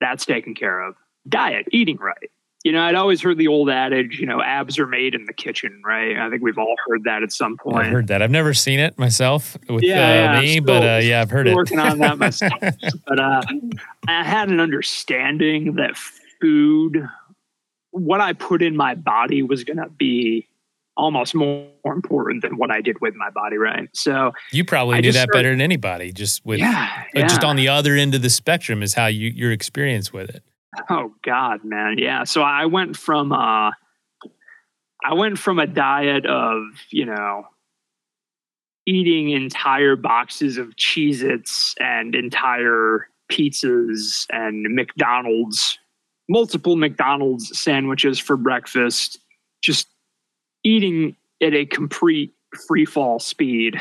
That's 0.00 0.24
taken 0.24 0.54
care 0.54 0.80
of. 0.80 0.94
Diet, 1.28 1.66
eating 1.72 1.96
right 1.96 2.30
you 2.64 2.72
know, 2.72 2.80
I'd 2.80 2.94
always 2.94 3.20
heard 3.20 3.36
the 3.36 3.46
old 3.46 3.68
adage, 3.68 4.18
you 4.18 4.24
know, 4.24 4.40
abs 4.42 4.78
are 4.78 4.86
made 4.86 5.14
in 5.14 5.26
the 5.26 5.34
kitchen, 5.34 5.82
right? 5.84 6.16
I 6.16 6.30
think 6.30 6.42
we've 6.42 6.56
all 6.56 6.74
heard 6.88 7.04
that 7.04 7.22
at 7.22 7.30
some 7.30 7.58
point. 7.58 7.76
I've 7.76 7.92
heard 7.92 8.06
that. 8.08 8.22
I've 8.22 8.30
never 8.30 8.54
seen 8.54 8.80
it 8.80 8.98
myself 8.98 9.56
with 9.68 9.84
yeah, 9.84 9.94
uh, 9.94 10.14
yeah, 10.14 10.40
me, 10.40 10.52
still, 10.52 10.64
but 10.64 10.82
uh, 10.82 11.00
yeah, 11.02 11.20
I've 11.20 11.30
heard 11.30 11.46
it. 11.46 11.54
Working 11.54 11.78
on 11.78 11.98
that 11.98 12.16
myself, 12.16 12.54
but 13.06 13.20
uh, 13.20 13.42
I 14.08 14.24
had 14.24 14.48
an 14.48 14.60
understanding 14.60 15.74
that 15.74 15.94
food, 16.40 17.06
what 17.90 18.22
I 18.22 18.32
put 18.32 18.62
in 18.62 18.74
my 18.76 18.94
body, 18.94 19.42
was 19.42 19.62
going 19.62 19.76
to 19.76 19.90
be 19.90 20.48
almost 20.96 21.34
more, 21.34 21.68
important 21.84 22.40
than 22.40 22.56
what 22.56 22.70
I 22.70 22.80
did 22.80 22.98
with 23.02 23.14
my 23.14 23.28
body, 23.28 23.58
right? 23.58 23.90
So 23.92 24.32
you 24.52 24.64
probably 24.64 24.96
I 24.96 25.00
knew 25.00 25.12
that 25.12 25.24
started, 25.24 25.32
better 25.34 25.50
than 25.50 25.60
anybody. 25.60 26.12
Just 26.12 26.46
with, 26.46 26.60
yeah, 26.60 27.04
yeah, 27.12 27.26
just 27.26 27.44
on 27.44 27.56
the 27.56 27.68
other 27.68 27.94
end 27.94 28.14
of 28.14 28.22
the 28.22 28.30
spectrum 28.30 28.82
is 28.82 28.94
how 28.94 29.04
you 29.04 29.28
your 29.28 29.52
experience 29.52 30.14
with 30.14 30.30
it. 30.30 30.42
Oh 30.90 31.14
God, 31.22 31.64
man. 31.64 31.96
Yeah. 31.98 32.24
So 32.24 32.42
I 32.42 32.66
went 32.66 32.96
from 32.96 33.32
uh 33.32 33.70
I 35.04 35.12
went 35.12 35.38
from 35.38 35.58
a 35.58 35.66
diet 35.66 36.24
of, 36.26 36.62
you 36.90 37.04
know, 37.04 37.46
eating 38.86 39.30
entire 39.30 39.96
boxes 39.96 40.56
of 40.56 40.76
Cheez 40.76 41.22
Its 41.22 41.74
and 41.78 42.14
entire 42.14 43.08
pizzas 43.30 44.26
and 44.30 44.74
McDonald's, 44.74 45.78
multiple 46.28 46.76
McDonald's 46.76 47.58
sandwiches 47.58 48.18
for 48.18 48.36
breakfast, 48.36 49.18
just 49.62 49.88
eating 50.64 51.16
at 51.42 51.54
a 51.54 51.66
complete 51.66 52.32
free 52.66 52.84
fall 52.84 53.18
speed 53.18 53.80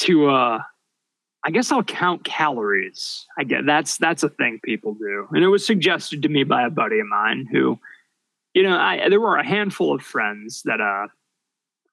to 0.00 0.28
uh 0.28 0.60
I 1.44 1.50
guess 1.50 1.70
I'll 1.70 1.84
count 1.84 2.24
calories. 2.24 3.26
I 3.38 3.44
get 3.44 3.64
that's 3.64 3.96
that's 3.98 4.22
a 4.22 4.28
thing 4.28 4.60
people 4.62 4.94
do, 4.94 5.28
and 5.30 5.44
it 5.44 5.48
was 5.48 5.64
suggested 5.64 6.22
to 6.22 6.28
me 6.28 6.44
by 6.44 6.66
a 6.66 6.70
buddy 6.70 6.98
of 6.98 7.06
mine 7.06 7.46
who, 7.50 7.78
you 8.54 8.62
know, 8.62 8.76
I 8.76 9.08
there 9.08 9.20
were 9.20 9.36
a 9.36 9.46
handful 9.46 9.94
of 9.94 10.02
friends 10.02 10.62
that 10.64 10.80
uh, 10.80 11.06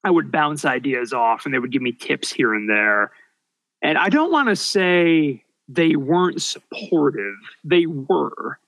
I 0.03 0.09
would 0.09 0.31
bounce 0.31 0.65
ideas 0.65 1.13
off, 1.13 1.45
and 1.45 1.53
they 1.53 1.59
would 1.59 1.71
give 1.71 1.81
me 1.81 1.91
tips 1.91 2.33
here 2.33 2.53
and 2.53 2.69
there, 2.69 3.11
and 3.81 3.97
I 3.97 4.09
don't 4.09 4.31
want 4.31 4.49
to 4.49 4.55
say 4.55 5.43
they 5.67 5.95
weren't 5.95 6.41
supportive; 6.41 7.35
they 7.63 7.85
were, 7.85 8.59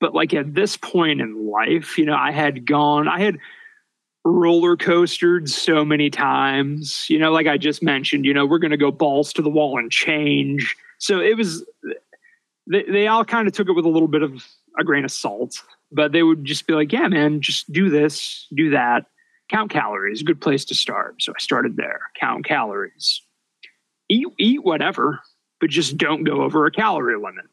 but 0.00 0.14
like 0.14 0.34
at 0.34 0.54
this 0.54 0.76
point 0.76 1.22
in 1.22 1.46
life, 1.46 1.96
you 1.96 2.04
know, 2.04 2.16
I 2.16 2.30
had 2.30 2.66
gone, 2.66 3.08
I 3.08 3.20
had 3.20 3.38
roller 4.26 4.76
coastered 4.76 5.48
so 5.48 5.84
many 5.84 6.10
times. 6.10 7.08
You 7.08 7.18
know, 7.18 7.32
like 7.32 7.46
I 7.46 7.56
just 7.56 7.82
mentioned, 7.82 8.24
you 8.24 8.34
know, 8.34 8.46
we're 8.46 8.58
going 8.58 8.70
to 8.70 8.76
go 8.76 8.90
balls 8.90 9.32
to 9.34 9.42
the 9.42 9.50
wall 9.50 9.78
and 9.78 9.90
change. 9.90 10.76
So 10.98 11.20
it 11.20 11.36
was, 11.36 11.64
they, 12.66 12.84
they 12.84 13.06
all 13.06 13.24
kind 13.24 13.46
of 13.46 13.54
took 13.54 13.68
it 13.68 13.72
with 13.72 13.84
a 13.84 13.90
little 13.90 14.08
bit 14.08 14.22
of 14.22 14.44
a 14.78 14.84
grain 14.84 15.04
of 15.04 15.10
salt, 15.10 15.62
but 15.92 16.12
they 16.12 16.22
would 16.22 16.44
just 16.44 16.66
be 16.66 16.74
like, 16.74 16.92
yeah, 16.92 17.08
man, 17.08 17.40
just 17.40 17.72
do 17.72 17.88
this, 17.88 18.46
do 18.54 18.70
that. 18.70 19.06
Count 19.48 19.70
calories, 19.70 20.22
good 20.22 20.40
place 20.40 20.64
to 20.66 20.74
start. 20.74 21.22
So 21.22 21.32
I 21.32 21.40
started 21.40 21.76
there. 21.76 22.00
Count 22.18 22.44
calories. 22.44 23.22
Eat, 24.08 24.26
eat 24.38 24.64
whatever, 24.64 25.20
but 25.60 25.70
just 25.70 25.96
don't 25.96 26.24
go 26.24 26.42
over 26.42 26.66
a 26.66 26.70
calorie 26.70 27.16
limit 27.16 27.46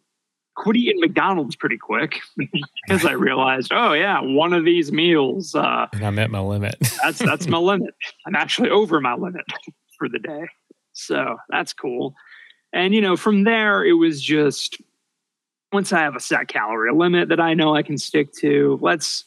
quit 0.55 0.77
eating 0.77 0.99
McDonald's 0.99 1.55
pretty 1.55 1.77
quick 1.77 2.19
because 2.37 3.05
I 3.05 3.13
realized, 3.13 3.71
oh 3.73 3.93
yeah, 3.93 4.19
one 4.21 4.53
of 4.53 4.65
these 4.65 4.91
meals. 4.91 5.55
Uh, 5.55 5.87
and 5.93 6.05
I'm 6.05 6.19
at 6.19 6.31
my 6.31 6.39
limit. 6.39 6.75
that's 7.03 7.19
that's 7.19 7.47
my 7.47 7.57
limit. 7.57 7.93
I'm 8.25 8.35
actually 8.35 8.69
over 8.69 8.99
my 9.01 9.15
limit 9.15 9.45
for 9.97 10.09
the 10.09 10.19
day. 10.19 10.47
So 10.93 11.37
that's 11.49 11.73
cool. 11.73 12.15
And, 12.71 12.93
you 12.93 13.01
know, 13.01 13.15
from 13.15 13.43
there, 13.43 13.85
it 13.85 13.93
was 13.93 14.21
just 14.21 14.81
once 15.71 15.91
I 15.91 15.99
have 15.99 16.15
a 16.15 16.19
set 16.19 16.47
calorie 16.47 16.93
limit 16.93 17.29
that 17.29 17.39
I 17.39 17.53
know 17.53 17.75
I 17.75 17.83
can 17.83 17.97
stick 17.97 18.31
to, 18.39 18.79
let's 18.81 19.25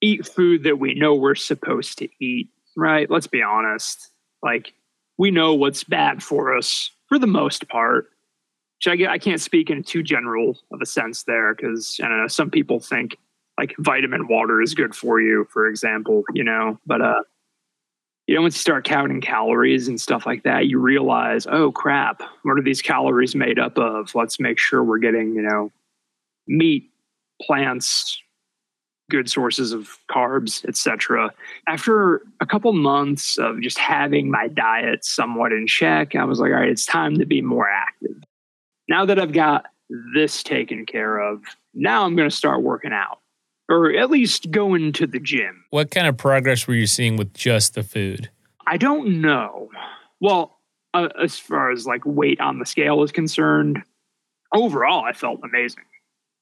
eat 0.00 0.26
food 0.26 0.64
that 0.64 0.78
we 0.78 0.94
know 0.94 1.14
we're 1.14 1.34
supposed 1.34 1.98
to 1.98 2.08
eat, 2.20 2.48
right? 2.76 3.10
Let's 3.10 3.26
be 3.26 3.42
honest. 3.42 4.10
Like, 4.42 4.74
we 5.18 5.30
know 5.30 5.54
what's 5.54 5.84
bad 5.84 6.22
for 6.22 6.56
us 6.56 6.90
for 7.08 7.18
the 7.18 7.26
most 7.26 7.68
part. 7.68 8.08
Which 8.84 9.00
I, 9.00 9.12
I 9.12 9.18
can't 9.18 9.40
speak 9.40 9.70
in 9.70 9.82
too 9.82 10.02
general 10.02 10.58
of 10.72 10.80
a 10.80 10.86
sense 10.86 11.24
there 11.24 11.54
because 11.54 12.00
I 12.02 12.08
don't 12.08 12.18
know, 12.18 12.28
some 12.28 12.50
people 12.50 12.80
think 12.80 13.16
like 13.58 13.74
vitamin 13.78 14.26
water 14.28 14.60
is 14.60 14.74
good 14.74 14.94
for 14.94 15.20
you, 15.20 15.46
for 15.50 15.68
example, 15.68 16.24
you 16.34 16.42
know, 16.42 16.78
but 16.86 17.00
uh, 17.00 17.22
you 18.26 18.34
know, 18.34 18.42
once 18.42 18.54
you 18.54 18.60
start 18.60 18.84
counting 18.84 19.20
calories 19.20 19.88
and 19.88 20.00
stuff 20.00 20.26
like 20.26 20.42
that, 20.44 20.66
you 20.66 20.78
realize, 20.78 21.46
oh 21.50 21.70
crap, 21.70 22.22
what 22.42 22.58
are 22.58 22.62
these 22.62 22.80
calories 22.80 23.34
made 23.34 23.58
up 23.58 23.78
of? 23.78 24.14
Let's 24.14 24.40
make 24.40 24.58
sure 24.58 24.82
we're 24.82 24.98
getting, 24.98 25.34
you 25.34 25.42
know, 25.42 25.70
meat, 26.46 26.90
plants, 27.40 28.20
good 29.10 29.28
sources 29.28 29.72
of 29.72 29.98
carbs, 30.10 30.64
etc. 30.66 31.30
After 31.68 32.22
a 32.40 32.46
couple 32.46 32.72
months 32.72 33.38
of 33.38 33.60
just 33.60 33.78
having 33.78 34.30
my 34.30 34.48
diet 34.48 35.04
somewhat 35.04 35.52
in 35.52 35.66
check, 35.66 36.14
I 36.14 36.24
was 36.24 36.40
like, 36.40 36.50
all 36.50 36.60
right, 36.60 36.68
it's 36.68 36.86
time 36.86 37.18
to 37.18 37.26
be 37.26 37.42
more 37.42 37.68
active. 37.68 38.16
Now 38.88 39.06
that 39.06 39.18
I've 39.18 39.32
got 39.32 39.66
this 40.14 40.42
taken 40.42 40.86
care 40.86 41.18
of, 41.18 41.42
now 41.74 42.04
I'm 42.04 42.16
going 42.16 42.28
to 42.28 42.34
start 42.34 42.62
working 42.62 42.92
out 42.92 43.18
or 43.68 43.92
at 43.92 44.10
least 44.10 44.50
going 44.50 44.92
to 44.92 45.06
the 45.06 45.18
gym. 45.18 45.64
What 45.70 45.90
kind 45.90 46.06
of 46.06 46.16
progress 46.16 46.66
were 46.66 46.74
you 46.74 46.86
seeing 46.86 47.16
with 47.16 47.32
just 47.32 47.74
the 47.74 47.82
food? 47.82 48.30
I 48.66 48.76
don't 48.76 49.20
know. 49.20 49.70
Well, 50.20 50.58
uh, 50.94 51.08
as 51.20 51.38
far 51.38 51.70
as 51.70 51.86
like 51.86 52.04
weight 52.04 52.40
on 52.40 52.58
the 52.58 52.66
scale 52.66 53.02
is 53.02 53.12
concerned, 53.12 53.82
overall, 54.54 55.04
I 55.04 55.12
felt 55.12 55.40
amazing. 55.42 55.84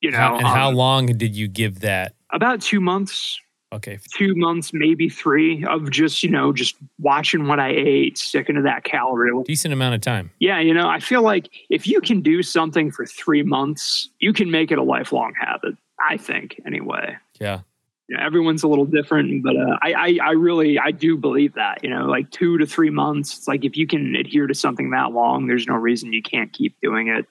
You 0.01 0.11
know, 0.11 0.37
and 0.37 0.47
um, 0.47 0.55
how 0.55 0.71
long 0.71 1.07
did 1.07 1.37
you 1.37 1.47
give 1.47 1.81
that? 1.81 2.15
About 2.33 2.63
two 2.63 2.81
months. 2.81 3.39
Okay. 3.73 4.01
Two 4.17 4.35
months, 4.35 4.73
maybe 4.73 5.09
three 5.09 5.65
of 5.65 5.91
just, 5.91 6.25
you 6.25 6.31
know, 6.31 6.53
just 6.53 6.77
watching 6.99 7.47
what 7.47 7.61
I 7.61 7.71
ate, 7.71 8.19
sticking 8.19 8.57
to 8.57 8.63
that 8.63 8.83
calorie. 8.83 9.31
Decent 9.45 9.73
amount 9.73 9.95
of 9.95 10.01
time. 10.01 10.31
Yeah. 10.41 10.59
You 10.59 10.75
know, 10.75 10.89
I 10.89 10.99
feel 10.99 11.23
like 11.23 11.51
if 11.69 11.87
you 11.87 12.01
can 12.01 12.21
do 12.21 12.43
something 12.43 12.91
for 12.91 13.07
three 13.07 13.45
months, 13.45 14.09
you 14.19 14.33
can 14.33 14.51
make 14.51 14.73
it 14.73 14.79
a 14.79 14.83
lifelong 14.83 15.35
habit. 15.41 15.77
I 16.01 16.17
think 16.17 16.61
anyway. 16.67 17.17
Yeah. 17.41 17.61
You 18.09 18.17
know, 18.17 18.25
everyone's 18.25 18.65
a 18.65 18.69
little 18.69 18.87
different, 18.87 19.45
but 19.45 19.55
uh, 19.57 19.79
I, 19.83 19.93
I, 19.93 20.19
I 20.21 20.31
really, 20.33 20.77
I 20.81 20.91
do 20.91 21.17
believe 21.17 21.55
that. 21.55 21.85
You 21.85 21.91
know, 21.91 22.07
like 22.07 22.29
two 22.33 22.59
to 22.59 22.67
three 22.67 22.91
months. 22.91 23.39
It's 23.39 23.47
like 23.47 23.65
if 23.65 23.77
you 23.77 23.87
can 23.87 24.17
adhere 24.17 24.49
to 24.49 24.55
something 24.55 24.91
that 24.91 25.13
long, 25.13 25.47
there's 25.47 25.69
no 25.69 25.75
reason 25.75 26.13
you 26.13 26.23
can't 26.23 26.53
keep 26.53 26.75
doing 26.83 27.07
it. 27.07 27.27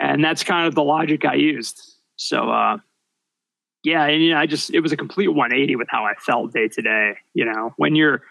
And 0.00 0.24
that's 0.24 0.42
kind 0.42 0.66
of 0.66 0.74
the 0.74 0.82
logic 0.82 1.24
I 1.24 1.34
used. 1.34 1.94
So, 2.16 2.50
uh, 2.50 2.78
yeah, 3.84 4.06
and 4.06 4.22
you 4.22 4.30
know, 4.30 4.38
I 4.38 4.46
just 4.46 4.72
it 4.72 4.80
was 4.80 4.92
a 4.92 4.96
complete 4.96 5.28
180 5.28 5.76
with 5.76 5.88
how 5.90 6.04
I 6.04 6.14
felt 6.14 6.52
day 6.52 6.68
to 6.68 6.82
day. 6.82 7.16
You 7.34 7.44
know, 7.44 7.74
when 7.76 7.94
you're 7.94 8.22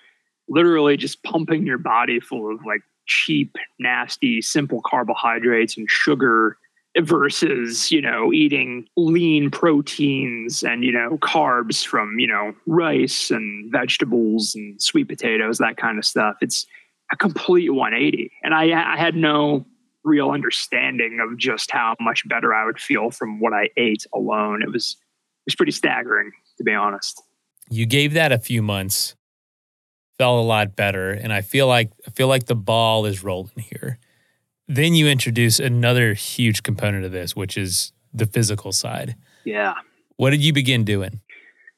literally 0.50 0.98
just 0.98 1.24
pumping 1.24 1.66
your 1.66 1.78
body 1.78 2.20
full 2.20 2.52
of 2.54 2.66
like 2.66 2.82
cheap, 3.06 3.56
nasty, 3.80 4.42
simple 4.42 4.82
carbohydrates 4.84 5.78
and 5.78 5.90
sugar 5.90 6.58
versus 7.00 7.92
you 7.92 8.02
know 8.02 8.32
eating 8.32 8.88
lean 8.98 9.50
proteins 9.50 10.64
and 10.64 10.84
you 10.84 10.92
know 10.92 11.18
carbs 11.24 11.84
from 11.84 12.20
you 12.20 12.28
know 12.28 12.54
rice 12.68 13.32
and 13.32 13.72
vegetables 13.72 14.54
and 14.54 14.80
sweet 14.80 15.08
potatoes 15.08 15.58
that 15.58 15.76
kind 15.76 15.98
of 15.98 16.06
stuff 16.06 16.36
it's 16.40 16.68
a 17.12 17.16
complete 17.16 17.72
180 17.72 18.32
and 18.44 18.54
i 18.54 18.66
i 18.94 18.96
had 18.96 19.16
no 19.16 19.66
real 20.04 20.30
understanding 20.30 21.18
of 21.20 21.36
just 21.36 21.72
how 21.72 21.96
much 22.00 22.28
better 22.30 22.54
i 22.54 22.64
would 22.64 22.80
feel 22.80 23.10
from 23.10 23.40
what 23.40 23.54
i 23.54 23.68
ate 23.76 24.06
alone 24.14 24.62
it 24.62 24.72
was 24.72 24.96
it 25.46 25.52
was 25.52 25.56
pretty 25.56 25.72
staggering 25.72 26.32
to 26.58 26.64
be 26.64 26.74
honest 26.74 27.22
you 27.70 27.86
gave 27.86 28.14
that 28.14 28.32
a 28.32 28.40
few 28.40 28.62
months 28.62 29.16
felt 30.18 30.40
a 30.40 30.48
lot 30.48 30.76
better 30.76 31.12
and 31.12 31.34
i 31.34 31.42
feel 31.42 31.68
like 31.68 31.92
i 32.08 32.12
feel 32.12 32.28
like 32.28 32.46
the 32.46 32.56
ball 32.56 33.06
is 33.06 33.24
rolling 33.24 33.52
here 33.58 34.00
then 34.68 34.96
you 34.96 35.08
introduce 35.08 35.60
another 35.60 36.14
huge 36.14 36.64
component 36.64 37.06
of 37.06 37.12
this, 37.12 37.36
which 37.36 37.58
is 37.58 37.92
the 38.14 38.26
physical 38.26 38.72
side. 38.72 39.16
Yeah. 39.44 39.74
What 40.18 40.30
did 40.30 40.44
you 40.44 40.54
begin 40.54 40.84
doing? 40.84 41.22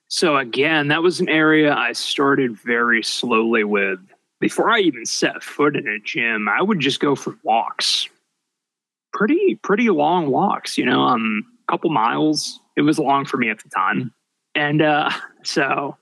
So, 0.07 0.37
again, 0.37 0.89
that 0.89 1.01
was 1.01 1.19
an 1.19 1.29
area 1.29 1.73
I 1.73 1.93
started 1.93 2.57
very 2.57 3.01
slowly 3.01 3.63
with. 3.63 3.99
Before 4.39 4.69
I 4.69 4.79
even 4.79 5.05
set 5.05 5.41
foot 5.41 5.75
in 5.75 5.87
a 5.87 5.97
gym, 5.99 6.47
I 6.47 6.61
would 6.61 6.79
just 6.79 6.99
go 6.99 7.15
for 7.15 7.35
walks. 7.43 8.07
Pretty, 9.13 9.55
pretty 9.55 9.89
long 9.89 10.29
walks, 10.29 10.77
you 10.77 10.85
know, 10.85 11.01
um, 11.01 11.43
a 11.67 11.71
couple 11.71 11.89
miles. 11.89 12.59
It 12.75 12.81
was 12.81 12.99
long 12.99 13.25
for 13.25 13.37
me 13.37 13.49
at 13.49 13.61
the 13.61 13.69
time. 13.69 14.13
And 14.53 14.81
uh, 14.81 15.11
so 15.43 15.97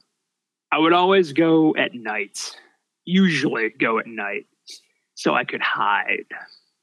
I 0.72 0.78
would 0.80 0.94
always 0.94 1.34
go 1.34 1.76
at 1.76 1.94
night, 1.94 2.56
usually 3.06 3.70
go 3.70 4.00
at 4.00 4.08
night, 4.08 4.48
so 5.16 5.34
I 5.34 5.44
could 5.44 5.62
hide 5.62 6.26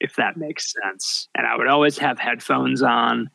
if 0.00 0.16
that 0.16 0.36
makes 0.36 0.72
sense. 0.72 1.28
And 1.36 1.46
I 1.46 1.56
would 1.56 1.68
always 1.68 1.98
have 1.98 2.18
headphones 2.18 2.82
on 2.82 3.30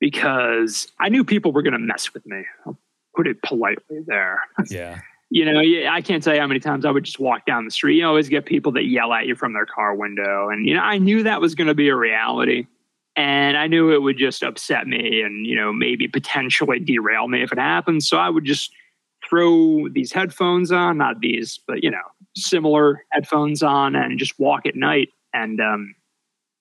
because 0.00 0.88
I 1.00 1.08
knew 1.08 1.24
people 1.24 1.52
were 1.52 1.62
going 1.62 1.72
to 1.72 1.78
mess 1.78 2.12
with 2.12 2.26
me. 2.26 2.42
I'll 2.66 2.78
put 3.16 3.26
it 3.26 3.40
politely 3.42 4.00
there. 4.06 4.40
Yeah. 4.68 5.00
you 5.30 5.44
know, 5.44 5.60
I 5.60 6.00
can't 6.02 6.22
tell 6.22 6.34
you 6.34 6.40
how 6.40 6.46
many 6.46 6.60
times 6.60 6.84
I 6.84 6.90
would 6.90 7.04
just 7.04 7.20
walk 7.20 7.46
down 7.46 7.64
the 7.64 7.70
street. 7.70 7.96
You 7.96 8.06
always 8.06 8.28
get 8.28 8.46
people 8.46 8.72
that 8.72 8.84
yell 8.84 9.12
at 9.12 9.26
you 9.26 9.34
from 9.34 9.52
their 9.52 9.66
car 9.66 9.94
window. 9.94 10.48
And, 10.50 10.66
you 10.66 10.74
know, 10.74 10.82
I 10.82 10.98
knew 10.98 11.22
that 11.22 11.40
was 11.40 11.54
going 11.54 11.68
to 11.68 11.74
be 11.74 11.88
a 11.88 11.96
reality. 11.96 12.66
And 13.18 13.56
I 13.56 13.66
knew 13.66 13.92
it 13.92 14.00
would 14.00 14.16
just 14.16 14.44
upset 14.44 14.86
me 14.86 15.22
and, 15.22 15.44
you 15.44 15.56
know, 15.56 15.72
maybe 15.72 16.06
potentially 16.06 16.78
derail 16.78 17.26
me 17.26 17.42
if 17.42 17.50
it 17.50 17.58
happened. 17.58 18.04
So 18.04 18.16
I 18.16 18.30
would 18.30 18.44
just 18.44 18.70
throw 19.28 19.88
these 19.88 20.12
headphones 20.12 20.70
on, 20.70 20.98
not 20.98 21.18
these, 21.18 21.58
but, 21.66 21.82
you 21.82 21.90
know, 21.90 21.98
similar 22.36 23.04
headphones 23.10 23.60
on 23.60 23.96
and 23.96 24.20
just 24.20 24.38
walk 24.38 24.66
at 24.66 24.76
night. 24.76 25.08
And, 25.34 25.60
um, 25.60 25.96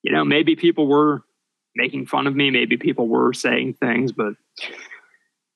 you 0.02 0.12
know, 0.12 0.26
maybe 0.26 0.56
people 0.56 0.88
were 0.88 1.22
making 1.76 2.08
fun 2.08 2.26
of 2.26 2.36
me, 2.36 2.50
maybe 2.50 2.76
people 2.76 3.08
were 3.08 3.34
saying 3.34 3.76
things, 3.76 4.12
but 4.12 4.34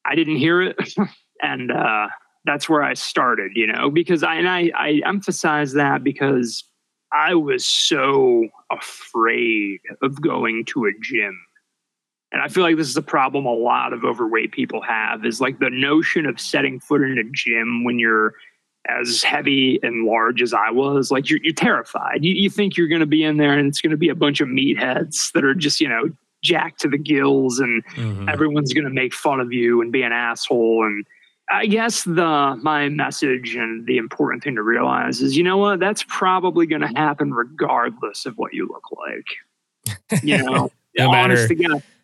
I 0.05 0.13
didn't 0.13 0.37
hear 0.37 0.61
it. 0.61 0.77
and 1.41 1.71
uh, 1.71 2.09
that's 2.45 2.69
where 2.69 2.83
I 2.83 2.93
started, 2.93 3.53
you 3.55 3.65
know, 3.65 3.89
because 3.89 4.21
I, 4.21 4.35
and 4.35 4.47
I, 4.47 4.69
I 4.77 5.01
emphasize 5.03 5.73
that 5.73 6.03
because 6.03 6.63
I 7.13 7.35
was 7.35 7.65
so 7.65 8.47
afraid 8.71 9.79
of 10.01 10.21
going 10.21 10.65
to 10.65 10.85
a 10.85 10.91
gym. 11.01 11.39
And 12.31 12.41
I 12.41 12.47
feel 12.47 12.63
like 12.63 12.77
this 12.77 12.87
is 12.87 12.95
a 12.95 13.01
problem 13.01 13.45
a 13.45 13.53
lot 13.53 13.91
of 13.91 14.05
overweight 14.05 14.53
people 14.53 14.81
have 14.81 15.25
is 15.25 15.41
like 15.41 15.59
the 15.59 15.69
notion 15.69 16.25
of 16.25 16.39
setting 16.39 16.79
foot 16.79 17.01
in 17.01 17.17
a 17.17 17.23
gym 17.33 17.83
when 17.83 17.99
you're 17.99 18.35
as 18.87 19.21
heavy 19.21 19.79
and 19.83 20.05
large 20.05 20.41
as 20.41 20.53
I 20.53 20.71
was, 20.71 21.11
like 21.11 21.29
you're, 21.29 21.39
you're 21.43 21.53
terrified. 21.53 22.23
You, 22.23 22.33
you 22.33 22.49
think 22.49 22.77
you're 22.77 22.87
going 22.87 23.01
to 23.01 23.05
be 23.05 23.23
in 23.23 23.37
there 23.37 23.57
and 23.57 23.67
it's 23.67 23.81
going 23.81 23.91
to 23.91 23.97
be 23.97 24.09
a 24.09 24.15
bunch 24.15 24.39
of 24.39 24.47
meatheads 24.47 25.31
that 25.33 25.43
are 25.43 25.53
just, 25.53 25.81
you 25.81 25.89
know, 25.89 26.09
jacked 26.41 26.81
to 26.81 26.87
the 26.87 26.97
gills 26.97 27.59
and 27.59 27.85
mm-hmm. 27.87 28.27
everyone's 28.27 28.73
going 28.73 28.85
to 28.85 28.89
make 28.89 29.13
fun 29.13 29.39
of 29.39 29.53
you 29.53 29.81
and 29.81 29.91
be 29.91 30.01
an 30.01 30.11
asshole. 30.11 30.85
And 30.85 31.05
I 31.51 31.65
guess 31.65 32.03
the, 32.03 32.57
my 32.61 32.89
message 32.89 33.55
and 33.55 33.85
the 33.85 33.97
important 33.97 34.43
thing 34.43 34.55
to 34.55 34.63
realize 34.63 35.21
is, 35.21 35.35
you 35.35 35.43
know 35.43 35.57
what, 35.57 35.79
that's 35.79 36.03
probably 36.07 36.65
going 36.65 36.81
to 36.81 36.87
mm-hmm. 36.87 36.95
happen 36.95 37.33
regardless 37.33 38.25
of 38.25 38.37
what 38.37 38.53
you 38.53 38.67
look 38.67 38.83
like. 38.91 40.23
You 40.23 40.37
know, 40.43 40.71
no 40.97 41.11
matter 41.11 41.47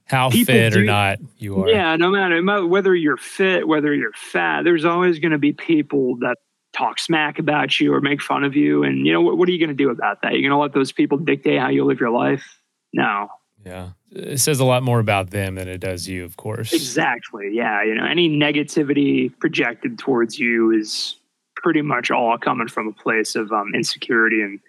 how 0.05 0.29
fit 0.29 0.73
do, 0.73 0.79
or 0.79 0.83
not 0.83 1.19
you 1.37 1.63
are. 1.63 1.69
Yeah, 1.69 1.95
no 1.95 2.09
matter 2.09 2.65
whether 2.65 2.95
you're 2.95 3.17
fit, 3.17 3.67
whether 3.67 3.93
you're 3.93 4.13
fat, 4.13 4.63
there's 4.63 4.85
always 4.85 5.19
going 5.19 5.31
to 5.31 5.37
be 5.37 5.53
people 5.53 6.17
that 6.17 6.37
talk 6.73 6.99
smack 6.99 7.39
about 7.39 7.79
you 7.79 7.93
or 7.93 8.01
make 8.01 8.21
fun 8.21 8.43
of 8.43 8.55
you. 8.55 8.83
And, 8.83 9.05
you 9.05 9.13
know, 9.13 9.21
what, 9.21 9.37
what 9.37 9.49
are 9.49 9.51
you 9.51 9.59
going 9.59 9.75
to 9.75 9.75
do 9.75 9.89
about 9.89 10.21
that? 10.21 10.33
You're 10.33 10.41
going 10.41 10.51
to 10.51 10.57
let 10.57 10.73
those 10.73 10.91
people 10.91 11.17
dictate 11.17 11.59
how 11.59 11.69
you 11.69 11.85
live 11.85 11.99
your 11.99 12.11
life? 12.11 12.59
No. 12.93 13.29
Yeah. 13.67 13.89
It 14.11 14.39
says 14.39 14.59
a 14.61 14.65
lot 14.65 14.83
more 14.83 14.99
about 14.99 15.31
them 15.31 15.55
than 15.55 15.67
it 15.67 15.79
does 15.79 16.07
you, 16.07 16.23
of 16.23 16.37
course. 16.37 16.71
Exactly. 16.71 17.51
Yeah. 17.53 17.83
You 17.83 17.95
know, 17.95 18.05
any 18.05 18.29
negativity 18.29 19.37
projected 19.39 19.99
towards 19.99 20.39
you 20.39 20.71
is 20.71 21.17
pretty 21.55 21.81
much 21.81 22.09
all 22.09 22.37
coming 22.37 22.69
from 22.69 22.87
a 22.87 22.93
place 22.93 23.35
of 23.35 23.51
um, 23.51 23.73
insecurity 23.75 24.41
and 24.41 24.59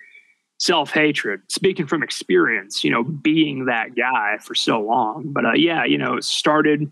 self 0.58 0.90
hatred. 0.90 1.42
Speaking 1.48 1.86
from 1.86 2.02
experience, 2.02 2.82
you 2.82 2.90
know, 2.90 3.04
being 3.04 3.66
that 3.66 3.94
guy 3.94 4.38
for 4.40 4.56
so 4.56 4.80
long. 4.80 5.26
But 5.32 5.44
uh, 5.44 5.52
yeah, 5.54 5.84
you 5.84 5.98
know, 5.98 6.18
started 6.18 6.90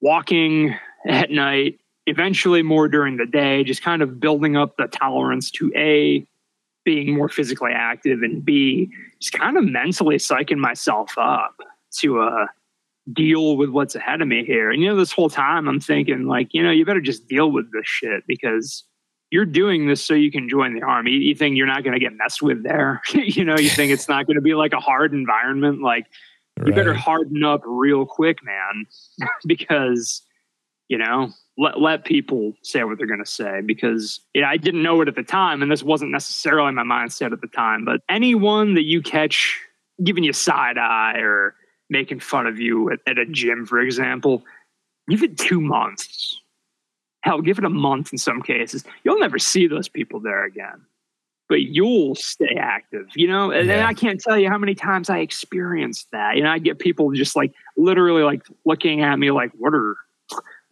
walking 0.00 0.76
at 1.08 1.30
night 1.30 1.80
eventually 2.06 2.62
more 2.62 2.88
during 2.88 3.16
the 3.16 3.26
day, 3.26 3.64
just 3.64 3.82
kind 3.82 4.02
of 4.02 4.20
building 4.20 4.56
up 4.56 4.76
the 4.76 4.86
tolerance 4.86 5.50
to 5.52 5.72
A, 5.76 6.26
being 6.84 7.14
more 7.14 7.28
physically 7.28 7.72
active, 7.72 8.22
and 8.22 8.44
B, 8.44 8.90
just 9.20 9.32
kind 9.32 9.56
of 9.56 9.64
mentally 9.64 10.16
psyching 10.16 10.58
myself 10.58 11.12
up 11.16 11.60
to 12.00 12.20
uh, 12.20 12.46
deal 13.12 13.56
with 13.56 13.70
what's 13.70 13.94
ahead 13.94 14.20
of 14.20 14.28
me 14.28 14.44
here. 14.44 14.70
And, 14.70 14.82
you 14.82 14.88
know, 14.88 14.96
this 14.96 15.12
whole 15.12 15.30
time 15.30 15.68
I'm 15.68 15.80
thinking, 15.80 16.26
like, 16.26 16.48
you 16.52 16.62
know, 16.62 16.70
you 16.70 16.84
better 16.84 17.00
just 17.00 17.28
deal 17.28 17.50
with 17.50 17.72
this 17.72 17.86
shit 17.86 18.24
because 18.26 18.84
you're 19.30 19.46
doing 19.46 19.86
this 19.86 20.04
so 20.04 20.14
you 20.14 20.30
can 20.30 20.48
join 20.48 20.74
the 20.74 20.82
army. 20.82 21.12
You 21.12 21.34
think 21.34 21.56
you're 21.56 21.66
not 21.66 21.82
going 21.84 21.94
to 21.94 22.00
get 22.00 22.12
messed 22.16 22.42
with 22.42 22.62
there. 22.62 23.00
you 23.14 23.44
know, 23.44 23.56
you 23.56 23.70
think 23.70 23.90
it's 23.90 24.08
not 24.08 24.26
going 24.26 24.36
to 24.36 24.42
be 24.42 24.54
like 24.54 24.72
a 24.72 24.80
hard 24.80 25.14
environment. 25.14 25.82
Like 25.82 26.06
right. 26.58 26.68
you 26.68 26.74
better 26.74 26.94
harden 26.94 27.42
up 27.42 27.62
real 27.64 28.04
quick, 28.04 28.38
man, 28.44 28.86
because 29.46 30.22
you 30.88 30.98
know 30.98 31.32
let 31.58 31.80
let 31.80 32.04
people 32.04 32.54
say 32.62 32.82
what 32.84 32.98
they're 32.98 33.06
going 33.06 33.24
to 33.24 33.30
say. 33.30 33.60
Because 33.60 34.20
yeah, 34.34 34.48
I 34.48 34.56
didn't 34.56 34.82
know 34.82 35.00
it 35.00 35.08
at 35.08 35.16
the 35.16 35.22
time, 35.22 35.62
and 35.62 35.70
this 35.70 35.82
wasn't 35.82 36.10
necessarily 36.10 36.72
my 36.72 36.82
mindset 36.82 37.32
at 37.32 37.40
the 37.40 37.48
time. 37.48 37.84
But 37.84 38.00
anyone 38.08 38.74
that 38.74 38.84
you 38.84 39.02
catch 39.02 39.60
giving 40.02 40.24
you 40.24 40.32
side 40.32 40.78
eye 40.78 41.18
or 41.18 41.54
making 41.90 42.20
fun 42.20 42.46
of 42.46 42.58
you 42.58 42.90
at, 42.90 43.00
at 43.06 43.18
a 43.18 43.26
gym, 43.26 43.66
for 43.66 43.80
example, 43.80 44.42
give 45.08 45.22
it 45.22 45.36
two 45.36 45.60
months 45.60 46.40
hell, 47.22 47.40
give 47.40 47.58
it 47.58 47.64
a 47.64 47.70
month 47.70 48.12
in 48.12 48.18
some 48.18 48.42
cases. 48.42 48.84
You'll 49.04 49.18
never 49.18 49.38
see 49.38 49.66
those 49.66 49.88
people 49.88 50.20
there 50.20 50.44
again, 50.44 50.84
but 51.48 51.62
you'll 51.62 52.14
stay 52.14 52.56
active, 52.58 53.06
you 53.14 53.28
know? 53.28 53.50
And, 53.50 53.68
yeah. 53.68 53.74
and 53.74 53.86
I 53.86 53.94
can't 53.94 54.20
tell 54.20 54.38
you 54.38 54.48
how 54.48 54.58
many 54.58 54.74
times 54.74 55.08
I 55.08 55.18
experienced 55.18 56.08
that. 56.12 56.36
You 56.36 56.42
know, 56.42 56.50
I 56.50 56.58
get 56.58 56.78
people 56.78 57.10
just 57.12 57.34
like 57.36 57.54
literally 57.76 58.22
like 58.22 58.44
looking 58.64 59.02
at 59.02 59.18
me 59.18 59.30
like, 59.30 59.52
what 59.56 59.74
are, 59.74 59.96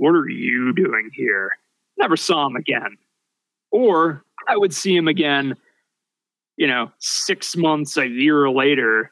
what 0.01 0.15
are 0.15 0.29
you 0.29 0.73
doing 0.73 1.11
here? 1.13 1.51
Never 1.99 2.17
saw 2.17 2.47
him 2.47 2.57
again. 2.57 2.97
Or 3.71 4.25
I 4.49 4.57
would 4.57 4.73
see 4.73 4.97
him 4.97 5.09
again, 5.09 5.59
you 6.57 6.67
know, 6.67 6.91
six 7.01 7.55
months, 7.55 7.99
a 7.99 8.07
year 8.07 8.49
later. 8.49 9.11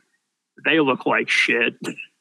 They 0.64 0.80
look 0.80 1.04
like 1.04 1.28
shit. 1.28 1.74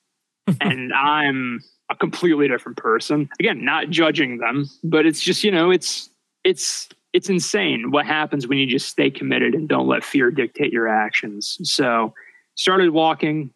and 0.62 0.94
I'm 0.94 1.62
a 1.90 1.96
completely 1.96 2.50
different 2.50 2.78
person. 2.78 3.30
Again, 3.40 3.64
not 3.64 3.90
judging 3.90 4.40
them, 4.40 4.70
but 4.84 5.06
it's 5.06 5.22
just, 5.22 5.46
you 5.46 5.52
know, 5.52 5.72
it's 5.72 6.10
it's 6.44 6.90
it's 7.14 7.30
insane 7.30 7.92
what 7.92 8.06
happens 8.06 8.50
when 8.50 8.58
you 8.58 8.68
just 8.68 8.90
stay 8.90 9.10
committed 9.10 9.54
and 9.54 9.70
don't 9.70 9.88
let 9.88 10.04
fear 10.04 10.30
dictate 10.30 10.74
your 10.74 10.90
actions. 10.90 11.58
So, 11.64 12.14
started 12.56 12.90
walking, 12.90 13.50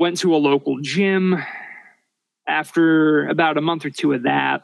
went 0.00 0.18
to 0.18 0.34
a 0.34 0.38
local 0.38 0.80
gym 0.80 1.40
after 2.48 3.26
about 3.28 3.58
a 3.58 3.60
month 3.60 3.84
or 3.84 3.90
two 3.90 4.12
of 4.12 4.24
that. 4.24 4.62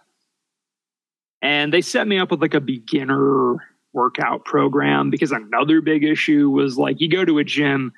And 1.40 1.72
they 1.72 1.80
set 1.80 2.06
me 2.06 2.18
up 2.18 2.30
with 2.30 2.40
like 2.40 2.54
a 2.54 2.60
beginner 2.60 3.56
workout 3.92 4.44
program 4.44 5.10
because 5.10 5.32
another 5.32 5.80
big 5.80 6.04
issue 6.04 6.48
was 6.48 6.78
like 6.78 7.00
you 7.00 7.10
go 7.10 7.24
to 7.24 7.38
a 7.38 7.44
gym 7.44 7.92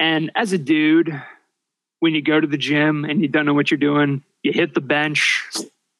and 0.00 0.30
as 0.34 0.52
a 0.52 0.58
dude 0.58 1.22
when 2.00 2.14
you 2.14 2.22
go 2.22 2.40
to 2.40 2.46
the 2.46 2.58
gym 2.58 3.04
and 3.04 3.20
you 3.20 3.28
don't 3.28 3.46
know 3.46 3.54
what 3.54 3.70
you're 3.70 3.78
doing, 3.78 4.22
you 4.42 4.52
hit 4.52 4.74
the 4.74 4.80
bench, 4.80 5.44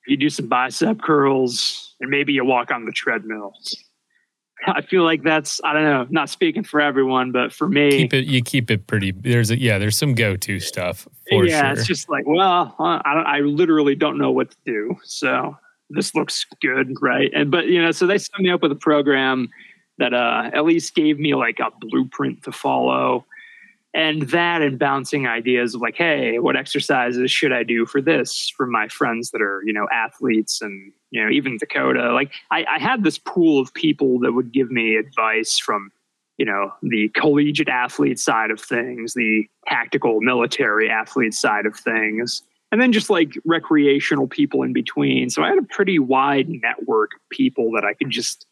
you 0.06 0.16
do 0.16 0.28
some 0.28 0.46
bicep 0.46 1.00
curls, 1.00 1.94
and 2.00 2.10
maybe 2.10 2.32
you 2.32 2.44
walk 2.44 2.70
on 2.70 2.84
the 2.84 2.92
treadmill. 2.92 3.54
I 4.66 4.82
feel 4.82 5.04
like 5.04 5.22
that's 5.22 5.60
I 5.64 5.72
don't 5.72 5.84
know, 5.84 6.06
not 6.10 6.28
speaking 6.28 6.64
for 6.64 6.80
everyone, 6.80 7.32
but 7.32 7.52
for 7.52 7.68
me, 7.68 7.90
keep 7.90 8.14
it. 8.14 8.26
You 8.26 8.42
keep 8.42 8.70
it 8.70 8.86
pretty. 8.86 9.12
There's 9.12 9.50
a 9.50 9.60
yeah. 9.60 9.78
There's 9.78 9.96
some 9.96 10.14
go 10.14 10.36
to 10.36 10.60
stuff. 10.60 11.06
for 11.28 11.46
yeah, 11.46 11.62
sure. 11.62 11.78
it's 11.78 11.86
just 11.86 12.08
like 12.08 12.24
well, 12.26 12.74
I 12.78 13.14
don't, 13.14 13.26
I 13.26 13.40
literally 13.40 13.94
don't 13.94 14.18
know 14.18 14.30
what 14.30 14.50
to 14.50 14.56
do. 14.64 14.96
So 15.04 15.56
this 15.90 16.14
looks 16.14 16.46
good, 16.60 16.94
right? 17.00 17.30
And 17.34 17.50
but 17.50 17.66
you 17.66 17.82
know, 17.82 17.90
so 17.90 18.06
they 18.06 18.18
set 18.18 18.40
me 18.40 18.50
up 18.50 18.62
with 18.62 18.72
a 18.72 18.76
program 18.76 19.48
that 19.98 20.12
uh, 20.12 20.50
at 20.52 20.64
least 20.64 20.94
gave 20.94 21.18
me 21.18 21.34
like 21.34 21.58
a 21.58 21.70
blueprint 21.80 22.42
to 22.44 22.52
follow 22.52 23.24
and 23.96 24.22
that 24.28 24.62
and 24.62 24.78
bouncing 24.78 25.26
ideas 25.26 25.74
of 25.74 25.80
like 25.80 25.96
hey 25.96 26.38
what 26.38 26.54
exercises 26.54 27.30
should 27.30 27.52
i 27.52 27.62
do 27.62 27.86
for 27.86 28.00
this 28.00 28.52
for 28.56 28.66
my 28.66 28.86
friends 28.88 29.30
that 29.30 29.40
are 29.40 29.62
you 29.64 29.72
know 29.72 29.88
athletes 29.90 30.60
and 30.60 30.92
you 31.10 31.24
know 31.24 31.30
even 31.30 31.56
dakota. 31.56 32.12
Like 32.12 32.32
I, 32.50 32.64
I, 32.64 32.78
had 32.78 33.02
this 33.02 33.18
pool 33.18 33.60
of 33.60 33.72
people 33.74 34.18
that 34.20 34.32
would 34.32 34.52
give 34.52 34.70
me 34.70 34.96
advice 34.96 35.58
from 35.58 35.90
you 36.36 36.44
know 36.44 36.72
the 36.82 37.08
collegiate 37.10 37.68
athlete 37.68 38.18
side 38.18 38.50
of 38.50 38.60
things 38.60 39.14
the 39.14 39.46
tactical 39.66 40.20
military 40.20 40.90
athlete 40.90 41.34
side 41.34 41.66
of 41.66 41.74
things 41.74 42.42
and 42.72 42.80
then 42.80 42.92
just 42.92 43.08
like 43.08 43.32
recreational 43.44 44.26
people 44.26 44.62
in 44.62 44.72
between. 44.72 45.30
So 45.30 45.42
i 45.42 45.48
had 45.48 45.58
a 45.58 45.62
pretty 45.62 45.98
wide 45.98 46.48
network 46.48 47.14
of 47.14 47.28
people 47.30 47.72
that 47.72 47.84
i 47.84 47.94
could 47.94 48.10
just 48.10 48.46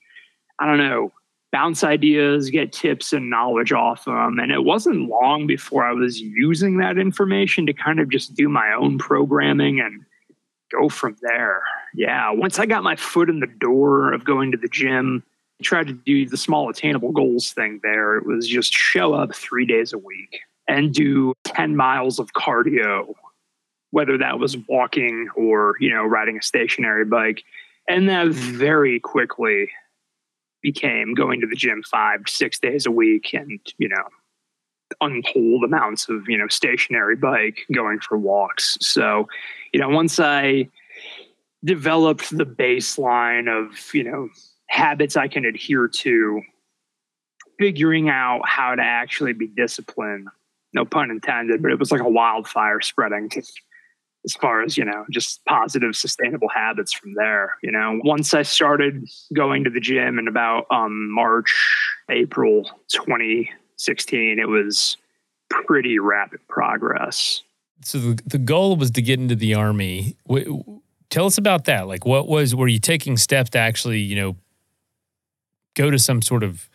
i 0.58 0.66
don't 0.66 0.78
know 0.78 1.12
bounce 1.54 1.84
ideas, 1.84 2.50
get 2.50 2.72
tips 2.72 3.12
and 3.12 3.30
knowledge 3.30 3.70
off 3.70 4.06
them. 4.06 4.40
And 4.40 4.50
it 4.50 4.64
wasn't 4.64 5.08
long 5.08 5.46
before 5.46 5.84
I 5.84 5.92
was 5.92 6.20
using 6.20 6.78
that 6.78 6.98
information 6.98 7.64
to 7.66 7.72
kind 7.72 8.00
of 8.00 8.10
just 8.10 8.34
do 8.34 8.48
my 8.48 8.72
own 8.72 8.98
programming 8.98 9.78
and 9.78 10.04
go 10.72 10.88
from 10.88 11.16
there. 11.22 11.62
Yeah, 11.94 12.32
once 12.32 12.58
I 12.58 12.66
got 12.66 12.82
my 12.82 12.96
foot 12.96 13.30
in 13.30 13.38
the 13.38 13.46
door 13.46 14.12
of 14.12 14.24
going 14.24 14.50
to 14.50 14.58
the 14.58 14.66
gym, 14.66 15.22
I 15.60 15.62
tried 15.62 15.86
to 15.86 15.92
do 15.92 16.28
the 16.28 16.36
small 16.36 16.68
attainable 16.68 17.12
goals 17.12 17.52
thing 17.52 17.78
there. 17.84 18.16
It 18.16 18.26
was 18.26 18.48
just 18.48 18.72
show 18.72 19.14
up 19.14 19.32
three 19.32 19.64
days 19.64 19.92
a 19.92 19.98
week 19.98 20.40
and 20.66 20.92
do 20.92 21.34
10 21.44 21.76
miles 21.76 22.18
of 22.18 22.32
cardio, 22.32 23.14
whether 23.92 24.18
that 24.18 24.40
was 24.40 24.56
walking 24.68 25.28
or, 25.36 25.76
you 25.78 25.90
know, 25.90 26.02
riding 26.02 26.38
a 26.38 26.42
stationary 26.42 27.04
bike. 27.04 27.44
And 27.88 28.08
that 28.08 28.26
mm-hmm. 28.26 28.58
very 28.58 28.98
quickly 28.98 29.68
became 30.64 31.12
going 31.12 31.42
to 31.42 31.46
the 31.46 31.54
gym 31.54 31.82
five, 31.88 32.22
six 32.26 32.58
days 32.58 32.86
a 32.86 32.90
week 32.90 33.34
and, 33.34 33.60
you 33.76 33.86
know, 33.86 34.02
untold 35.02 35.62
amounts 35.62 36.08
of, 36.08 36.26
you 36.26 36.38
know, 36.38 36.48
stationary 36.48 37.16
bike 37.16 37.58
going 37.72 38.00
for 38.00 38.16
walks. 38.16 38.78
So, 38.80 39.28
you 39.74 39.80
know, 39.80 39.90
once 39.90 40.18
I 40.18 40.70
developed 41.64 42.36
the 42.36 42.46
baseline 42.46 43.46
of, 43.46 43.94
you 43.94 44.04
know, 44.04 44.30
habits 44.68 45.16
I 45.16 45.28
can 45.28 45.44
adhere 45.44 45.86
to, 45.86 46.40
figuring 47.58 48.08
out 48.08 48.40
how 48.46 48.74
to 48.74 48.82
actually 48.82 49.34
be 49.34 49.46
disciplined, 49.46 50.28
no 50.72 50.86
pun 50.86 51.10
intended, 51.10 51.62
but 51.62 51.72
it 51.72 51.78
was 51.78 51.92
like 51.92 52.00
a 52.00 52.08
wildfire 52.08 52.80
spreading 52.80 53.28
as 54.24 54.34
far 54.34 54.62
as 54.62 54.76
you 54.76 54.84
know 54.84 55.04
just 55.10 55.44
positive 55.44 55.94
sustainable 55.94 56.48
habits 56.48 56.92
from 56.92 57.14
there 57.14 57.56
you 57.62 57.70
know 57.70 58.00
once 58.04 58.34
i 58.34 58.42
started 58.42 59.06
going 59.32 59.64
to 59.64 59.70
the 59.70 59.80
gym 59.80 60.18
in 60.18 60.28
about 60.28 60.66
um, 60.70 61.10
march 61.10 61.54
april 62.10 62.64
2016 62.88 64.38
it 64.38 64.48
was 64.48 64.96
pretty 65.50 65.98
rapid 65.98 66.40
progress 66.48 67.42
so 67.82 67.98
the, 67.98 68.22
the 68.26 68.38
goal 68.38 68.76
was 68.76 68.90
to 68.90 69.02
get 69.02 69.18
into 69.18 69.36
the 69.36 69.54
army 69.54 70.16
tell 71.10 71.26
us 71.26 71.38
about 71.38 71.64
that 71.64 71.86
like 71.86 72.04
what 72.04 72.26
was 72.26 72.54
were 72.54 72.68
you 72.68 72.78
taking 72.78 73.16
steps 73.16 73.50
to 73.50 73.58
actually 73.58 74.00
you 74.00 74.16
know 74.16 74.36
go 75.74 75.90
to 75.90 75.98
some 75.98 76.22
sort 76.22 76.42
of 76.42 76.68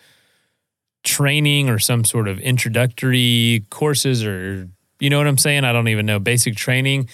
training 1.04 1.70
or 1.70 1.80
some 1.80 2.04
sort 2.04 2.28
of 2.28 2.40
introductory 2.40 3.66
courses 3.70 4.24
or 4.26 4.70
you 5.00 5.10
know 5.10 5.18
what 5.18 5.28
I'm 5.28 5.38
saying? 5.38 5.64
I 5.64 5.72
don't 5.72 5.88
even 5.88 6.06
know. 6.06 6.20
Basic 6.20 6.56
training. 6.56 7.10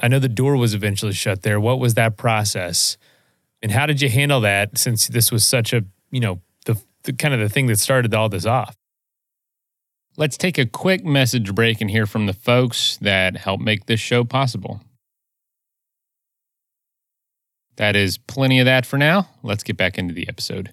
I 0.00 0.08
know 0.08 0.18
the 0.18 0.28
door 0.28 0.56
was 0.56 0.74
eventually 0.74 1.12
shut 1.12 1.42
there. 1.42 1.60
What 1.60 1.78
was 1.78 1.94
that 1.94 2.16
process? 2.16 2.96
And 3.62 3.72
how 3.72 3.86
did 3.86 4.00
you 4.00 4.08
handle 4.08 4.40
that 4.40 4.78
since 4.78 5.08
this 5.08 5.30
was 5.30 5.44
such 5.44 5.72
a, 5.72 5.84
you 6.10 6.20
know, 6.20 6.40
the, 6.64 6.80
the 7.02 7.12
kind 7.12 7.34
of 7.34 7.40
the 7.40 7.48
thing 7.48 7.66
that 7.66 7.78
started 7.78 8.14
all 8.14 8.28
this 8.28 8.46
off? 8.46 8.76
Let's 10.16 10.36
take 10.36 10.58
a 10.58 10.66
quick 10.66 11.04
message 11.04 11.54
break 11.54 11.80
and 11.80 11.90
hear 11.90 12.06
from 12.06 12.26
the 12.26 12.32
folks 12.32 12.98
that 12.98 13.36
help 13.36 13.60
make 13.60 13.86
this 13.86 14.00
show 14.00 14.24
possible. 14.24 14.80
That 17.76 17.96
is 17.96 18.18
plenty 18.18 18.60
of 18.60 18.66
that 18.66 18.84
for 18.84 18.98
now. 18.98 19.28
Let's 19.42 19.62
get 19.62 19.76
back 19.76 19.96
into 19.96 20.12
the 20.12 20.28
episode. 20.28 20.72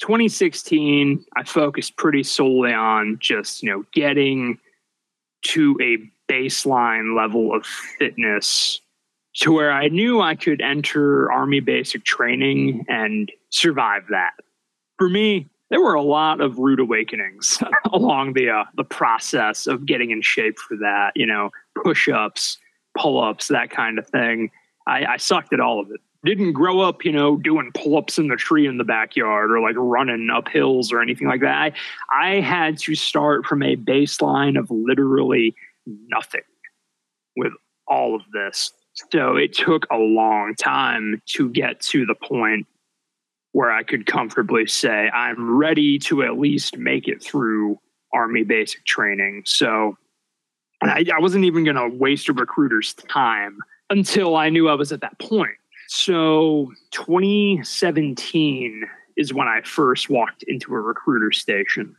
2016, 0.00 1.24
I 1.36 1.44
focused 1.44 1.96
pretty 1.96 2.22
solely 2.22 2.72
on 2.72 3.16
just, 3.20 3.62
you 3.62 3.70
know, 3.70 3.84
getting 3.92 4.58
to 5.42 5.76
a 5.82 5.96
baseline 6.28 7.16
level 7.16 7.54
of 7.54 7.64
fitness 7.66 8.80
to 9.36 9.52
where 9.52 9.72
I 9.72 9.88
knew 9.88 10.20
I 10.20 10.34
could 10.34 10.60
enter 10.60 11.30
Army 11.30 11.60
basic 11.60 12.04
training 12.04 12.84
and 12.88 13.30
survive 13.50 14.02
that. 14.10 14.32
For 14.98 15.08
me, 15.08 15.48
there 15.70 15.80
were 15.80 15.94
a 15.94 16.02
lot 16.02 16.40
of 16.40 16.58
rude 16.58 16.80
awakenings 16.80 17.62
along 17.92 18.32
the 18.32 18.50
uh, 18.50 18.64
the 18.76 18.84
process 18.84 19.66
of 19.66 19.86
getting 19.86 20.10
in 20.10 20.22
shape 20.22 20.58
for 20.58 20.76
that. 20.78 21.12
You 21.14 21.26
know, 21.26 21.50
push 21.82 22.08
ups, 22.08 22.58
pull 22.96 23.22
ups, 23.22 23.48
that 23.48 23.70
kind 23.70 23.98
of 23.98 24.08
thing. 24.08 24.50
I, 24.86 25.04
I 25.04 25.16
sucked 25.18 25.52
at 25.52 25.60
all 25.60 25.80
of 25.80 25.90
it. 25.90 26.00
Didn't 26.24 26.52
grow 26.52 26.80
up, 26.80 27.04
you 27.04 27.12
know, 27.12 27.36
doing 27.36 27.70
pull 27.74 27.96
ups 27.96 28.18
in 28.18 28.26
the 28.26 28.34
tree 28.34 28.66
in 28.66 28.78
the 28.78 28.84
backyard 28.84 29.52
or 29.52 29.60
like 29.60 29.76
running 29.76 30.30
up 30.34 30.48
hills 30.48 30.90
or 30.90 31.00
anything 31.00 31.28
like 31.28 31.42
that. 31.42 31.54
I, 31.54 31.72
I 32.12 32.40
had 32.40 32.76
to 32.78 32.96
start 32.96 33.46
from 33.46 33.62
a 33.62 33.76
baseline 33.76 34.58
of 34.58 34.68
literally 34.68 35.54
nothing 36.08 36.42
with 37.36 37.52
all 37.86 38.14
of 38.14 38.22
this. 38.32 38.72
So 39.12 39.36
it 39.36 39.52
took 39.54 39.86
a 39.90 39.96
long 39.96 40.54
time 40.56 41.22
to 41.34 41.48
get 41.50 41.80
to 41.82 42.04
the 42.04 42.14
point 42.14 42.66
where 43.52 43.70
I 43.70 43.82
could 43.82 44.06
comfortably 44.06 44.66
say 44.66 45.08
I'm 45.08 45.56
ready 45.56 45.98
to 46.00 46.22
at 46.22 46.38
least 46.38 46.76
make 46.76 47.08
it 47.08 47.22
through 47.22 47.78
Army 48.12 48.44
basic 48.44 48.84
training. 48.84 49.42
So 49.46 49.96
I, 50.82 51.04
I 51.14 51.20
wasn't 51.20 51.44
even 51.44 51.64
going 51.64 51.76
to 51.76 51.88
waste 51.88 52.28
a 52.28 52.32
recruiter's 52.32 52.94
time 52.94 53.58
until 53.90 54.36
I 54.36 54.48
knew 54.48 54.68
I 54.68 54.74
was 54.74 54.92
at 54.92 55.00
that 55.00 55.18
point. 55.18 55.56
So 55.88 56.72
2017 56.92 58.84
is 59.16 59.32
when 59.32 59.48
I 59.48 59.62
first 59.62 60.10
walked 60.10 60.42
into 60.44 60.74
a 60.74 60.80
recruiter 60.80 61.32
station. 61.32 61.96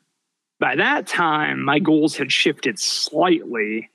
By 0.59 0.75
that 0.75 1.07
time, 1.07 1.63
my 1.63 1.79
goals 1.79 2.17
had 2.17 2.31
shifted 2.31 2.79
slightly. 2.79 3.89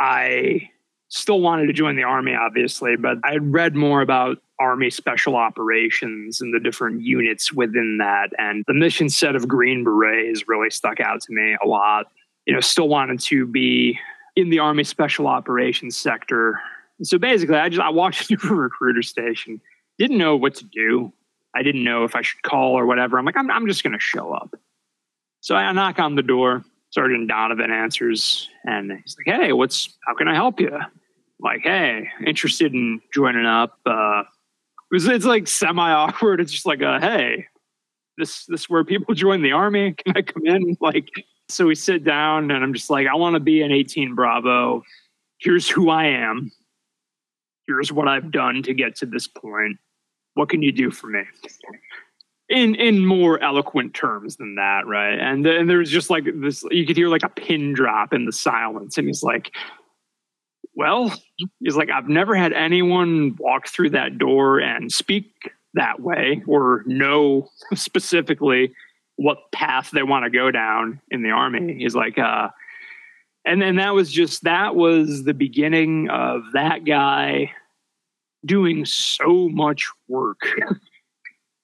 I 0.00 0.70
still 1.08 1.40
wanted 1.40 1.66
to 1.66 1.72
join 1.72 1.96
the 1.96 2.04
Army, 2.04 2.34
obviously, 2.34 2.96
but 2.96 3.18
I 3.24 3.32
had 3.32 3.52
read 3.52 3.74
more 3.74 4.00
about 4.00 4.38
Army 4.60 4.90
Special 4.90 5.36
Operations 5.36 6.40
and 6.40 6.52
the 6.54 6.60
different 6.60 7.02
units 7.02 7.52
within 7.52 7.98
that. 7.98 8.28
And 8.38 8.64
the 8.66 8.74
mission 8.74 9.08
set 9.08 9.34
of 9.34 9.48
Green 9.48 9.84
Berets 9.84 10.46
really 10.46 10.70
stuck 10.70 11.00
out 11.00 11.20
to 11.22 11.32
me 11.32 11.56
a 11.62 11.66
lot. 11.66 12.06
You 12.46 12.54
know, 12.54 12.60
still 12.60 12.88
wanted 12.88 13.20
to 13.20 13.46
be 13.46 13.98
in 14.36 14.50
the 14.50 14.58
Army 14.60 14.84
Special 14.84 15.26
Operations 15.26 15.96
sector. 15.96 16.60
So 17.02 17.18
basically, 17.18 17.56
I 17.56 17.68
just 17.68 17.82
I 17.82 17.90
walked 17.90 18.30
into 18.30 18.48
a 18.48 18.54
recruiter 18.54 19.02
station, 19.02 19.60
didn't 19.98 20.18
know 20.18 20.36
what 20.36 20.54
to 20.56 20.64
do. 20.64 21.12
I 21.54 21.62
didn't 21.62 21.82
know 21.82 22.04
if 22.04 22.14
I 22.14 22.22
should 22.22 22.42
call 22.42 22.78
or 22.78 22.86
whatever. 22.86 23.18
I'm 23.18 23.24
like, 23.24 23.36
I'm, 23.36 23.50
I'm 23.50 23.66
just 23.66 23.82
going 23.82 23.94
to 23.94 23.98
show 23.98 24.32
up. 24.32 24.54
So 25.48 25.54
I 25.54 25.72
knock 25.72 25.98
on 25.98 26.14
the 26.14 26.22
door. 26.22 26.62
Sergeant 26.90 27.26
Donovan 27.26 27.70
answers, 27.70 28.50
and 28.64 28.92
he's 28.92 29.16
like, 29.16 29.34
"Hey, 29.34 29.54
what's? 29.54 29.96
How 30.06 30.14
can 30.14 30.28
I 30.28 30.34
help 30.34 30.60
you?" 30.60 30.74
I'm 30.74 30.90
like, 31.40 31.62
"Hey, 31.62 32.06
interested 32.26 32.74
in 32.74 33.00
joining 33.14 33.46
up." 33.46 33.78
Uh, 33.86 34.24
it 34.90 34.94
was, 34.94 35.08
it's 35.08 35.24
like 35.24 35.48
semi 35.48 35.90
awkward. 35.90 36.42
It's 36.42 36.52
just 36.52 36.66
like, 36.66 36.80
"Hey, 36.80 37.46
this 38.18 38.44
this 38.44 38.68
where 38.68 38.84
people 38.84 39.14
join 39.24 39.40
the 39.40 39.52
army? 39.52 39.94
Can 39.94 40.18
I 40.18 40.20
come 40.20 40.44
in?" 40.44 40.76
Like, 40.82 41.08
so 41.48 41.64
we 41.64 41.74
sit 41.74 42.04
down, 42.04 42.50
and 42.50 42.62
I'm 42.62 42.74
just 42.74 42.90
like, 42.90 43.06
"I 43.06 43.14
want 43.14 43.32
to 43.32 43.40
be 43.40 43.62
an 43.62 43.72
18 43.72 44.14
Bravo. 44.14 44.82
Here's 45.38 45.66
who 45.66 45.88
I 45.88 46.08
am. 46.08 46.52
Here's 47.66 47.90
what 47.90 48.06
I've 48.06 48.30
done 48.30 48.62
to 48.64 48.74
get 48.74 48.96
to 48.96 49.06
this 49.06 49.26
point. 49.26 49.78
What 50.34 50.50
can 50.50 50.60
you 50.60 50.72
do 50.72 50.90
for 50.90 51.06
me?" 51.06 51.22
In 52.48 52.74
in 52.74 53.04
more 53.04 53.42
eloquent 53.42 53.94
terms 53.94 54.36
than 54.36 54.54
that, 54.54 54.86
right? 54.86 55.18
And 55.18 55.44
then 55.44 55.66
there's 55.66 55.90
just 55.90 56.10
like 56.10 56.24
this 56.34 56.64
you 56.70 56.86
could 56.86 56.96
hear 56.96 57.08
like 57.08 57.22
a 57.22 57.28
pin 57.28 57.74
drop 57.74 58.12
in 58.12 58.24
the 58.24 58.32
silence 58.32 58.96
and 58.98 59.06
he's 59.06 59.22
like 59.22 59.52
well, 60.74 61.12
he's 61.58 61.76
like 61.76 61.90
I've 61.90 62.08
never 62.08 62.34
had 62.34 62.52
anyone 62.52 63.36
walk 63.38 63.68
through 63.68 63.90
that 63.90 64.16
door 64.16 64.60
and 64.60 64.90
speak 64.92 65.50
that 65.74 66.00
way 66.00 66.42
or 66.46 66.84
know 66.86 67.48
specifically 67.74 68.72
what 69.16 69.50
path 69.52 69.90
they 69.90 70.02
want 70.02 70.24
to 70.24 70.30
go 70.30 70.50
down 70.50 71.00
in 71.10 71.22
the 71.22 71.30
army. 71.30 71.74
He's 71.78 71.94
like 71.94 72.18
uh 72.18 72.48
and 73.44 73.60
then 73.60 73.76
that 73.76 73.94
was 73.94 74.10
just 74.10 74.44
that 74.44 74.74
was 74.74 75.24
the 75.24 75.34
beginning 75.34 76.08
of 76.08 76.42
that 76.54 76.84
guy 76.84 77.52
doing 78.46 78.84
so 78.84 79.48
much 79.48 79.88
work 80.06 80.40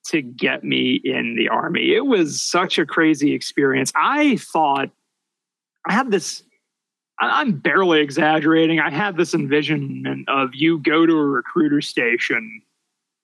to 0.07 0.23
get 0.23 0.65
me 0.65 1.01
in 1.05 1.35
the 1.37 1.49
army. 1.49 1.95
It 1.95 2.07
was 2.07 2.41
such 2.43 2.79
a 2.79 2.87
crazy 2.87 3.33
experience. 3.33 3.93
I 3.95 4.37
thought 4.37 4.91
I 5.89 5.93
had 5.93 6.11
this 6.11 6.43
I'm 7.21 7.53
barely 7.59 8.01
exaggerating. 8.01 8.81
I 8.81 8.91
had 8.91 9.17
this 9.17 9.35
envisionment 9.35 10.29
of 10.29 10.51
you 10.53 10.81
go 10.81 11.07
to 11.07 11.13
a 11.13 11.25
recruiter 11.25 11.81
station, 11.81 12.63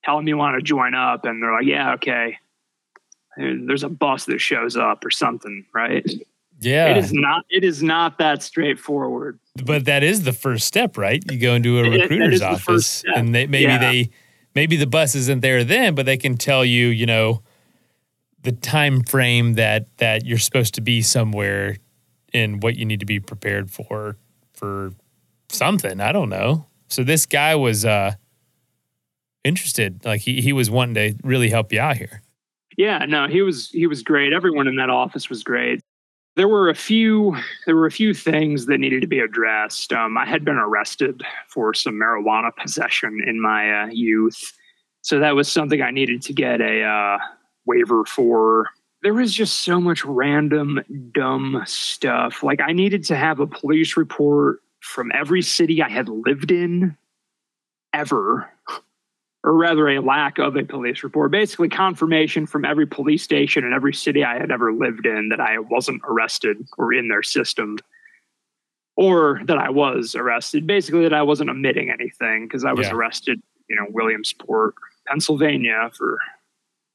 tell 0.04 0.16
them 0.16 0.28
you 0.28 0.36
want 0.36 0.56
to 0.56 0.62
join 0.62 0.94
up, 0.94 1.24
and 1.24 1.42
they're 1.42 1.52
like, 1.52 1.66
"Yeah, 1.66 1.94
okay." 1.94 2.38
And 3.36 3.68
there's 3.68 3.82
a 3.82 3.88
bus 3.88 4.26
that 4.26 4.38
shows 4.38 4.76
up 4.76 5.04
or 5.04 5.10
something, 5.10 5.66
right? 5.74 6.08
Yeah, 6.60 6.90
it 6.90 6.98
is 6.98 7.12
not. 7.12 7.44
It 7.50 7.64
is 7.64 7.82
not 7.82 8.18
that 8.18 8.42
straightforward. 8.42 9.40
But 9.64 9.86
that 9.86 10.04
is 10.04 10.22
the 10.22 10.32
first 10.32 10.66
step, 10.66 10.96
right? 10.96 11.22
You 11.30 11.38
go 11.38 11.54
into 11.54 11.78
a 11.80 11.90
recruiter's 11.90 12.42
office, 12.42 13.02
and 13.16 13.34
they, 13.34 13.46
maybe 13.46 13.72
yeah. 13.72 13.78
they 13.78 14.10
maybe 14.54 14.76
the 14.76 14.86
bus 14.86 15.14
isn't 15.14 15.40
there 15.40 15.64
then, 15.64 15.94
but 15.94 16.06
they 16.06 16.16
can 16.16 16.36
tell 16.36 16.64
you, 16.64 16.88
you 16.88 17.06
know, 17.06 17.42
the 18.42 18.52
time 18.52 19.02
frame 19.02 19.54
that 19.54 19.86
that 19.98 20.24
you're 20.24 20.38
supposed 20.38 20.74
to 20.74 20.80
be 20.80 21.02
somewhere 21.02 21.76
and 22.32 22.62
what 22.62 22.76
you 22.76 22.84
need 22.84 23.00
to 23.00 23.06
be 23.06 23.20
prepared 23.20 23.70
for 23.70 24.16
for 24.54 24.92
something. 25.48 26.00
I 26.00 26.12
don't 26.12 26.28
know. 26.28 26.66
So 26.88 27.04
this 27.04 27.26
guy 27.26 27.54
was 27.54 27.84
uh 27.84 28.14
interested. 29.44 30.04
Like 30.04 30.22
he 30.22 30.40
he 30.40 30.52
was 30.52 30.70
wanting 30.70 30.94
to 30.94 31.18
really 31.22 31.50
help 31.50 31.72
you 31.72 31.80
out 31.80 31.96
here. 31.96 32.22
Yeah, 32.76 33.04
no, 33.06 33.28
he 33.28 33.42
was 33.42 33.70
he 33.70 33.86
was 33.86 34.02
great. 34.02 34.32
Everyone 34.32 34.66
in 34.66 34.76
that 34.76 34.90
office 34.90 35.28
was 35.28 35.42
great 35.42 35.80
there 36.36 36.48
were 36.48 36.68
a 36.68 36.74
few 36.74 37.36
there 37.66 37.76
were 37.76 37.86
a 37.86 37.90
few 37.90 38.14
things 38.14 38.66
that 38.66 38.78
needed 38.78 39.00
to 39.00 39.06
be 39.06 39.18
addressed. 39.20 39.92
Um, 39.92 40.16
I 40.16 40.26
had 40.26 40.44
been 40.44 40.56
arrested 40.56 41.22
for 41.48 41.74
some 41.74 41.94
marijuana 41.94 42.50
possession 42.60 43.20
in 43.26 43.40
my 43.40 43.82
uh, 43.82 43.86
youth, 43.86 44.52
so 45.02 45.18
that 45.18 45.34
was 45.34 45.50
something 45.50 45.82
I 45.82 45.90
needed 45.90 46.22
to 46.22 46.32
get 46.32 46.60
a 46.60 46.82
uh, 46.82 47.18
waiver 47.66 48.04
for. 48.04 48.66
There 49.02 49.14
was 49.14 49.32
just 49.32 49.62
so 49.62 49.80
much 49.80 50.04
random 50.04 50.82
dumb 51.12 51.62
stuff. 51.66 52.42
Like 52.42 52.60
I 52.60 52.72
needed 52.72 53.04
to 53.04 53.16
have 53.16 53.40
a 53.40 53.46
police 53.46 53.96
report 53.96 54.60
from 54.80 55.10
every 55.14 55.40
city 55.42 55.82
I 55.82 55.88
had 55.88 56.08
lived 56.08 56.50
in 56.50 56.96
ever 57.92 58.50
or 59.42 59.54
rather 59.54 59.88
a 59.88 60.00
lack 60.00 60.38
of 60.38 60.56
a 60.56 60.64
police 60.64 61.02
report, 61.02 61.30
basically 61.30 61.68
confirmation 61.68 62.46
from 62.46 62.64
every 62.64 62.86
police 62.86 63.22
station 63.22 63.64
in 63.64 63.72
every 63.72 63.94
city 63.94 64.22
I 64.22 64.38
had 64.38 64.50
ever 64.50 64.72
lived 64.72 65.06
in 65.06 65.30
that 65.30 65.40
I 65.40 65.58
wasn't 65.58 66.02
arrested 66.04 66.66
or 66.76 66.92
in 66.92 67.08
their 67.08 67.22
system, 67.22 67.78
or 68.96 69.40
that 69.46 69.56
I 69.56 69.70
was 69.70 70.14
arrested. 70.14 70.66
Basically, 70.66 71.02
that 71.02 71.14
I 71.14 71.22
wasn't 71.22 71.48
omitting 71.48 71.90
anything 71.90 72.46
because 72.46 72.64
I 72.64 72.72
was 72.72 72.88
yeah. 72.88 72.94
arrested, 72.94 73.40
you 73.68 73.76
know, 73.76 73.86
Williamsport, 73.88 74.74
Pennsylvania 75.06 75.90
for 75.96 76.18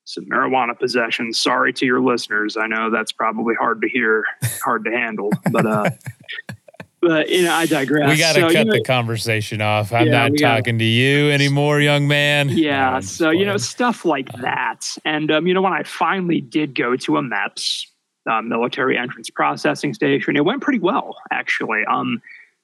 some 0.04 0.26
marijuana 0.26 0.78
possession. 0.80 1.34
Sorry 1.34 1.74
to 1.74 1.86
your 1.86 2.00
listeners. 2.00 2.58
I 2.58 2.68
know 2.68 2.92
that's 2.92 3.12
probably 3.12 3.56
hard 3.56 3.82
to 3.82 3.90
hear, 3.90 4.26
hard 4.64 4.86
to 4.86 4.92
handle, 4.92 5.32
but 5.52 5.66
uh, 5.66 5.90
but 7.06 7.30
you 7.30 7.44
know, 7.44 7.54
I 7.54 7.68
digress. 7.68 8.10
We 8.10 8.18
got 8.18 8.34
to 8.34 8.42
so, 8.42 8.48
cut 8.48 8.54
you 8.54 8.66
know, 8.66 8.74
the 8.74 8.84
conversation 8.84 9.62
off. 9.62 9.94
I'm 9.94 10.08
yeah, 10.08 10.28
not 10.28 10.38
talking 10.38 10.76
gotta, 10.76 10.80
to 10.80 10.84
you 10.86 11.30
anymore, 11.30 11.80
young 11.80 12.08
man. 12.08 12.50
Yeah. 12.50 13.00
so 13.00 13.26
playing. 13.26 13.40
you 13.40 13.46
know, 13.46 13.58
stuff 13.58 14.06
like 14.06 14.32
that, 14.42 14.98
and 15.06 15.32
um, 15.32 15.46
you 15.46 15.54
know, 15.54 15.62
when 15.62 15.74
I 15.74 15.84
finally 15.84 16.42
did 16.42 16.74
go 16.74 16.96
to 16.96 17.18
a 17.18 17.22
MEPS 17.22 17.86
uh, 18.30 18.42
military 18.42 18.98
entrance 18.98 19.30
processing 19.30 19.94
station, 19.94 20.36
it 20.36 20.46
went 20.46 20.62
pretty 20.62 20.80
well 20.80 21.16
actually. 21.32 21.84
Um, 21.86 22.22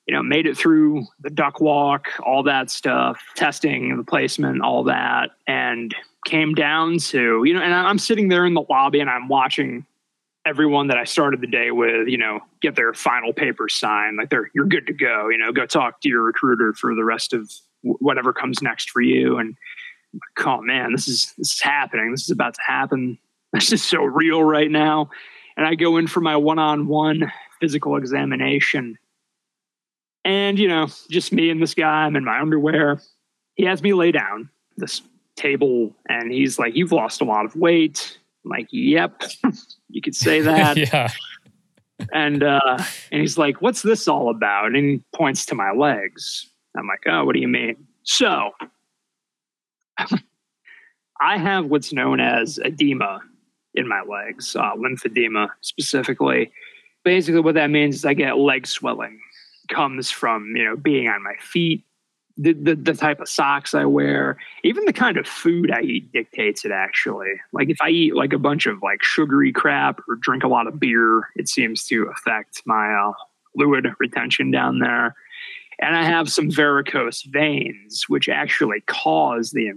you 0.07 0.15
know, 0.15 0.23
made 0.23 0.47
it 0.47 0.57
through 0.57 1.05
the 1.19 1.29
duck 1.29 1.61
walk, 1.61 2.07
all 2.23 2.41
that 2.43 2.71
stuff, 2.71 3.21
testing, 3.35 3.95
the 3.95 4.03
placement, 4.03 4.61
all 4.61 4.83
that, 4.85 5.29
and 5.45 5.95
came 6.25 6.55
down 6.55 6.97
to 6.97 7.43
you 7.45 7.53
know, 7.53 7.61
and 7.61 7.73
I'm 7.73 7.99
sitting 7.99 8.29
there 8.29 8.45
in 8.47 8.55
the 8.55 8.63
lobby 8.67 8.99
and 8.99 9.09
I'm 9.09 9.27
watching 9.27 9.85
everyone 10.45 10.87
that 10.87 10.97
I 10.97 11.03
started 11.03 11.41
the 11.41 11.47
day 11.47 11.71
with, 11.71 12.07
you 12.07 12.17
know, 12.17 12.39
get 12.61 12.75
their 12.75 12.93
final 12.93 13.33
papers 13.33 13.75
signed. 13.75 14.17
Like 14.17 14.29
they're 14.29 14.49
you're 14.53 14.65
good 14.65 14.87
to 14.87 14.93
go. 14.93 15.29
You 15.29 15.37
know, 15.37 15.51
go 15.51 15.65
talk 15.65 16.01
to 16.01 16.09
your 16.09 16.23
recruiter 16.23 16.73
for 16.73 16.95
the 16.95 17.03
rest 17.03 17.33
of 17.33 17.51
whatever 17.83 18.33
comes 18.33 18.61
next 18.61 18.89
for 18.89 19.01
you. 19.01 19.37
And 19.37 19.55
like, 20.13 20.47
oh 20.47 20.61
man, 20.61 20.93
this 20.93 21.07
is 21.07 21.33
this 21.37 21.53
is 21.53 21.61
happening. 21.61 22.11
This 22.11 22.23
is 22.23 22.31
about 22.31 22.55
to 22.55 22.61
happen. 22.65 23.17
This 23.53 23.73
is 23.73 23.83
so 23.83 24.01
real 24.01 24.41
right 24.41 24.71
now. 24.71 25.09
And 25.57 25.67
I 25.67 25.75
go 25.75 25.97
in 25.97 26.07
for 26.07 26.21
my 26.21 26.37
one-on-one 26.37 27.29
physical 27.59 27.97
examination. 27.97 28.97
And 30.23 30.57
you 30.57 30.69
know, 30.69 30.87
just 31.09 31.33
me 31.33 31.49
and 31.49 31.61
this 31.61 31.73
guy. 31.73 32.05
I'm 32.05 32.15
in 32.15 32.23
my 32.23 32.39
underwear. 32.39 33.01
He 33.55 33.65
has 33.65 33.83
me 33.83 33.91
lay 33.91 34.13
down 34.13 34.49
this 34.77 35.01
table, 35.35 35.93
and 36.07 36.31
he's 36.31 36.57
like, 36.57 36.77
"You've 36.77 36.93
lost 36.93 37.19
a 37.19 37.25
lot 37.25 37.43
of 37.43 37.53
weight." 37.57 38.17
I'm 38.45 38.49
like, 38.49 38.67
"Yep." 38.71 39.23
You 39.93 40.01
could 40.01 40.15
say 40.15 40.39
that. 40.39 40.77
yeah. 40.93 41.09
And 42.13 42.43
uh, 42.43 42.77
and 43.11 43.19
he's 43.19 43.37
like, 43.37 43.61
"What's 43.61 43.81
this 43.81 44.07
all 44.07 44.29
about?" 44.29 44.67
And 44.67 44.75
he 44.77 45.03
points 45.13 45.45
to 45.47 45.55
my 45.55 45.71
legs. 45.71 46.49
I'm 46.77 46.87
like, 46.87 47.03
"Oh, 47.07 47.25
what 47.25 47.33
do 47.33 47.41
you 47.41 47.49
mean?" 47.49 47.75
So 48.03 48.51
I 51.21 51.37
have 51.37 51.65
what's 51.65 51.93
known 51.93 52.19
as 52.19 52.57
edema 52.63 53.21
in 53.73 53.87
my 53.87 54.01
legs, 54.01 54.55
uh, 54.55 54.73
lymphedema 54.75 55.49
specifically. 55.61 56.51
Basically, 57.03 57.41
what 57.41 57.55
that 57.55 57.69
means 57.69 57.95
is 57.95 58.05
I 58.05 58.13
get 58.13 58.37
leg 58.37 58.67
swelling. 58.67 59.19
Comes 59.69 60.09
from 60.09 60.53
you 60.55 60.63
know 60.63 60.75
being 60.75 61.07
on 61.07 61.23
my 61.23 61.35
feet, 61.39 61.83
the, 62.37 62.53
the, 62.53 62.75
the 62.75 62.93
type 62.93 63.19
of 63.19 63.29
socks 63.29 63.73
I 63.73 63.85
wear, 63.85 64.37
even 64.63 64.85
the 64.85 64.93
kind 64.93 65.17
of 65.17 65.27
food 65.27 65.71
I 65.71 65.81
eat 65.81 66.11
dictates 66.11 66.65
it 66.65 66.71
actually. 66.71 67.33
Like 67.51 67.69
if 67.69 67.77
I 67.81 67.89
eat 67.89 68.15
like 68.15 68.33
a 68.33 68.39
bunch 68.39 68.65
of 68.65 68.81
like 68.81 69.03
sugary 69.03 69.51
crap 69.51 69.99
or 70.07 70.15
drink 70.15 70.43
a 70.43 70.47
lot 70.47 70.67
of 70.67 70.79
beer, 70.79 71.29
it 71.35 71.47
seems 71.47 71.85
to 71.87 72.11
affect 72.15 72.61
my 72.65 72.93
uh, 72.93 73.13
fluid 73.53 73.87
retention 73.99 74.51
down 74.51 74.79
there. 74.79 75.15
And 75.79 75.95
I 75.95 76.03
have 76.03 76.31
some 76.31 76.51
varicose 76.51 77.23
veins, 77.23 78.05
which 78.07 78.29
actually 78.29 78.81
cause 78.81 79.51
the 79.51 79.71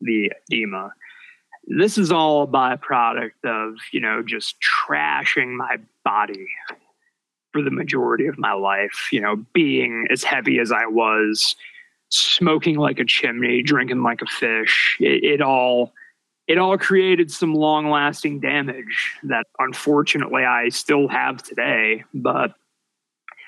the 0.00 0.32
edema. 0.50 0.92
This 1.66 1.98
is 1.98 2.10
all 2.10 2.42
a 2.42 2.46
byproduct 2.46 3.44
of, 3.44 3.74
you 3.92 4.00
know, 4.00 4.22
just 4.22 4.56
trashing 4.88 5.54
my 5.56 5.76
body 6.04 6.46
for 7.52 7.62
the 7.62 7.70
majority 7.70 8.26
of 8.26 8.38
my 8.38 8.52
life, 8.52 9.08
you 9.12 9.20
know, 9.20 9.36
being 9.52 10.06
as 10.10 10.24
heavy 10.24 10.58
as 10.58 10.72
I 10.72 10.86
was, 10.86 11.56
smoking 12.10 12.76
like 12.76 12.98
a 12.98 13.04
chimney, 13.04 13.62
drinking 13.62 14.02
like 14.02 14.22
a 14.22 14.26
fish. 14.26 14.96
It, 15.00 15.24
it 15.24 15.40
all 15.40 15.92
it 16.46 16.58
all 16.58 16.76
created 16.76 17.30
some 17.30 17.54
long 17.54 17.90
lasting 17.90 18.40
damage 18.40 19.16
that 19.24 19.46
unfortunately 19.58 20.44
I 20.44 20.68
still 20.70 21.06
have 21.08 21.42
today. 21.42 22.04
But 22.12 22.54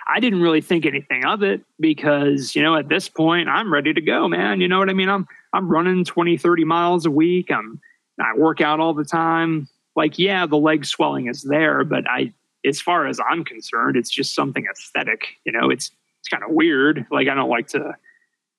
I 0.09 0.21
didn't 0.21 0.41
really 0.41 0.61
think 0.61 0.87
anything 0.87 1.25
of 1.25 1.43
it 1.43 1.63
because, 1.81 2.55
you 2.55 2.63
know, 2.63 2.77
at 2.77 2.89
this 2.89 3.09
point 3.09 3.49
I'm 3.49 3.73
ready 3.73 3.93
to 3.93 4.01
go, 4.01 4.29
man. 4.29 4.61
You 4.61 4.69
know 4.69 4.79
what 4.79 4.89
I 4.89 4.95
mean? 4.95 5.09
I'm 5.09 5.27
I'm 5.53 5.69
running 5.69 6.05
20, 6.05 6.39
30 6.39 6.65
miles 6.65 7.07
a 7.07 7.11
week. 7.11 7.51
I'm 7.51 7.81
I 8.21 8.37
work 8.37 8.61
out 8.61 8.81
all 8.81 8.95
the 8.95 9.05
time. 9.05 9.69
Like, 9.95 10.19
yeah, 10.19 10.47
the 10.47 10.57
leg 10.57 10.87
swelling 10.87 11.27
is 11.27 11.43
there, 11.43 11.85
but 11.85 12.09
I 12.09 12.33
as 12.65 12.81
far 12.81 13.07
as 13.07 13.19
I'm 13.29 13.45
concerned, 13.45 13.97
it's 13.97 14.11
just 14.11 14.35
something 14.35 14.67
aesthetic. 14.71 15.27
You 15.45 15.53
know, 15.53 15.71
it's 15.71 15.91
it's 16.21 16.29
kind 16.29 16.45
of 16.45 16.51
weird. 16.51 17.05
Like 17.11 17.29
I 17.29 17.35
don't 17.35 17.51
like 17.51 17.67
to, 17.69 17.95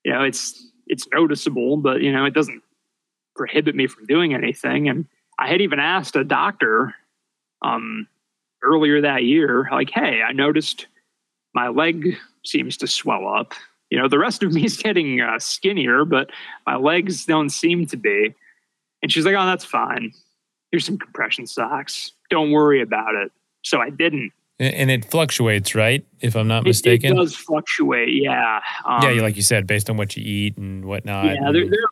you 0.04 0.12
know, 0.12 0.24
it's 0.24 0.66
it's 0.88 1.08
noticeable, 1.14 1.78
but 1.78 2.02
you 2.02 2.12
know, 2.12 2.26
it 2.26 2.34
doesn't 2.34 2.62
prohibit 3.36 3.76
me 3.76 3.88
from 3.88 4.06
doing 4.06 4.34
anything. 4.34 4.90
And 4.90 5.06
I 5.40 5.48
had 5.48 5.62
even 5.62 5.80
asked 5.80 6.16
a 6.16 6.24
doctor 6.24 6.94
um, 7.62 8.08
earlier 8.62 9.02
that 9.02 9.24
year, 9.24 9.68
like, 9.72 9.90
hey, 9.90 10.22
I 10.22 10.34
noticed 10.34 10.88
my 11.54 11.70
leg 11.70 12.18
seems 12.44 12.78
to 12.78 12.88
swell 12.88 13.28
up. 13.28 13.54
You 13.90 14.00
know, 14.00 14.08
the 14.08 14.20
rest 14.20 14.44
of 14.44 14.54
me 14.54 14.66
is 14.66 14.78
getting 14.78 15.22
uh, 15.22 15.40
skinnier, 15.40 16.06
but 16.06 16.30
my 16.66 16.76
legs 16.76 17.26
don't 17.26 17.50
seem 17.50 17.86
to 17.88 17.98
be. 17.98 18.34
And 19.02 19.12
she's 19.12 19.26
like, 19.26 19.36
oh, 19.36 19.46
that's 19.46 19.66
fine. 19.66 20.14
Here's 20.72 20.86
some 20.86 20.98
compression 20.98 21.46
socks. 21.46 22.14
Don't 22.30 22.52
worry 22.52 22.82
about 22.82 23.16
it. 23.16 23.32
So 23.64 23.80
I 23.80 23.90
didn't. 23.90 24.32
And 24.60 24.92
it 24.92 25.06
fluctuates, 25.06 25.74
right? 25.74 26.06
If 26.22 26.36
I'm 26.36 26.48
not 26.48 26.64
mistaken. 26.64 27.12
It, 27.12 27.14
it 27.14 27.18
does 27.18 27.36
fluctuate, 27.36 28.14
yeah. 28.14 28.62
Um, 28.86 29.02
yeah, 29.02 29.22
like 29.22 29.36
you 29.36 29.42
said, 29.42 29.66
based 29.66 29.90
on 29.90 29.98
what 29.98 30.16
you 30.16 30.24
eat 30.24 30.58
and 30.58 30.86
whatnot. 30.86 31.26
Yeah, 31.26 31.52
there, 31.52 31.68
there 31.68 31.84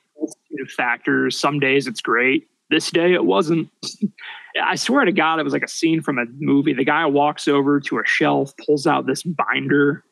are 0.62 0.68
factors. 0.68 1.38
Some 1.38 1.60
days 1.60 1.88
it's 1.88 2.02
great. 2.02 2.48
This 2.70 2.92
day 2.92 3.14
it 3.14 3.26
wasn't. 3.26 3.70
I 4.64 4.76
swear 4.76 5.06
to 5.06 5.12
God, 5.12 5.40
it 5.40 5.44
was 5.44 5.54
like 5.54 5.64
a 5.64 5.68
scene 5.68 6.02
from 6.02 6.20
a 6.20 6.26
movie. 6.40 6.74
The 6.74 6.86
guy 6.86 7.06
walks 7.06 7.48
over 7.48 7.80
to 7.80 8.00
a 8.00 8.06
shelf, 8.06 8.54
pulls 8.66 8.86
out 8.86 9.08
this 9.08 9.24
binder 9.24 10.04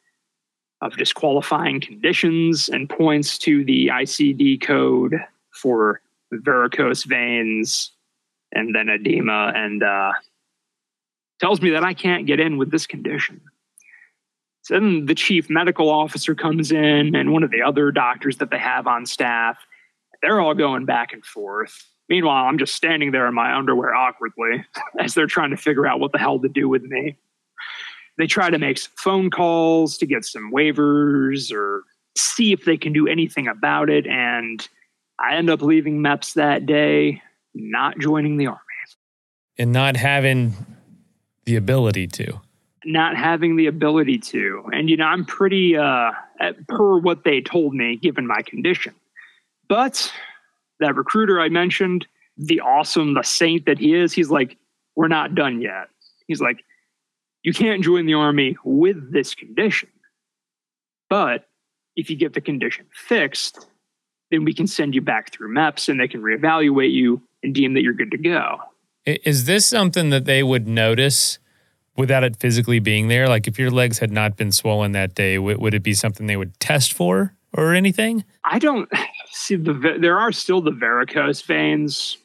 of 0.81 0.95
disqualifying 0.95 1.81
conditions, 1.81 2.69
and 2.69 2.89
points 2.89 3.37
to 3.39 3.63
the 3.65 3.87
ICD 3.87 4.61
code 4.61 5.15
for 5.51 6.01
varicose 6.31 7.03
veins 7.03 7.91
and 8.53 8.73
then 8.73 8.89
edema 8.89 9.51
and 9.55 9.83
uh, 9.83 10.11
tells 11.39 11.61
me 11.61 11.71
that 11.71 11.83
I 11.83 11.93
can't 11.93 12.25
get 12.25 12.39
in 12.39 12.57
with 12.57 12.71
this 12.71 12.85
condition. 12.85 13.41
So 14.63 14.75
then 14.75 15.05
the 15.05 15.15
chief 15.15 15.49
medical 15.49 15.89
officer 15.89 16.35
comes 16.35 16.71
in 16.71 17.15
and 17.15 17.31
one 17.31 17.43
of 17.43 17.51
the 17.51 17.61
other 17.61 17.91
doctors 17.91 18.37
that 18.37 18.51
they 18.51 18.59
have 18.59 18.87
on 18.87 19.05
staff 19.05 19.57
they're 20.21 20.39
all 20.39 20.53
going 20.53 20.85
back 20.85 21.13
and 21.13 21.25
forth. 21.25 21.87
Meanwhile, 22.07 22.45
I'm 22.45 22.57
just 22.57 22.75
standing 22.75 23.11
there 23.11 23.27
in 23.27 23.33
my 23.33 23.55
underwear 23.55 23.93
awkwardly 23.93 24.65
as 24.99 25.13
they're 25.13 25.27
trying 25.27 25.51
to 25.51 25.57
figure 25.57 25.87
out 25.87 25.99
what 25.99 26.11
the 26.11 26.17
hell 26.17 26.39
to 26.39 26.49
do 26.49 26.67
with 26.67 26.83
me. 26.83 27.17
They 28.17 28.27
try 28.27 28.49
to 28.49 28.57
make 28.57 28.77
some 28.77 28.91
phone 28.97 29.29
calls 29.29 29.97
to 29.99 30.05
get 30.05 30.25
some 30.25 30.51
waivers 30.53 31.53
or 31.53 31.83
see 32.17 32.51
if 32.51 32.65
they 32.65 32.75
can 32.75 32.91
do 32.91 33.07
anything 33.07 33.47
about 33.47 33.89
it. 33.89 34.07
And 34.07 34.67
I 35.19 35.35
end 35.35 35.49
up 35.49 35.61
leaving 35.61 35.99
MEPS 36.01 36.33
that 36.33 36.65
day, 36.65 37.21
not 37.53 37.97
joining 37.99 38.37
the 38.37 38.47
Army. 38.47 38.59
And 39.57 39.71
not 39.71 39.97
having 39.97 40.53
the 41.49 41.55
ability 41.55 42.07
to. 42.07 42.39
Not 42.85 43.17
having 43.17 43.55
the 43.55 43.65
ability 43.65 44.19
to. 44.19 44.63
And, 44.71 44.89
you 44.89 44.95
know, 44.95 45.05
I'm 45.05 45.25
pretty, 45.25 45.75
uh, 45.75 46.11
per 46.67 46.97
what 46.99 47.23
they 47.23 47.41
told 47.41 47.73
me, 47.73 47.97
given 47.97 48.27
my 48.27 48.41
condition. 48.43 48.93
But 49.67 50.13
that 50.79 50.95
recruiter 50.95 51.41
I 51.41 51.49
mentioned, 51.49 52.07
the 52.37 52.61
awesome, 52.61 53.15
the 53.15 53.23
saint 53.23 53.65
that 53.65 53.79
he 53.79 53.95
is, 53.95 54.13
he's 54.13 54.29
like, 54.29 54.57
we're 54.95 55.07
not 55.07 55.35
done 55.35 55.61
yet. 55.61 55.89
He's 56.27 56.39
like, 56.39 56.63
you 57.43 57.53
can't 57.53 57.83
join 57.83 58.05
the 58.05 58.13
army 58.13 58.55
with 58.63 59.11
this 59.11 59.33
condition. 59.33 59.89
But 61.09 61.47
if 61.95 62.09
you 62.09 62.15
get 62.15 62.33
the 62.33 62.41
condition 62.41 62.85
fixed, 62.93 63.67
then 64.29 64.43
we 64.43 64.53
can 64.53 64.67
send 64.67 64.93
you 64.93 65.01
back 65.01 65.33
through 65.33 65.53
MEPS 65.53 65.89
and 65.89 65.99
they 65.99 66.07
can 66.07 66.21
reevaluate 66.21 66.93
you 66.93 67.21
and 67.41 67.55
deem 67.55 67.73
that 67.73 67.81
you're 67.81 67.93
good 67.93 68.11
to 68.11 68.17
go. 68.17 68.59
Is 69.17 69.45
this 69.45 69.65
something 69.65 70.09
that 70.09 70.25
they 70.25 70.43
would 70.43 70.67
notice 70.67 71.39
without 71.95 72.23
it 72.23 72.37
physically 72.37 72.79
being 72.79 73.07
there? 73.07 73.27
Like 73.27 73.47
if 73.47 73.59
your 73.59 73.71
legs 73.71 73.99
had 73.99 74.11
not 74.11 74.37
been 74.37 74.51
swollen 74.51 74.93
that 74.93 75.15
day, 75.15 75.37
would 75.37 75.73
it 75.73 75.83
be 75.83 75.93
something 75.93 76.27
they 76.27 76.37
would 76.37 76.59
test 76.59 76.93
for 76.93 77.35
or 77.53 77.73
anything? 77.73 78.23
I 78.43 78.59
don't 78.59 78.89
see 79.31 79.55
the 79.55 79.73
there 79.99 80.19
are 80.19 80.31
still 80.31 80.61
the 80.61 80.71
varicose 80.71 81.41
veins. 81.41 82.17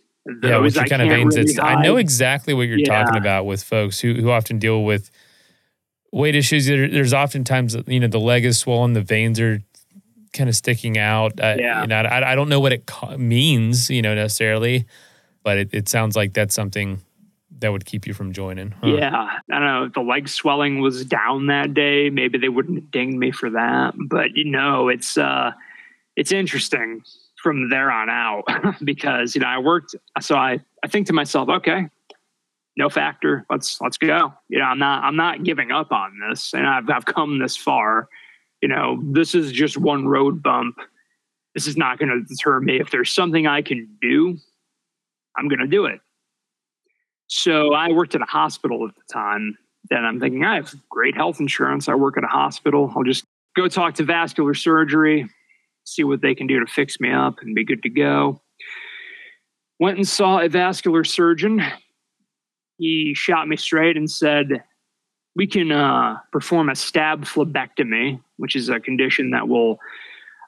yeah, 0.43 0.59
which 0.59 0.75
kind 0.75 1.03
of 1.03 1.09
veins? 1.09 1.37
Really 1.37 1.59
I 1.61 1.83
know 1.83 1.97
exactly 1.97 2.55
what 2.55 2.63
you're 2.63 2.79
yeah. 2.79 3.03
talking 3.05 3.19
about 3.19 3.47
with 3.47 3.63
folks 3.63 4.01
who 4.01 4.15
who 4.15 4.31
often 4.31 4.59
deal 4.59 4.85
with 4.85 5.11
weight 6.13 6.35
issues. 6.35 6.67
There, 6.67 6.89
there's 6.89 7.15
oftentimes 7.15 7.77
you 7.87 8.01
know 8.01 8.09
the 8.09 8.21
leg 8.21 8.45
is 8.45 8.59
swollen, 8.59 8.93
the 8.93 9.03
veins 9.03 9.41
are 9.41 9.61
kind 10.33 10.49
of 10.49 10.57
sticking 10.57 10.99
out. 10.99 11.39
Uh, 11.41 11.57
yeah, 11.59 11.83
you 11.83 11.89
know, 11.89 11.97
I, 11.97 12.33
I 12.33 12.35
don't 12.35 12.49
know 12.49 12.61
what 12.61 12.73
it 12.73 12.91
means, 13.19 13.91
you 13.91 14.03
know, 14.03 14.15
necessarily, 14.15 14.87
but 15.45 15.59
it, 15.59 15.69
it 15.73 15.89
sounds 15.89 16.17
like 16.17 16.35
that's 16.35 16.55
something 16.55 17.01
that 17.61 17.71
would 17.71 17.85
keep 17.85 18.07
you 18.07 18.15
from 18.15 18.33
joining. 18.33 18.73
Huh? 18.73 18.89
Yeah, 18.89 19.13
I 19.13 19.41
don't 19.49 19.65
know. 19.65 19.85
If 19.85 19.93
the 19.93 20.01
leg 20.01 20.29
swelling 20.29 20.81
was 20.81 21.05
down 21.05 21.47
that 21.47 21.73
day, 21.73 22.11
maybe 22.11 22.39
they 22.39 22.49
wouldn't 22.49 22.77
have 22.77 22.91
dinged 22.91 23.17
me 23.17 23.31
for 23.31 23.51
that. 23.51 23.95
But 24.09 24.35
you 24.35 24.45
know, 24.45 24.89
it's 24.89 25.17
uh, 25.17 25.53
it's 26.17 26.33
interesting 26.33 27.03
from 27.45 27.69
there 27.69 27.91
on 27.91 28.09
out 28.09 28.45
because 28.85 29.35
you 29.35 29.41
know 29.43 29.47
I 29.47 29.59
worked 29.59 29.95
so 30.21 30.35
I 30.35 30.61
I 30.83 30.89
think 30.89 31.07
to 31.09 31.13
myself 31.13 31.51
okay 31.51 31.89
no 32.77 32.89
factor 32.89 33.45
let's 33.51 33.79
let's 33.83 33.99
go 33.99 34.33
you 34.49 34.59
know 34.59 34.65
I'm 34.65 34.79
not 34.79 35.05
I'm 35.05 35.15
not 35.15 35.45
giving 35.45 35.71
up 35.71 35.93
on 35.93 36.19
this 36.27 36.55
and 36.55 36.67
I've 36.67 36.89
I've 36.89 37.05
come 37.05 37.39
this 37.39 37.55
far 37.55 38.09
you 38.63 38.69
know 38.69 38.99
this 39.13 39.35
is 39.35 39.53
just 39.53 39.77
one 39.77 40.09
road 40.09 40.43
bump 40.43 40.77
this 41.55 41.67
is 41.67 41.77
not 41.77 41.99
going 41.99 42.09
to 42.09 42.23
deter 42.23 42.61
me 42.61 42.81
if 42.81 42.91
there's 42.91 43.13
something 43.13 43.47
I 43.47 43.61
can 43.61 43.95
do 44.01 44.39
I'm 45.37 45.49
going 45.49 45.61
to 45.61 45.67
do 45.67 45.87
it 45.87 46.01
so 47.27 47.73
I 47.73 47.91
worked 47.91 48.15
at 48.15 48.21
a 48.21 48.27
hospital 48.27 48.87
at 48.89 48.95
the 48.95 49.13
time 49.13 49.57
then 49.91 50.05
I'm 50.05 50.21
thinking 50.21 50.45
I 50.45 50.57
have 50.57 50.75
great 50.91 51.15
health 51.15 51.41
insurance 51.41 51.89
I 51.89 51.95
work 51.95 52.17
at 52.17 52.25
a 52.25 52.29
hospital 52.29 52.93
I'll 52.97 53.05
just 53.05 53.25
go 53.57 53.69
talk 53.69 53.95
to 53.95 54.05
vascular 54.05 54.55
surgery 54.55 55.29
see 55.85 56.05
what 56.05 56.21
they 56.21 56.35
can 56.35 56.47
do 56.47 56.61
to 56.61 56.67
fix 56.67 56.99
me 56.99 57.13
up 57.13 57.41
and 57.41 57.55
be 57.55 57.65
good 57.65 57.83
to 57.83 57.91
go. 57.91 58.41
Went 59.79 59.99
and 59.99 60.09
saw 60.09 60.41
a 60.41 60.49
vascular 60.49 61.05
surgeon. 61.05 61.63
He 62.79 63.15
shot 63.15 63.47
me 63.49 63.57
straight 63.57 63.97
and 63.97 64.11
said, 64.11 64.65
We 65.37 65.47
can 65.47 65.73
uh, 65.73 66.19
perform 66.33 66.71
a 66.71 66.75
stab 66.75 67.25
phlebectomy, 67.25 68.21
which 68.37 68.57
is 68.57 68.69
a 68.69 68.81
condition 68.81 69.31
that 69.31 69.49
will 69.49 69.79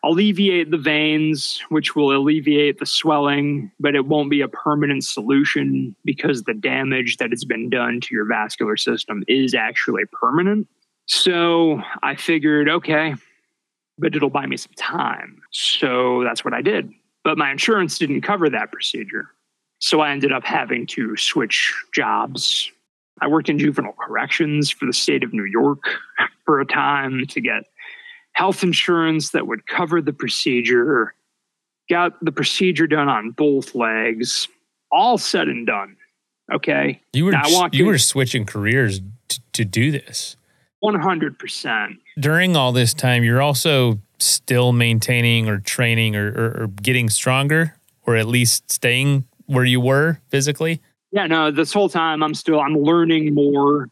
alleviate 0.06 0.70
the 0.70 0.78
veins, 0.78 1.60
which 1.68 1.96
will 1.96 2.16
alleviate 2.16 2.78
the 2.78 2.86
swelling, 2.86 3.70
but 3.80 3.94
it 3.94 4.06
won't 4.06 4.30
be 4.30 4.40
a 4.40 4.48
permanent 4.48 5.04
solution 5.04 5.96
because 6.04 6.44
the 6.44 6.54
damage 6.54 7.16
that 7.16 7.30
has 7.30 7.44
been 7.44 7.68
done 7.68 8.00
to 8.00 8.14
your 8.14 8.24
vascular 8.24 8.76
system 8.76 9.24
is 9.26 9.54
actually 9.54 10.04
permanent. 10.12 10.68
So 11.06 11.82
I 12.02 12.14
figured, 12.14 12.68
okay, 12.68 13.14
but 13.98 14.14
it'll 14.14 14.30
buy 14.30 14.46
me 14.46 14.56
some 14.56 14.72
time. 14.76 15.40
So 15.50 16.22
that's 16.24 16.44
what 16.44 16.54
I 16.54 16.62
did. 16.62 16.90
But 17.24 17.38
my 17.38 17.50
insurance 17.50 17.98
didn't 17.98 18.22
cover 18.22 18.48
that 18.50 18.70
procedure. 18.70 19.30
So 19.78 20.00
I 20.00 20.10
ended 20.10 20.32
up 20.32 20.44
having 20.44 20.86
to 20.88 21.16
switch 21.16 21.74
jobs. 21.92 22.70
I 23.20 23.26
worked 23.26 23.48
in 23.48 23.58
juvenile 23.58 23.94
corrections 23.98 24.70
for 24.70 24.86
the 24.86 24.92
state 24.92 25.24
of 25.24 25.32
New 25.32 25.44
York 25.44 25.82
for 26.44 26.60
a 26.60 26.66
time 26.66 27.26
to 27.26 27.40
get 27.40 27.64
health 28.36 28.62
insurance 28.62 29.30
that 29.30 29.46
would 29.46 29.66
cover 29.66 30.02
the 30.02 30.12
procedure. 30.12 31.14
Got 31.88 32.22
the 32.22 32.32
procedure 32.32 32.86
done 32.86 33.08
on 33.08 33.30
both 33.30 33.74
legs, 33.74 34.46
all 34.92 35.16
said 35.16 35.48
and 35.48 35.66
done. 35.66 35.96
Okay. 36.52 37.00
You 37.12 37.24
were 37.24 37.34
you 37.72 37.86
were 37.86 37.98
switching 37.98 38.44
careers 38.44 39.00
to, 39.28 39.40
to 39.54 39.64
do 39.64 39.90
this. 39.90 40.36
100%. 40.84 41.96
During 42.20 42.54
all 42.54 42.72
this 42.72 42.92
time, 42.92 43.24
you're 43.24 43.40
also 43.40 43.98
still 44.18 44.72
maintaining 44.72 45.48
or 45.48 45.58
training 45.58 46.14
or, 46.14 46.28
or, 46.28 46.62
or, 46.62 46.66
getting 46.68 47.08
stronger 47.08 47.74
or 48.06 48.16
at 48.16 48.26
least 48.26 48.70
staying 48.70 49.24
where 49.46 49.64
you 49.64 49.80
were 49.80 50.20
physically? 50.28 50.80
Yeah, 51.10 51.26
no, 51.26 51.50
this 51.50 51.72
whole 51.72 51.88
time 51.88 52.22
I'm 52.22 52.34
still, 52.34 52.60
I'm 52.60 52.76
learning 52.76 53.34
more. 53.34 53.88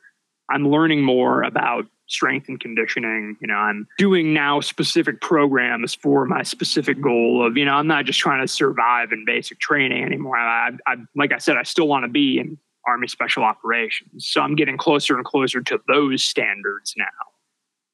I'm 0.51 0.69
learning 0.69 1.03
more 1.03 1.43
about 1.43 1.87
strength 2.07 2.49
and 2.49 2.61
conditioning. 2.61 3.37
You 3.41 3.49
know, 3.49 3.55
I'm 3.55 3.87
doing 3.99 4.35
now 4.35 4.61
specific 4.61 5.21
programs 5.21 5.95
for 5.95 6.27
my 6.27 6.43
specific 6.43 6.97
mm-hmm. 6.97 7.05
goal 7.05 7.47
of, 7.47 7.57
you 7.57 7.65
know, 7.65 7.75
I'm 7.75 7.87
not 7.87 8.05
just 8.05 8.19
trying 8.19 8.41
to 8.41 8.49
survive 8.49 9.13
in 9.13 9.25
basic 9.25 9.59
training 9.59 10.05
anymore. 10.05 10.37
I, 10.37 10.69
I, 10.87 10.93
I 10.93 10.97
like 11.15 11.33
I 11.33 11.39
said, 11.39 11.57
I 11.57 11.63
still 11.63 11.89
want 11.89 12.05
to 12.05 12.09
be 12.09 12.39
in 12.39 12.59
Army 12.87 13.09
Special 13.09 13.45
Operations. 13.45 14.27
So 14.27 14.41
I'm 14.41 14.57
getting 14.57 14.77
closer 14.77 15.17
and 15.17 15.25
closer 15.25 15.63
to 15.63 15.81
those 15.89 16.23
standards 16.23 16.95
now. 16.97 17.05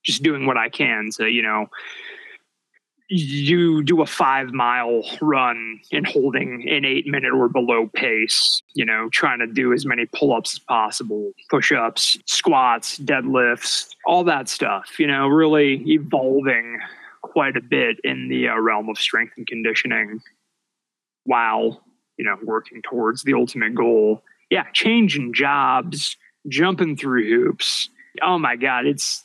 Just 0.02 0.22
doing 0.22 0.46
what 0.46 0.56
I 0.56 0.68
can 0.68 1.10
to, 1.16 1.26
you 1.26 1.42
know, 1.42 1.66
you 3.10 3.82
do 3.82 4.02
a 4.02 4.06
five 4.06 4.52
mile 4.52 5.02
run 5.20 5.80
in 5.90 6.04
holding 6.04 6.68
an 6.68 6.84
eight 6.84 7.08
minute 7.08 7.32
or 7.32 7.48
below 7.48 7.88
pace, 7.88 8.62
you 8.74 8.84
know, 8.84 9.08
trying 9.10 9.40
to 9.40 9.48
do 9.48 9.72
as 9.72 9.84
many 9.84 10.06
pull 10.06 10.32
ups 10.32 10.54
as 10.54 10.58
possible, 10.60 11.32
push 11.50 11.72
ups, 11.72 12.18
squats, 12.26 12.98
deadlifts, 12.98 13.88
all 14.06 14.22
that 14.22 14.48
stuff, 14.48 15.00
you 15.00 15.08
know, 15.08 15.26
really 15.26 15.82
evolving 15.88 16.78
quite 17.22 17.56
a 17.56 17.60
bit 17.60 17.98
in 18.04 18.28
the 18.28 18.48
uh, 18.48 18.56
realm 18.56 18.88
of 18.88 18.96
strength 18.96 19.34
and 19.36 19.46
conditioning 19.46 20.20
while, 21.24 21.82
you 22.16 22.24
know, 22.24 22.36
working 22.44 22.80
towards 22.80 23.24
the 23.24 23.34
ultimate 23.34 23.74
goal. 23.74 24.22
Yeah, 24.50 24.66
changing 24.72 25.34
jobs, 25.34 26.16
jumping 26.48 26.96
through 26.96 27.28
hoops. 27.28 27.90
Oh 28.22 28.38
my 28.38 28.54
God, 28.54 28.86
it's 28.86 29.24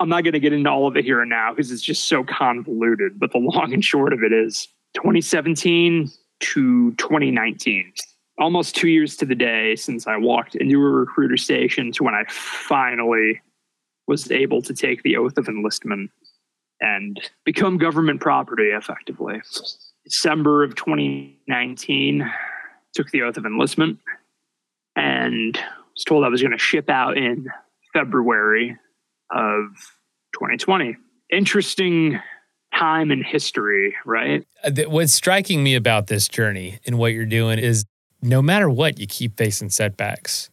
I'm 0.00 0.08
not 0.08 0.24
going 0.24 0.32
to 0.32 0.40
get 0.40 0.54
into 0.54 0.70
all 0.70 0.86
of 0.86 0.96
it 0.96 1.04
here 1.04 1.20
and 1.20 1.28
now 1.28 1.52
because 1.52 1.70
it's 1.70 1.82
just 1.82 2.06
so 2.06 2.24
convoluted. 2.24 3.20
But 3.20 3.32
the 3.32 3.38
long 3.38 3.72
and 3.72 3.84
short 3.84 4.12
of 4.12 4.22
it 4.22 4.32
is 4.32 4.66
2017 4.94 6.10
to 6.40 6.92
2019, 6.92 7.92
almost 8.38 8.74
two 8.74 8.88
years 8.88 9.16
to 9.18 9.26
the 9.26 9.34
day 9.34 9.76
since 9.76 10.06
I 10.06 10.16
walked 10.16 10.54
into 10.54 10.76
a 10.76 10.90
recruiter 10.90 11.36
station 11.36 11.92
to 11.92 12.04
when 12.04 12.14
I 12.14 12.24
finally 12.28 13.42
was 14.08 14.30
able 14.30 14.62
to 14.62 14.74
take 14.74 15.02
the 15.02 15.18
oath 15.18 15.36
of 15.36 15.48
enlistment 15.48 16.10
and 16.80 17.20
become 17.44 17.76
government 17.76 18.22
property 18.22 18.70
effectively. 18.70 19.42
December 20.04 20.64
of 20.64 20.74
2019, 20.76 22.28
took 22.94 23.10
the 23.10 23.22
oath 23.22 23.36
of 23.36 23.46
enlistment 23.46 23.98
and 24.96 25.56
was 25.94 26.04
told 26.04 26.24
I 26.24 26.28
was 26.28 26.42
going 26.42 26.52
to 26.52 26.58
ship 26.58 26.90
out 26.90 27.16
in 27.16 27.46
February 27.92 28.76
of 29.30 29.64
2020. 30.34 30.96
Interesting 31.30 32.18
time 32.74 33.10
in 33.10 33.22
history, 33.22 33.94
right? 34.04 34.46
Uh, 34.64 34.70
what's 34.88 35.12
striking 35.12 35.62
me 35.62 35.74
about 35.74 36.06
this 36.06 36.28
journey 36.28 36.78
and 36.86 36.98
what 36.98 37.12
you're 37.12 37.26
doing 37.26 37.58
is 37.58 37.84
no 38.22 38.42
matter 38.42 38.68
what, 38.68 38.98
you 38.98 39.06
keep 39.06 39.36
facing 39.36 39.70
setbacks, 39.70 40.50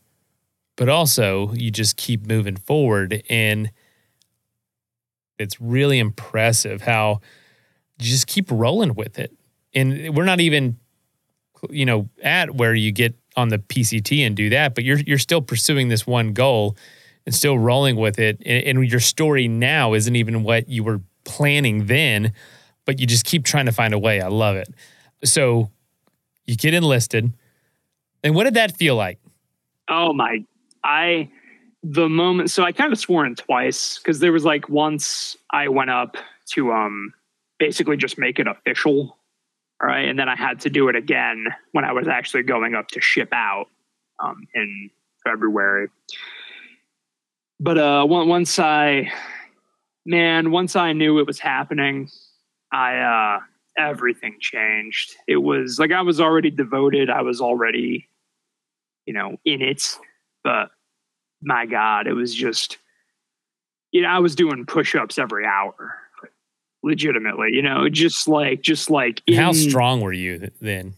but 0.75 0.89
also 0.89 1.51
you 1.53 1.69
just 1.69 1.97
keep 1.97 2.25
moving 2.25 2.55
forward. 2.55 3.23
And 3.29 3.71
it's 5.37 5.59
really 5.59 5.99
impressive 5.99 6.81
how 6.81 7.21
you 7.99 8.09
just 8.09 8.27
keep 8.27 8.49
rolling 8.49 8.95
with 8.95 9.19
it. 9.19 9.33
And 9.73 10.15
we're 10.15 10.25
not 10.25 10.39
even, 10.39 10.77
you 11.69 11.85
know, 11.85 12.09
at 12.23 12.55
where 12.55 12.73
you 12.73 12.91
get 12.91 13.15
on 13.35 13.49
the 13.49 13.59
PCT 13.59 14.25
and 14.25 14.35
do 14.35 14.49
that, 14.49 14.73
but 14.73 14.83
you're 14.83 14.99
you're 14.99 15.19
still 15.19 15.41
pursuing 15.41 15.89
this 15.89 16.07
one 16.07 16.33
goal 16.33 16.75
and 17.27 17.35
still 17.35 17.59
rolling 17.59 17.97
with 17.97 18.19
it. 18.19 18.41
And, 18.45 18.79
and 18.79 18.89
your 18.89 19.01
story 19.01 19.49
now 19.49 19.93
isn't 19.93 20.15
even 20.15 20.43
what 20.43 20.69
you 20.69 20.81
were 20.81 21.01
planning 21.25 21.85
then, 21.87 22.31
but 22.85 22.99
you 23.01 23.05
just 23.05 23.25
keep 23.25 23.43
trying 23.43 23.65
to 23.65 23.73
find 23.73 23.93
a 23.93 23.99
way. 23.99 24.21
I 24.21 24.29
love 24.29 24.55
it. 24.55 24.69
So 25.25 25.69
you 26.45 26.55
get 26.55 26.73
enlisted. 26.73 27.33
And 28.23 28.33
what 28.33 28.45
did 28.45 28.53
that 28.53 28.77
feel 28.77 28.95
like? 28.95 29.19
Oh 29.89 30.13
my, 30.13 30.45
I, 30.85 31.29
the 31.83 32.07
moment, 32.07 32.49
so 32.49 32.63
I 32.63 32.71
kind 32.71 32.93
of 32.93 32.97
swore 32.97 33.25
in 33.25 33.35
twice 33.35 33.99
because 33.99 34.19
there 34.19 34.31
was 34.31 34.45
like 34.45 34.69
once 34.69 35.35
I 35.51 35.67
went 35.67 35.89
up 35.89 36.15
to 36.51 36.71
um 36.71 37.13
basically 37.59 37.97
just 37.97 38.17
make 38.17 38.39
it 38.39 38.47
official. 38.47 39.17
All 39.81 39.87
right. 39.87 40.07
And 40.07 40.17
then 40.17 40.29
I 40.29 40.35
had 40.35 40.61
to 40.61 40.69
do 40.69 40.87
it 40.87 40.95
again 40.95 41.45
when 41.73 41.83
I 41.83 41.91
was 41.91 42.07
actually 42.07 42.43
going 42.43 42.73
up 42.73 42.87
to 42.89 43.01
ship 43.01 43.29
out 43.33 43.67
um, 44.23 44.47
in 44.55 44.89
February 45.25 45.89
but 47.59 47.77
uh, 47.77 48.05
once 48.07 48.59
I, 48.59 49.11
man, 50.05 50.51
once 50.51 50.75
I 50.75 50.93
knew 50.93 51.19
it 51.19 51.27
was 51.27 51.39
happening, 51.39 52.09
I 52.71 52.97
uh, 52.97 53.39
everything 53.77 54.37
changed. 54.39 55.15
It 55.27 55.37
was 55.37 55.79
like 55.79 55.91
I 55.91 56.01
was 56.01 56.19
already 56.19 56.51
devoted. 56.51 57.09
I 57.09 57.21
was 57.21 57.41
already, 57.41 58.07
you 59.05 59.13
know, 59.13 59.37
in 59.45 59.61
it. 59.61 59.97
But 60.43 60.69
my 61.41 61.65
God, 61.65 62.07
it 62.07 62.13
was 62.13 62.33
just, 62.33 62.77
you 63.91 64.01
know, 64.01 64.09
I 64.09 64.19
was 64.19 64.35
doing 64.35 64.65
push-ups 64.65 65.17
every 65.17 65.45
hour, 65.45 65.97
legitimately. 66.83 67.49
You 67.53 67.61
know, 67.61 67.89
just 67.89 68.27
like, 68.27 68.61
just 68.61 68.89
like. 68.89 69.21
In, 69.27 69.35
How 69.35 69.51
strong 69.51 70.01
were 70.01 70.13
you 70.13 70.51
then? 70.61 70.93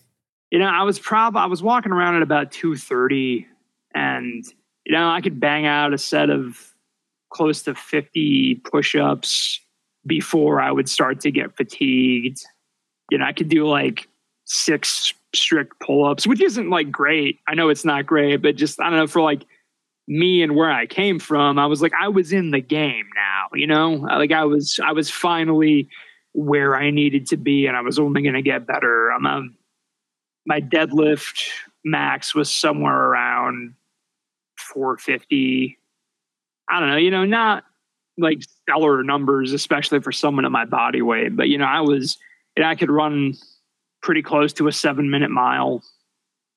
You 0.51 0.59
know, 0.59 0.65
I 0.65 0.83
was 0.83 0.99
probably 0.99 1.41
I 1.41 1.45
was 1.45 1.61
walking 1.61 1.91
around 1.91 2.15
at 2.15 2.21
about 2.23 2.51
two 2.51 2.75
thirty, 2.75 3.47
and 3.93 4.43
you 4.89 4.95
know, 4.95 5.07
I 5.07 5.21
could 5.21 5.39
bang 5.39 5.67
out 5.67 5.93
a 5.93 5.99
set 5.99 6.31
of 6.31 6.73
close 7.31 7.61
to 7.61 7.75
50 7.75 8.55
push 8.65 8.95
ups 8.95 9.61
before 10.07 10.59
I 10.59 10.71
would 10.71 10.89
start 10.89 11.21
to 11.21 11.31
get 11.31 11.55
fatigued. 11.55 12.43
You 13.11 13.19
know, 13.19 13.25
I 13.25 13.33
could 13.33 13.49
do 13.49 13.67
like 13.67 14.07
six 14.45 15.13
strict 15.35 15.79
pull 15.79 16.05
ups, 16.05 16.25
which 16.25 16.41
isn't 16.41 16.71
like 16.71 16.91
great. 16.91 17.37
I 17.47 17.53
know 17.53 17.69
it's 17.69 17.85
not 17.85 18.07
great, 18.07 18.37
but 18.37 18.55
just, 18.55 18.81
I 18.81 18.89
don't 18.89 18.97
know, 18.97 19.05
for 19.05 19.21
like 19.21 19.43
me 20.07 20.41
and 20.41 20.55
where 20.55 20.71
I 20.71 20.87
came 20.87 21.19
from, 21.19 21.59
I 21.59 21.67
was 21.67 21.83
like, 21.83 21.93
I 21.93 22.07
was 22.07 22.33
in 22.33 22.49
the 22.49 22.59
game 22.59 23.05
now, 23.15 23.45
you 23.53 23.67
know, 23.67 23.91
like 23.91 24.31
I 24.31 24.45
was, 24.45 24.79
I 24.83 24.93
was 24.93 25.11
finally 25.11 25.87
where 26.33 26.75
I 26.75 26.89
needed 26.89 27.27
to 27.27 27.37
be 27.37 27.67
and 27.67 27.77
I 27.77 27.81
was 27.81 27.99
only 27.99 28.23
going 28.23 28.33
to 28.33 28.41
get 28.41 28.65
better. 28.65 29.11
I'm 29.11 29.27
a, 29.27 29.43
my 30.47 30.61
deadlift 30.61 31.47
max 31.85 32.33
was 32.33 32.51
somewhere 32.51 32.97
around 32.97 33.75
450. 34.73 35.77
I 36.69 36.79
don't 36.79 36.89
know, 36.89 36.97
you 36.97 37.11
know, 37.11 37.25
not 37.25 37.63
like 38.17 38.43
stellar 38.43 39.03
numbers, 39.03 39.53
especially 39.53 39.99
for 40.01 40.11
someone 40.11 40.45
of 40.45 40.51
my 40.51 40.65
body 40.65 41.01
weight. 41.01 41.35
But 41.35 41.49
you 41.49 41.57
know, 41.57 41.65
I 41.65 41.81
was, 41.81 42.17
and 42.55 42.65
I 42.65 42.75
could 42.75 42.91
run 42.91 43.33
pretty 44.01 44.21
close 44.21 44.53
to 44.53 44.67
a 44.67 44.71
seven 44.71 45.09
minute 45.09 45.31
mile, 45.31 45.83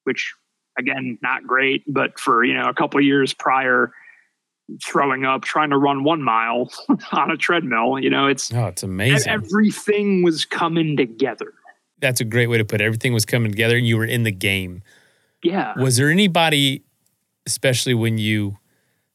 which 0.05 0.35
again, 0.79 1.19
not 1.23 1.47
great, 1.47 1.83
but 1.87 2.19
for 2.19 2.45
you 2.45 2.55
know 2.55 2.69
a 2.69 2.75
couple 2.75 3.01
years 3.01 3.33
prior, 3.33 3.93
throwing 4.85 5.25
up 5.25 5.43
trying 5.43 5.71
to 5.71 5.79
run 5.79 6.05
one 6.05 6.23
mile 6.23 6.71
on 7.13 7.31
a 7.31 7.37
treadmill. 7.37 7.99
You 7.99 8.11
know, 8.11 8.27
it's 8.27 8.53
oh, 8.53 8.67
it's 8.67 8.83
amazing. 8.83 9.31
Everything 9.31 10.23
was 10.23 10.45
coming 10.45 10.97
together. 10.97 11.55
That's 11.99 12.21
a 12.21 12.25
great 12.25 12.49
way 12.49 12.59
to 12.59 12.65
put 12.65 12.81
it. 12.81 12.85
Everything 12.85 13.13
was 13.13 13.25
coming 13.25 13.53
together, 13.53 13.77
and 13.77 13.87
you 13.87 13.97
were 13.97 14.05
in 14.05 14.25
the 14.25 14.33
game. 14.33 14.83
Yeah. 15.43 15.75
Was 15.79 15.97
there 15.97 16.11
anybody 16.11 16.85
especially 17.47 17.95
when 17.95 18.19
you 18.19 18.59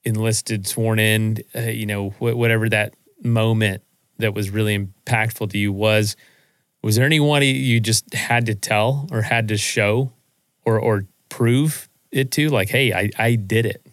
enlisted, 0.04 0.68
sworn 0.68 1.00
in, 1.00 1.38
uh, 1.56 1.62
you 1.62 1.86
know, 1.86 2.10
wh- 2.12 2.36
whatever 2.38 2.70
that 2.70 2.94
moment 3.24 3.84
that 4.20 4.34
was 4.34 4.50
really 4.50 4.78
impactful 4.78 5.52
to 5.52 5.58
you 5.58 5.72
was, 5.72 6.16
was 6.82 6.96
there 6.96 7.06
anyone 7.06 7.42
you 7.42 7.80
just 7.80 8.14
had 8.14 8.46
to 8.46 8.56
tell 8.56 9.08
or 9.12 9.22
had 9.22 9.48
to 9.50 9.58
show 9.58 10.12
or, 10.66 10.80
or 10.80 11.06
prove 11.30 11.90
it 12.12 12.32
to? 12.32 12.50
Like, 12.50 12.70
hey, 12.70 12.94
I, 12.94 13.10
I 13.18 13.36
did 13.36 13.66
it. 13.66 13.86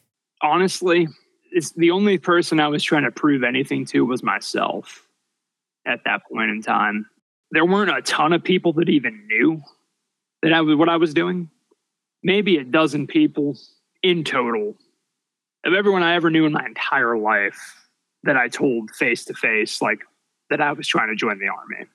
Honestly, 0.42 1.08
it's 1.50 1.72
the 1.72 1.90
only 1.90 2.18
person 2.18 2.60
I 2.60 2.68
was 2.68 2.82
trying 2.82 3.04
to 3.04 3.10
prove 3.10 3.42
anything 3.42 3.84
to 3.86 4.04
was 4.04 4.22
myself 4.22 5.06
at 5.86 6.04
that 6.04 6.22
point 6.30 6.50
in 6.50 6.62
time. 6.62 7.06
There 7.50 7.64
weren't 7.64 7.96
a 7.96 8.02
ton 8.02 8.32
of 8.32 8.42
people 8.42 8.72
that 8.74 8.88
even 8.88 9.26
knew 9.26 9.62
that 10.42 10.52
I 10.52 10.60
was 10.60 10.76
what 10.76 10.88
I 10.88 10.96
was 10.96 11.14
doing. 11.14 11.50
Maybe 12.22 12.56
a 12.56 12.64
dozen 12.64 13.06
people 13.06 13.56
in 14.04 14.22
total 14.22 14.76
of 15.64 15.72
everyone 15.72 16.02
I 16.02 16.14
ever 16.14 16.30
knew 16.30 16.44
in 16.44 16.52
my 16.52 16.64
entire 16.64 17.16
life 17.16 17.88
that 18.22 18.36
I 18.36 18.48
told 18.48 18.90
face 18.90 19.24
to 19.24 19.34
face, 19.34 19.80
like 19.80 20.00
that 20.50 20.60
I 20.60 20.72
was 20.72 20.86
trying 20.86 21.08
to 21.08 21.16
join 21.16 21.38
the 21.38 21.48
army 21.48 21.86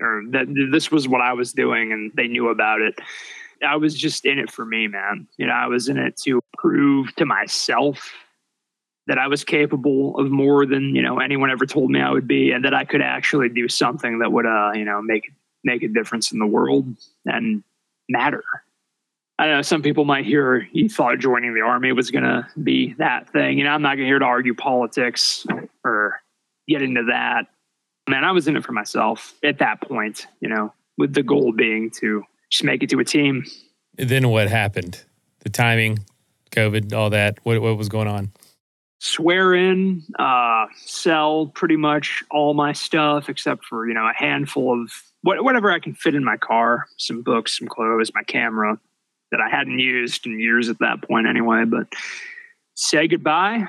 or 0.00 0.22
that 0.30 0.46
this 0.70 0.90
was 0.90 1.08
what 1.08 1.22
I 1.22 1.32
was 1.32 1.52
doing 1.52 1.92
and 1.92 2.12
they 2.14 2.28
knew 2.28 2.50
about 2.50 2.82
it. 2.82 2.94
I 3.66 3.76
was 3.76 3.94
just 3.94 4.26
in 4.26 4.38
it 4.38 4.50
for 4.50 4.66
me, 4.66 4.86
man. 4.86 5.26
You 5.38 5.46
know, 5.46 5.54
I 5.54 5.66
was 5.66 5.88
in 5.88 5.96
it 5.96 6.16
to 6.24 6.42
prove 6.58 7.14
to 7.16 7.24
myself 7.24 8.12
that 9.06 9.18
I 9.18 9.26
was 9.26 9.44
capable 9.44 10.18
of 10.18 10.30
more 10.30 10.66
than, 10.66 10.94
you 10.94 11.00
know, 11.02 11.20
anyone 11.20 11.50
ever 11.50 11.64
told 11.64 11.90
me 11.90 12.00
I 12.00 12.10
would 12.10 12.28
be 12.28 12.50
and 12.50 12.64
that 12.66 12.74
I 12.74 12.84
could 12.84 13.00
actually 13.00 13.48
do 13.48 13.68
something 13.68 14.18
that 14.18 14.30
would 14.30 14.46
uh, 14.46 14.72
you 14.74 14.84
know, 14.84 15.00
make 15.00 15.32
make 15.62 15.82
a 15.82 15.88
difference 15.88 16.32
in 16.32 16.38
the 16.38 16.46
world 16.46 16.86
and 17.24 17.62
matter. 18.10 18.44
I 19.38 19.48
know 19.48 19.62
some 19.62 19.82
people 19.82 20.04
might 20.04 20.24
hear 20.24 20.68
you 20.72 20.88
thought 20.88 21.18
joining 21.18 21.54
the 21.54 21.60
army 21.60 21.92
was 21.92 22.10
going 22.10 22.24
to 22.24 22.46
be 22.62 22.94
that 22.98 23.28
thing. 23.30 23.58
You 23.58 23.64
know, 23.64 23.70
I'm 23.70 23.82
not 23.82 23.98
here 23.98 24.18
to 24.18 24.24
argue 24.24 24.54
politics 24.54 25.44
or 25.84 26.22
get 26.68 26.82
into 26.82 27.04
that. 27.04 27.46
Man, 28.08 28.22
I 28.22 28.30
was 28.32 28.46
in 28.46 28.56
it 28.56 28.64
for 28.64 28.72
myself 28.72 29.34
at 29.42 29.58
that 29.58 29.80
point, 29.80 30.26
you 30.40 30.48
know, 30.48 30.72
with 30.98 31.14
the 31.14 31.22
goal 31.22 31.52
being 31.52 31.90
to 31.92 32.22
just 32.50 32.62
make 32.62 32.82
it 32.82 32.90
to 32.90 33.00
a 33.00 33.04
team. 33.04 33.44
Then 33.96 34.28
what 34.28 34.48
happened? 34.48 35.02
The 35.40 35.50
timing, 35.50 35.98
COVID, 36.52 36.92
all 36.92 37.10
that. 37.10 37.38
What, 37.42 37.60
what 37.60 37.76
was 37.76 37.88
going 37.88 38.08
on? 38.08 38.30
Swear 39.00 39.52
in, 39.54 40.04
uh, 40.18 40.66
sell 40.76 41.46
pretty 41.48 41.76
much 41.76 42.22
all 42.30 42.54
my 42.54 42.72
stuff 42.72 43.28
except 43.28 43.64
for, 43.64 43.88
you 43.88 43.94
know, 43.94 44.08
a 44.08 44.14
handful 44.14 44.80
of 44.80 44.92
whatever 45.22 45.72
I 45.72 45.80
can 45.80 45.94
fit 45.94 46.14
in 46.14 46.22
my 46.22 46.36
car 46.36 46.86
some 46.98 47.22
books, 47.22 47.58
some 47.58 47.66
clothes, 47.66 48.12
my 48.14 48.22
camera 48.22 48.78
that 49.34 49.40
I 49.40 49.50
hadn't 49.50 49.80
used 49.80 50.26
in 50.26 50.38
years 50.38 50.68
at 50.68 50.78
that 50.78 51.02
point 51.02 51.26
anyway. 51.26 51.64
But 51.64 51.88
say 52.74 53.08
goodbye. 53.08 53.64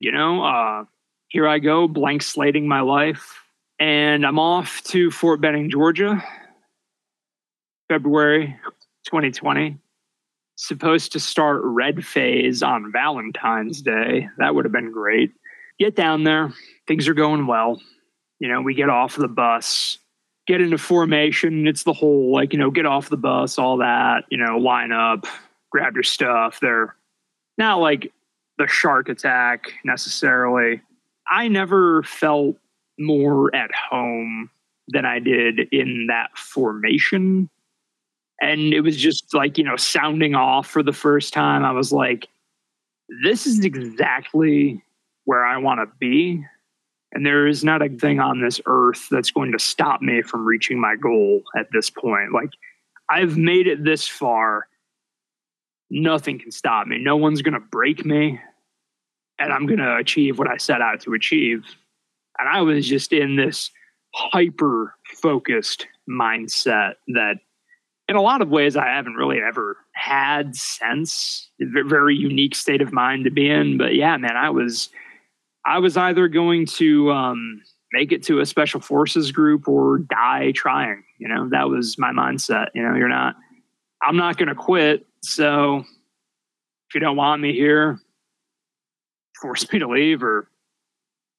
You 0.00 0.12
know, 0.12 0.42
uh, 0.42 0.84
here 1.28 1.46
I 1.46 1.58
go, 1.58 1.86
blank 1.88 2.22
slating 2.22 2.66
my 2.66 2.80
life. 2.80 3.38
and 3.78 4.24
I'm 4.26 4.38
off 4.38 4.82
to 4.84 5.10
Fort 5.10 5.40
Benning, 5.40 5.70
Georgia, 5.70 6.24
February 7.88 8.56
2020. 9.04 9.76
Supposed 10.56 11.12
to 11.12 11.20
start 11.20 11.60
red 11.62 12.04
phase 12.04 12.62
on 12.62 12.90
Valentine's 12.90 13.80
Day. 13.82 14.28
That 14.38 14.54
would 14.54 14.64
have 14.64 14.72
been 14.72 14.90
great. 14.90 15.32
Get 15.78 15.94
down 15.94 16.24
there. 16.24 16.52
Things 16.88 17.06
are 17.06 17.14
going 17.14 17.46
well. 17.46 17.80
You 18.40 18.48
know, 18.48 18.62
we 18.62 18.74
get 18.74 18.88
off 18.88 19.14
the 19.14 19.28
bus, 19.28 19.98
get 20.48 20.62
into 20.62 20.78
formation. 20.78 21.68
It's 21.68 21.84
the 21.84 21.92
whole, 21.92 22.32
like, 22.32 22.54
you 22.54 22.58
know, 22.58 22.70
get 22.70 22.86
off 22.86 23.10
the 23.10 23.18
bus, 23.18 23.58
all 23.58 23.76
that, 23.76 24.24
you 24.30 24.38
know, 24.38 24.56
line 24.56 24.90
up, 24.90 25.26
grab 25.70 25.94
your 25.94 26.02
stuff. 26.02 26.58
They're 26.60 26.96
not 27.58 27.80
like 27.80 28.12
the 28.56 28.66
shark 28.66 29.10
attack 29.10 29.72
necessarily. 29.84 30.80
I 31.30 31.48
never 31.48 32.02
felt 32.02 32.56
more 32.98 33.54
at 33.54 33.70
home 33.74 34.50
than 34.88 35.04
I 35.04 35.18
did 35.18 35.68
in 35.70 36.06
that 36.08 36.36
formation. 36.36 37.50
And 38.40 38.72
it 38.72 38.80
was 38.80 38.96
just 38.96 39.34
like, 39.34 39.58
you 39.58 39.64
know, 39.64 39.76
sounding 39.76 40.34
off 40.34 40.66
for 40.66 40.82
the 40.82 40.94
first 40.94 41.34
time. 41.34 41.62
I 41.62 41.72
was 41.72 41.92
like, 41.92 42.26
this 43.22 43.46
is 43.46 43.64
exactly 43.64 44.82
where 45.24 45.44
I 45.44 45.58
want 45.58 45.80
to 45.80 45.94
be. 45.98 46.42
And 47.12 47.24
there 47.24 47.46
is 47.46 47.64
not 47.64 47.82
a 47.82 47.88
thing 47.88 48.20
on 48.20 48.40
this 48.40 48.60
earth 48.66 49.08
that's 49.10 49.30
going 49.30 49.52
to 49.52 49.58
stop 49.58 50.02
me 50.02 50.22
from 50.22 50.44
reaching 50.44 50.80
my 50.80 50.94
goal 50.94 51.42
at 51.56 51.68
this 51.72 51.88
point. 51.88 52.32
Like, 52.32 52.50
I've 53.10 53.38
made 53.38 53.66
it 53.66 53.82
this 53.82 54.06
far. 54.06 54.68
Nothing 55.90 56.38
can 56.38 56.50
stop 56.50 56.86
me. 56.86 56.98
No 56.98 57.16
one's 57.16 57.40
going 57.40 57.54
to 57.54 57.60
break 57.60 58.04
me. 58.04 58.38
And 59.38 59.52
I'm 59.52 59.66
going 59.66 59.78
to 59.78 59.96
achieve 59.96 60.38
what 60.38 60.50
I 60.50 60.58
set 60.58 60.82
out 60.82 61.00
to 61.02 61.14
achieve. 61.14 61.64
And 62.38 62.48
I 62.48 62.60
was 62.60 62.86
just 62.86 63.12
in 63.12 63.36
this 63.36 63.70
hyper 64.14 64.94
focused 65.22 65.86
mindset 66.08 66.94
that, 67.08 67.36
in 68.08 68.16
a 68.16 68.22
lot 68.22 68.40
of 68.40 68.48
ways, 68.48 68.76
I 68.76 68.86
haven't 68.86 69.14
really 69.14 69.38
ever 69.38 69.76
had 69.92 70.56
since. 70.56 71.50
Very 71.60 72.16
unique 72.16 72.54
state 72.54 72.80
of 72.80 72.92
mind 72.92 73.24
to 73.24 73.30
be 73.30 73.50
in. 73.50 73.76
But 73.76 73.94
yeah, 73.94 74.16
man, 74.16 74.36
I 74.36 74.50
was, 74.50 74.88
I 75.68 75.80
was 75.80 75.98
either 75.98 76.28
going 76.28 76.64
to 76.66 77.12
um, 77.12 77.60
make 77.92 78.10
it 78.10 78.22
to 78.24 78.40
a 78.40 78.46
special 78.46 78.80
forces 78.80 79.32
group 79.32 79.68
or 79.68 79.98
die 79.98 80.52
trying. 80.52 81.04
You 81.18 81.28
know, 81.28 81.50
that 81.50 81.68
was 81.68 81.98
my 81.98 82.10
mindset. 82.10 82.68
You 82.74 82.82
know, 82.82 82.94
you're 82.94 83.08
not, 83.08 83.36
I'm 84.02 84.16
not 84.16 84.38
going 84.38 84.48
to 84.48 84.54
quit. 84.54 85.06
So 85.22 85.80
if 85.80 86.94
you 86.94 87.00
don't 87.00 87.16
want 87.16 87.42
me 87.42 87.52
here, 87.52 88.00
force 89.42 89.70
me 89.70 89.78
to 89.80 89.88
leave 89.88 90.22
or, 90.22 90.48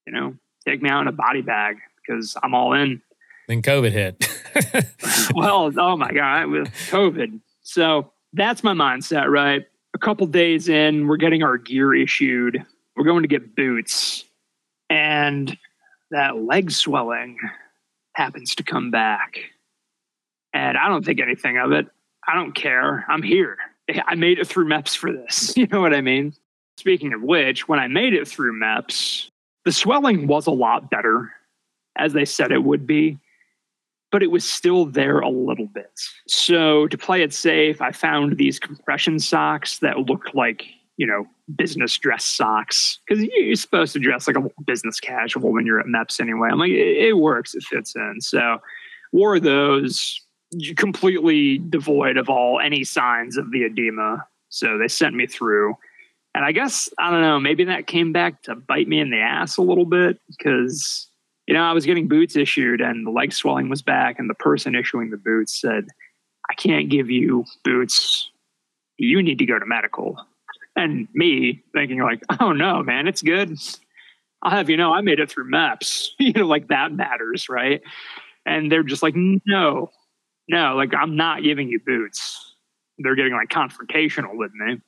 you 0.06 0.14
know, 0.14 0.36
take 0.68 0.80
me 0.80 0.92
out 0.92 1.02
in 1.02 1.08
a 1.08 1.12
body 1.12 1.42
bag 1.42 1.78
because 1.98 2.38
I'm 2.44 2.54
all 2.54 2.74
in. 2.74 3.02
Then 3.48 3.64
COVID 3.64 3.92
hit. 3.92 4.30
well, 5.34 5.72
oh 5.76 5.98
my 5.98 6.12
God, 6.12 6.50
with 6.50 6.68
COVID. 6.92 7.40
So 7.64 8.12
that's 8.34 8.64
my 8.64 8.74
mindset, 8.74 9.28
right? 9.28 9.66
A 9.96 9.98
couple 9.98 10.28
days 10.28 10.70
in, 10.70 11.08
we're 11.08 11.18
getting 11.18 11.42
our 11.42 11.58
gear 11.58 11.96
issued. 11.96 12.64
We're 13.00 13.06
going 13.06 13.24
to 13.24 13.30
get 13.30 13.56
boots. 13.56 14.26
And 14.90 15.58
that 16.12 16.36
leg 16.36 16.70
swelling 16.70 17.38
happens 18.14 18.56
to 18.56 18.64
come 18.64 18.92
back. 18.92 19.40
And 20.54 20.78
I 20.78 20.90
don't 20.90 21.06
think 21.06 21.22
anything 21.22 21.58
of 21.58 21.72
it. 21.72 21.88
I 22.28 22.36
don't 22.36 22.52
care. 22.52 23.06
I'm 23.08 23.24
here. 23.24 23.58
I 24.06 24.16
made 24.16 24.38
it 24.38 24.48
through 24.48 24.68
MEPS 24.68 24.98
for 24.98 25.14
this. 25.14 25.54
You 25.58 25.68
know 25.68 25.80
what 25.80 25.94
I 25.94 26.02
mean? 26.02 26.34
Speaking 26.78 27.14
of 27.14 27.22
which, 27.22 27.70
when 27.70 27.80
I 27.80 27.88
made 27.88 28.14
it 28.14 28.28
through 28.28 28.60
MEPS, 28.60 29.30
the 29.64 29.72
swelling 29.72 30.28
was 30.28 30.46
a 30.46 30.52
lot 30.52 30.90
better, 30.90 31.32
as 31.98 32.12
they 32.12 32.26
said 32.26 32.52
it 32.52 32.66
would 32.66 32.86
be, 32.86 33.18
but 34.12 34.24
it 34.24 34.32
was 34.32 34.50
still 34.50 34.86
there 34.86 35.20
a 35.20 35.30
little 35.30 35.68
bit. 35.68 35.92
So 36.28 36.88
to 36.88 36.98
play 36.98 37.22
it 37.22 37.34
safe, 37.34 37.82
I 37.82 37.94
found 37.94 38.38
these 38.38 38.60
compression 38.60 39.20
socks 39.20 39.80
that 39.80 40.00
looked 40.00 40.36
like, 40.36 40.66
you 40.98 41.08
know, 41.08 41.26
business 41.56 41.98
dress 41.98 42.24
socks. 42.24 43.00
Because 43.08 43.24
you're 43.24 43.56
supposed 43.56 43.94
to 43.94 44.00
dress 44.00 44.28
like 44.28 44.38
a 44.38 44.50
business 44.64 45.00
casual 45.00 45.52
when 45.52 45.66
you're 45.66 45.80
at 45.80 45.86
MEPS 45.86 46.20
anyway. 46.20 46.50
I'm 46.52 46.60
like, 46.60 46.72
it, 46.72 47.08
it 47.08 47.18
works, 47.18 47.56
it 47.56 47.64
fits 47.64 47.96
in. 47.96 48.22
So 48.22 48.60
wore 49.12 49.40
those 49.40 50.22
completely 50.78 51.60
devoid 51.60 52.18
of 52.18 52.30
all 52.30 52.60
any 52.60 52.84
signs 52.84 53.38
of 53.38 53.52
the 53.52 53.64
edema. 53.64 54.26
So 54.50 54.78
they 54.78 54.88
sent 54.88 55.16
me 55.16 55.28
through. 55.28 55.76
And 56.36 56.46
I 56.46 56.52
guess, 56.52 56.90
I 57.00 57.12
don't 57.12 57.22
know, 57.22 57.40
maybe 57.40 57.64
that 57.66 57.88
came 57.88 58.14
back 58.14 58.44
to 58.44 58.56
bite 58.56 58.88
me 58.88 59.00
in 59.00 59.10
the 59.10 59.20
ass 59.20 59.58
a 59.58 59.62
little 59.62 59.86
bit 59.86 60.20
because, 60.28 61.08
you 61.48 61.54
know, 61.54 61.64
I 61.64 61.74
was 61.74 61.86
getting 61.86 62.08
boots 62.08 62.36
issued 62.36 62.82
and 62.82 63.06
the 63.06 63.12
leg 63.12 63.34
swelling 63.34 63.70
was 63.70 63.82
back. 63.82 64.20
And 64.20 64.30
the 64.30 64.36
person 64.36 64.76
issuing 64.76 65.10
the 65.10 65.18
boots 65.18 65.60
said, 65.60 65.88
I 66.50 66.54
can't 66.54 66.90
give 66.90 67.10
you 67.10 67.46
boots. 67.64 68.30
You 68.98 69.22
need 69.22 69.40
to 69.40 69.46
go 69.46 69.58
to 69.58 69.66
medical. 69.66 70.20
And 70.80 71.10
me 71.14 71.62
thinking, 71.74 72.02
like, 72.02 72.24
oh 72.40 72.54
no, 72.54 72.82
man, 72.82 73.06
it's 73.06 73.22
good. 73.22 73.58
I'll 74.42 74.52
have 74.52 74.70
you 74.70 74.78
know, 74.78 74.94
I 74.94 75.02
made 75.02 75.20
it 75.20 75.30
through 75.30 75.52
MEPS. 75.52 76.08
you 76.20 76.32
know, 76.32 76.48
like 76.48 76.70
that 76.70 76.94
matters, 76.94 77.50
right? 77.50 77.82
And 78.46 78.72
they're 78.72 78.84
just 78.84 79.04
like, 79.04 79.14
no, 79.16 79.92
no, 80.48 80.76
like 80.76 80.94
I'm 80.96 81.18
not 81.18 81.44
giving 81.44 81.68
you 81.68 81.82
boots. 81.86 82.54
They're 82.98 83.16
getting 83.16 83.34
like 83.34 83.50
confrontational 83.50 84.36
with 84.36 84.54
me. 84.54 84.80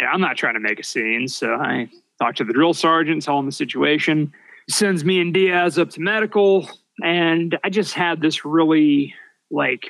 Yeah, 0.00 0.06
I'm 0.06 0.20
not 0.20 0.36
trying 0.36 0.54
to 0.54 0.60
make 0.60 0.80
a 0.80 0.84
scene. 0.84 1.28
So 1.28 1.54
I 1.54 1.88
talk 2.20 2.34
to 2.36 2.44
the 2.44 2.52
drill 2.52 2.74
sergeant, 2.74 3.22
tell 3.22 3.38
him 3.38 3.46
the 3.46 3.52
situation. 3.52 4.32
He 4.66 4.72
sends 4.72 5.04
me 5.04 5.20
and 5.20 5.32
Diaz 5.32 5.78
up 5.78 5.90
to 5.90 6.00
medical. 6.00 6.68
And 7.04 7.56
I 7.62 7.70
just 7.70 7.94
had 7.94 8.20
this 8.20 8.44
really 8.44 9.14
like 9.50 9.86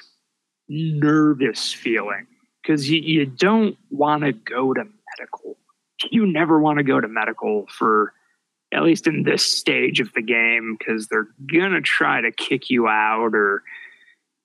nervous 0.69 1.73
feeling 1.73 2.27
because 2.63 2.91
you, 2.91 3.01
you 3.01 3.25
don't 3.25 3.77
want 3.91 4.23
to 4.25 4.33
go 4.33 4.75
to 4.75 4.85
medical. 5.19 5.57
You 6.11 6.27
never 6.27 6.59
want 6.59 6.79
to 6.79 6.85
go 6.85 7.01
to 7.01 7.09
medical 7.09 7.67
for 7.69 8.12
at 8.73 8.83
least 8.83 9.07
in 9.07 9.23
this 9.23 9.45
stage 9.45 10.01
of 10.01 10.12
the 10.14 10.23
game 10.23 10.77
because 10.79 11.09
they're 11.09 11.29
to 11.49 11.81
try 11.81 12.21
to 12.21 12.33
kick 12.33 12.69
you 12.69 12.89
out 12.89 13.35
or 13.35 13.62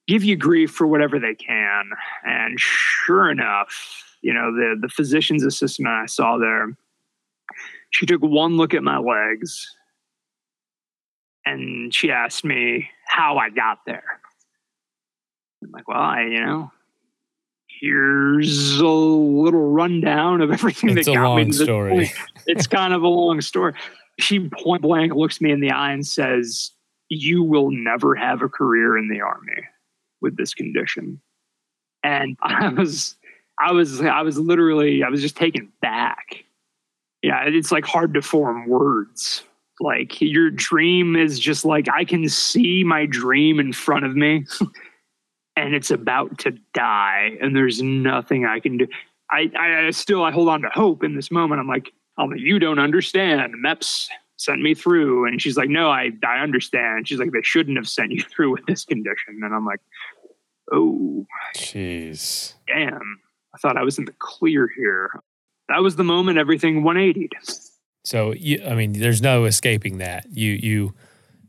give 0.08 0.24
you 0.24 0.36
grief 0.36 0.72
for 0.72 0.88
whatever 0.88 1.20
they 1.20 1.36
can. 1.36 1.90
And 2.24 2.60
sure 2.60 3.32
enough, 3.32 4.18
you 4.22 4.34
know, 4.34 4.52
the 4.54 4.78
the 4.80 4.90
physician's 4.90 5.44
assistant 5.44 5.88
I 5.88 6.06
saw 6.06 6.38
there, 6.38 6.76
she 7.90 8.06
took 8.06 8.22
one 8.22 8.58
look 8.58 8.74
at 8.74 8.84
my 8.84 8.98
legs 8.98 9.76
and 11.46 11.94
she 11.94 12.12
asked 12.12 12.46
me 12.46 12.90
how 13.08 13.38
I 13.38 13.50
got 13.50 13.80
there. 13.86 14.22
I'm 15.64 15.72
like, 15.72 15.88
well, 15.88 16.00
I, 16.00 16.24
you 16.24 16.46
know, 16.46 16.72
here's 17.82 18.80
a 18.80 18.86
little 18.86 19.72
rundown 19.72 20.42
of 20.42 20.52
everything 20.52 20.98
it's 20.98 21.08
that 21.08 21.16
got 21.16 21.36
me 21.36 21.46
to 21.46 21.50
this 21.50 21.62
story. 21.62 21.92
point. 21.92 22.10
It's 22.46 22.68
kind 22.68 22.94
of 22.94 23.02
a 23.02 23.08
long 23.08 23.42
story. 23.42 23.74
She 24.20 24.48
point 24.50 24.84
blank 24.84 25.14
looks 25.14 25.42
me 25.42 25.52
in 25.52 25.60
the 25.60 25.72
eye 25.72 25.92
and 25.92 26.06
says, 26.06 26.72
You 27.10 27.44
will 27.44 27.72
never 27.72 28.16
have 28.16 28.42
a 28.42 28.50
career 28.50 28.98
in 28.98 29.10
the 29.10 29.22
army 29.22 29.68
with 30.22 30.38
this 30.38 30.54
condition. 30.54 31.20
And 32.04 32.38
I 32.44 32.70
was, 32.70 33.16
I 33.60 33.72
was, 33.72 34.02
I 34.02 34.22
was 34.22 34.38
literally, 34.38 35.04
I 35.04 35.10
was 35.10 35.22
just 35.22 35.36
taken 35.36 35.72
back. 35.82 36.46
Yeah, 37.24 37.44
it's 37.46 37.72
like 37.72 37.86
hard 37.86 38.14
to 38.14 38.22
form 38.22 38.68
words. 38.68 39.44
Like 39.80 40.22
your 40.22 40.52
dream 40.52 41.16
is 41.16 41.40
just 41.40 41.66
like 41.66 41.88
I 41.92 42.06
can 42.06 42.30
see 42.30 42.84
my 42.84 43.08
dream 43.08 43.60
in 43.60 43.74
front 43.74 44.06
of 44.06 44.16
me, 44.16 44.46
and 45.56 45.76
it's 45.76 45.92
about 45.92 46.38
to 46.40 46.52
die, 46.74 47.38
and 47.42 47.56
there's 47.56 47.82
nothing 47.82 48.46
I 48.46 48.60
can 48.60 48.78
do. 48.78 48.88
I, 49.32 49.52
I, 49.58 49.88
I 49.88 49.92
still 49.92 50.24
I 50.24 50.32
hold 50.32 50.50
on 50.50 50.62
to 50.62 50.70
hope 50.70 51.04
in 51.04 51.16
this 51.16 51.32
moment. 51.32 51.62
I'm 51.62 51.68
like, 51.68 51.94
oh, 52.18 52.34
you 52.34 52.60
don't 52.60 52.80
understand. 52.80 53.54
MEPS 53.64 54.08
sent 54.38 54.62
me 54.62 54.74
through, 54.74 55.26
and 55.26 55.42
she's 55.42 55.58
like, 55.58 55.70
no, 55.70 55.90
I 55.90 56.12
I 56.26 56.40
understand. 56.40 57.08
She's 57.08 57.20
like, 57.20 57.32
they 57.32 57.42
shouldn't 57.42 57.78
have 57.78 57.88
sent 57.88 58.12
you 58.12 58.22
through 58.30 58.52
with 58.52 58.66
this 58.66 58.86
condition, 58.86 59.40
and 59.42 59.54
I'm 59.54 59.66
like, 59.66 59.82
oh, 60.72 61.26
jeez, 61.56 62.54
damn. 62.68 63.20
I 63.54 63.58
thought 63.58 63.78
I 63.78 63.84
was 63.84 63.98
in 63.98 64.06
the 64.06 64.14
clear 64.20 64.70
here. 64.76 65.12
That 65.68 65.82
was 65.82 65.98
the 65.98 66.06
moment 66.06 66.38
everything 66.38 66.84
180'd. 66.84 67.34
So 68.04 68.34
you, 68.34 68.64
I 68.66 68.76
mean, 68.76 68.94
there's 68.94 69.22
no 69.22 69.46
escaping 69.46 69.98
that. 70.00 70.26
You 70.32 70.52
you 70.52 70.94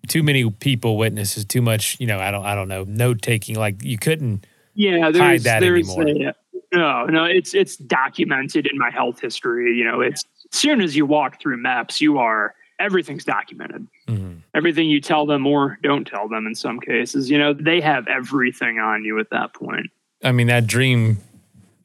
too 0.09 0.23
many 0.23 0.49
people 0.51 0.97
witnesses 0.97 1.45
too 1.45 1.63
much. 1.63 1.97
You 2.01 2.07
know, 2.07 2.19
I 2.19 2.31
don't 2.31 2.45
I 2.45 2.55
don't 2.55 2.69
know 2.69 2.85
note 2.85 3.23
taking. 3.23 3.57
Like 3.57 3.83
you 3.83 3.99
couldn't 3.99 4.47
yeah 4.75 5.11
there's, 5.11 5.19
hide 5.19 5.41
that 5.43 5.61
there's 5.61 5.89
anymore. 5.89 6.31
A, 6.31 6.35
no, 6.75 7.05
no, 7.05 7.25
it's 7.25 7.55
it's 7.55 7.77
documented 7.77 8.67
in 8.67 8.79
my 8.79 8.91
health 8.91 9.21
history. 9.21 9.77
You 9.77 9.85
know, 9.85 10.01
it's 10.01 10.25
as 10.53 10.59
soon 10.59 10.81
as 10.81 10.97
you 10.97 11.07
walk 11.07 11.41
through 11.41 11.63
MEPS 11.63 12.01
you 12.01 12.19
are 12.19 12.55
everything's 12.83 13.25
documented. 13.25 13.87
Mm-hmm. 14.09 14.39
Everything 14.55 14.89
you 14.89 15.01
tell 15.01 15.25
them 15.25 15.47
or 15.47 15.79
don't 15.83 16.07
tell 16.07 16.29
them 16.29 16.47
in 16.47 16.55
some 16.55 16.81
cases, 16.81 17.31
you 17.31 17.39
know, 17.39 17.53
they 17.53 17.81
have 17.81 18.07
everything 18.09 18.79
on 18.79 19.05
you 19.05 19.19
at 19.19 19.31
that 19.31 19.55
point. 19.55 19.87
I 20.25 20.33
mean, 20.33 20.49
that 20.49 20.67
dream, 20.67 21.19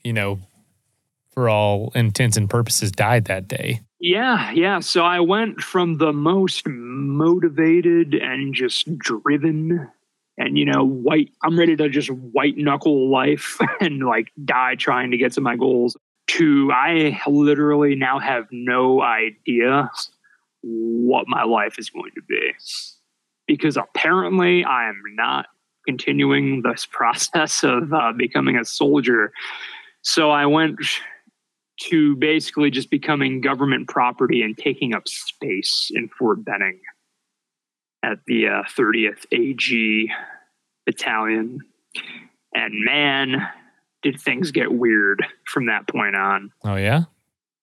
you 0.03 0.13
know, 0.13 0.39
for 1.37 1.49
all 1.49 1.91
intents 1.93 2.35
and 2.35 2.49
purposes, 2.49 2.91
died 2.91 3.25
that 3.25 3.47
day. 3.47 3.79
Yeah, 3.99 4.49
yeah. 4.53 4.79
So 4.79 5.03
I 5.05 5.19
went 5.19 5.61
from 5.61 5.99
the 5.99 6.11
most 6.11 6.65
motivated 6.65 8.15
and 8.15 8.55
just 8.55 8.97
driven 8.97 9.87
and 10.39 10.57
you 10.57 10.65
know 10.65 10.83
white 10.83 11.31
i'm 11.43 11.57
ready 11.57 11.75
to 11.75 11.89
just 11.89 12.09
white 12.09 12.57
knuckle 12.57 13.09
life 13.09 13.57
and 13.81 14.05
like 14.05 14.31
die 14.45 14.75
trying 14.75 15.09
to 15.09 15.17
get 15.17 15.31
to 15.31 15.41
my 15.41 15.55
goals 15.55 15.97
to 16.27 16.71
i 16.71 17.19
literally 17.25 17.95
now 17.95 18.19
have 18.19 18.45
no 18.51 19.01
idea 19.01 19.89
what 20.61 21.27
my 21.27 21.43
life 21.43 21.79
is 21.79 21.89
going 21.89 22.11
to 22.13 22.21
be 22.29 22.51
because 23.47 23.77
apparently 23.77 24.63
i 24.63 24.87
am 24.87 25.01
not 25.15 25.47
continuing 25.87 26.61
this 26.61 26.85
process 26.91 27.63
of 27.63 27.91
uh, 27.91 28.11
becoming 28.15 28.57
a 28.57 28.65
soldier 28.65 29.31
so 30.03 30.29
i 30.29 30.45
went 30.45 30.77
to 31.79 32.15
basically 32.15 32.71
just 32.71 32.89
becoming 32.89 33.41
government 33.41 33.87
property 33.87 34.41
and 34.41 34.57
taking 34.57 34.93
up 34.93 35.07
space 35.07 35.91
in 35.93 36.09
fort 36.09 36.43
benning 36.43 36.79
at 38.03 38.19
the 38.25 38.47
uh, 38.47 38.63
30th 38.77 39.25
AG 39.31 40.11
battalion. 40.85 41.61
And 42.53 42.73
man, 42.85 43.47
did 44.01 44.19
things 44.19 44.51
get 44.51 44.71
weird 44.71 45.25
from 45.45 45.67
that 45.67 45.87
point 45.87 46.15
on. 46.15 46.51
Oh, 46.63 46.75
yeah? 46.75 47.03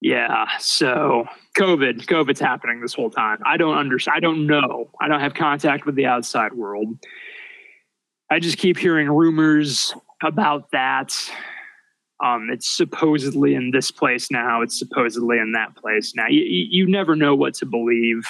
Yeah. 0.01 0.47
So 0.59 1.25
COVID, 1.59 2.05
COVID's 2.07 2.41
happening 2.41 2.81
this 2.81 2.93
whole 2.93 3.11
time. 3.11 3.39
I 3.47 3.57
don't 3.57 3.77
understand. 3.77 4.17
I 4.17 4.21
don't 4.21 4.47
know. 4.47 4.91
I 5.01 5.09
don't 5.09 5.21
have 5.21 5.35
contact 5.35 5.87
with 5.87 5.95
the 5.95 6.07
outside 6.07 6.53
world. 6.53 6.99
I 8.31 8.39
just 8.39 8.59
keep 8.59 8.77
hearing 8.77 9.09
rumors 9.09 9.95
about 10.23 10.71
that. 10.73 11.15
Um, 12.25 12.49
it's 12.51 12.67
supposedly 12.67 13.55
in 13.55 13.71
this 13.71 13.91
place 13.91 14.31
now. 14.31 14.63
It's 14.63 14.79
supposedly 14.79 15.39
in 15.39 15.53
that 15.53 15.77
place 15.77 16.15
now. 16.15 16.27
You, 16.27 16.43
you 16.43 16.87
never 16.87 17.15
know 17.15 17.35
what 17.35 17.53
to 17.57 17.67
believe. 17.67 18.27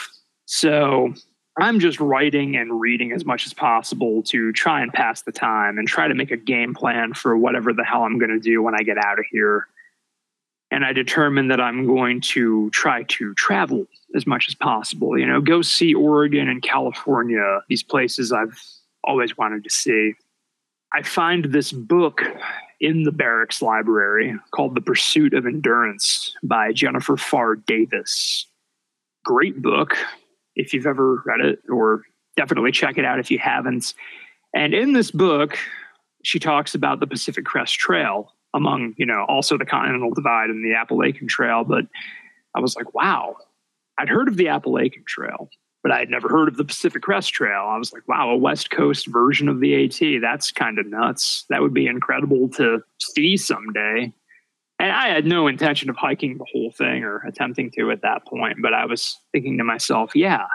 So 0.47 1.15
I'm 1.61 1.79
just 1.79 2.01
writing 2.01 2.57
and 2.57 2.81
reading 2.81 3.13
as 3.13 3.25
much 3.25 3.47
as 3.47 3.55
possible 3.55 4.21
to 4.25 4.53
try 4.53 4.83
and 4.83 4.93
pass 4.93 5.23
the 5.23 5.31
time 5.31 5.79
and 5.79 5.87
try 5.87 6.09
to 6.09 6.15
make 6.15 6.33
a 6.33 6.37
game 6.37 6.75
plan 6.75 7.15
for 7.15 7.39
whatever 7.39 7.73
the 7.73 7.85
hell 7.85 8.03
I'm 8.03 8.19
going 8.19 8.33
to 8.33 8.41
do 8.41 8.61
when 8.61 8.75
I 8.75 8.83
get 8.83 8.99
out 8.99 9.21
of 9.21 9.27
here. 9.31 9.69
And 10.73 10.85
I 10.85 10.93
determined 10.93 11.53
that 11.53 11.61
I'm 11.61 11.87
going 11.87 12.21
to 12.23 12.71
try 12.71 13.05
to 13.05 13.33
travel 13.35 13.87
as 14.17 14.27
much 14.27 14.47
as 14.49 14.57
possible, 14.57 15.17
you 15.17 15.27
know, 15.27 15.41
go 15.41 15.63
see 15.63 15.95
Oregon 15.95 16.49
and 16.49 16.61
California, 16.63 17.61
these 17.69 17.85
places 17.85 18.33
I've 18.33 18.61
always 19.05 19.39
wanted 19.39 19.63
to 19.63 19.71
see. 19.71 20.15
I 20.93 21.03
find 21.03 21.45
this 21.45 21.71
book 21.71 22.23
in 22.85 23.05
the 23.05 23.13
barracks 23.13 23.63
library 23.63 24.37
called 24.51 24.75
The 24.75 24.81
Pursuit 24.81 25.33
of 25.33 25.47
Endurance 25.47 26.35
by 26.43 26.73
Jennifer 26.73 27.17
Pharr 27.17 27.65
Davis. 27.65 28.47
Great 29.25 29.63
book 29.63 29.97
if 30.55 30.75
you've 30.75 30.87
ever 30.87 31.23
read 31.25 31.41
it, 31.41 31.61
or 31.71 32.03
definitely 32.37 32.73
check 32.73 32.99
it 32.99 33.05
out 33.05 33.19
if 33.19 33.31
you 33.31 33.39
haven't. 33.39 33.95
And 34.55 34.75
in 34.75 34.93
this 34.93 35.11
book, 35.11 35.59
she 36.23 36.39
talks 36.39 36.75
about 36.75 37.01
the 37.01 37.07
Pacific 37.07 37.45
Crest 37.45 37.75
Trail, 37.75 38.33
among, 38.53 38.95
you 38.99 39.07
know, 39.07 39.25
also 39.29 39.59
the 39.59 39.65
Continental 39.65 40.13
Divide 40.13 40.51
and 40.51 40.65
the 40.65 40.77
Appalachian 40.77 41.27
Trail. 41.27 41.65
But 41.65 41.87
I 42.55 42.61
was 42.61 42.77
like, 42.77 42.95
wow, 42.95 43.37
I'd 43.99 44.09
heard 44.09 44.29
of 44.29 44.37
the 44.37 44.49
Appalachian 44.49 45.05
Trail, 45.07 45.49
but 45.85 45.93
I 45.93 46.01
had 46.01 46.11
never 46.11 46.29
heard 46.29 46.49
of 46.49 46.57
the 46.57 46.65
Pacific 46.65 47.03
Crest 47.03 47.33
Trail. 47.33 47.67
I 47.69 47.79
was 47.79 47.93
like, 47.93 48.09
wow, 48.09 48.31
a 48.31 48.37
West 48.37 48.71
Coast 48.71 49.07
version 49.07 49.49
of 49.49 49.61
the 49.61 49.85
AT. 49.85 50.21
That's 50.21 50.51
kind 50.51 50.81
of 50.81 50.87
nuts. 50.87 51.45
That 51.51 51.63
would 51.63 51.75
be 51.75 51.87
incredible 51.87 52.49
to 52.57 52.83
see 52.99 53.37
someday 53.37 54.13
and 54.79 54.91
I 54.91 55.09
had 55.09 55.25
no 55.25 55.47
intention 55.47 55.89
of 55.89 55.97
hiking 55.97 56.39
the 56.39 56.47
whole 56.53 56.71
thing 56.71 57.05
or 57.05 57.19
attempting 57.27 57.71
to 57.73 57.91
at 57.91 58.03
that 58.03 58.27
point, 58.27 58.59
but 58.61 58.75
I 58.75 58.87
was 58.87 59.19
thinking 59.33 59.59
to 59.59 59.65
myself, 59.65 60.13
yeah, 60.15 60.47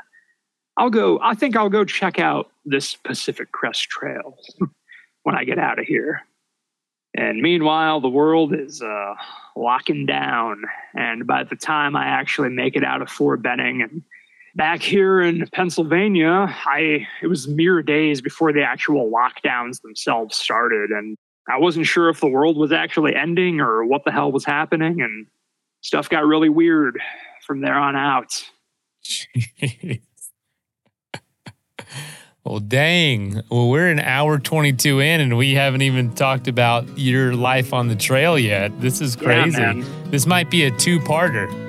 I'll 0.78 0.90
go, 0.90 1.20
I 1.22 1.36
think 1.36 1.56
I'll 1.56 1.70
go 1.70 1.86
check 1.86 2.20
out 2.20 2.52
this 2.66 2.96
Pacific 2.96 3.52
Crest 3.52 3.84
Trail 3.90 4.38
when 5.24 5.36
I 5.36 5.46
get 5.46 5.58
out 5.58 5.80
of 5.80 5.86
here. 5.86 6.22
And 7.16 7.42
meanwhile, 7.42 8.02
the 8.02 8.10
world 8.10 8.54
is 8.54 8.82
uh, 8.82 9.16
locking 9.56 10.06
down. 10.06 10.62
And 10.94 11.26
by 11.26 11.44
the 11.44 11.56
time 11.56 11.96
I 11.96 12.06
actually 12.06 12.50
make 12.50 12.76
it 12.76 12.84
out 12.84 13.02
of 13.02 13.10
Fort 13.10 13.42
Benning 13.42 13.82
and 13.82 14.04
back 14.56 14.82
here 14.82 15.22
in 15.22 15.48
Pennsylvania, 15.54 16.48
I 16.66 17.08
it 17.22 17.28
was 17.28 17.48
mere 17.48 17.82
days 17.82 18.22
before 18.22 18.52
the 18.54 18.64
actual 18.64 19.12
lockdowns 19.12 19.82
themselves 19.82 20.36
started. 20.36 20.92
And 20.92 21.18
I 21.48 21.58
wasn't 21.58 21.86
sure 21.86 22.10
if 22.10 22.20
the 22.20 22.28
world 22.28 22.58
was 22.58 22.72
actually 22.72 23.16
ending 23.16 23.60
or 23.60 23.86
what 23.86 24.04
the 24.06 24.12
hell 24.12 24.32
was 24.32 24.46
happening, 24.46 25.02
and 25.02 25.28
stuff 25.82 26.10
got 26.10 26.26
really 26.26 26.50
weird 26.50 27.00
from 27.46 27.62
there 27.62 27.76
on 27.76 27.96
out. 27.96 28.46
well, 32.44 32.60
dang. 32.60 33.42
Well, 33.50 33.70
we're 33.70 33.90
an 33.90 34.00
hour 34.00 34.38
22 34.38 35.00
in, 35.00 35.22
and 35.22 35.38
we 35.38 35.54
haven't 35.54 35.82
even 35.82 36.14
talked 36.14 36.48
about 36.48 36.98
your 36.98 37.34
life 37.34 37.74
on 37.74 37.88
the 37.88 37.96
trail 37.96 38.38
yet. 38.38 38.80
This 38.82 39.02
is 39.02 39.16
crazy. 39.16 39.60
Yeah, 39.60 39.84
this 40.06 40.26
might 40.26 40.52
be 40.52 40.66
a 40.66 40.72
two 40.72 41.00
parter. 41.00 41.69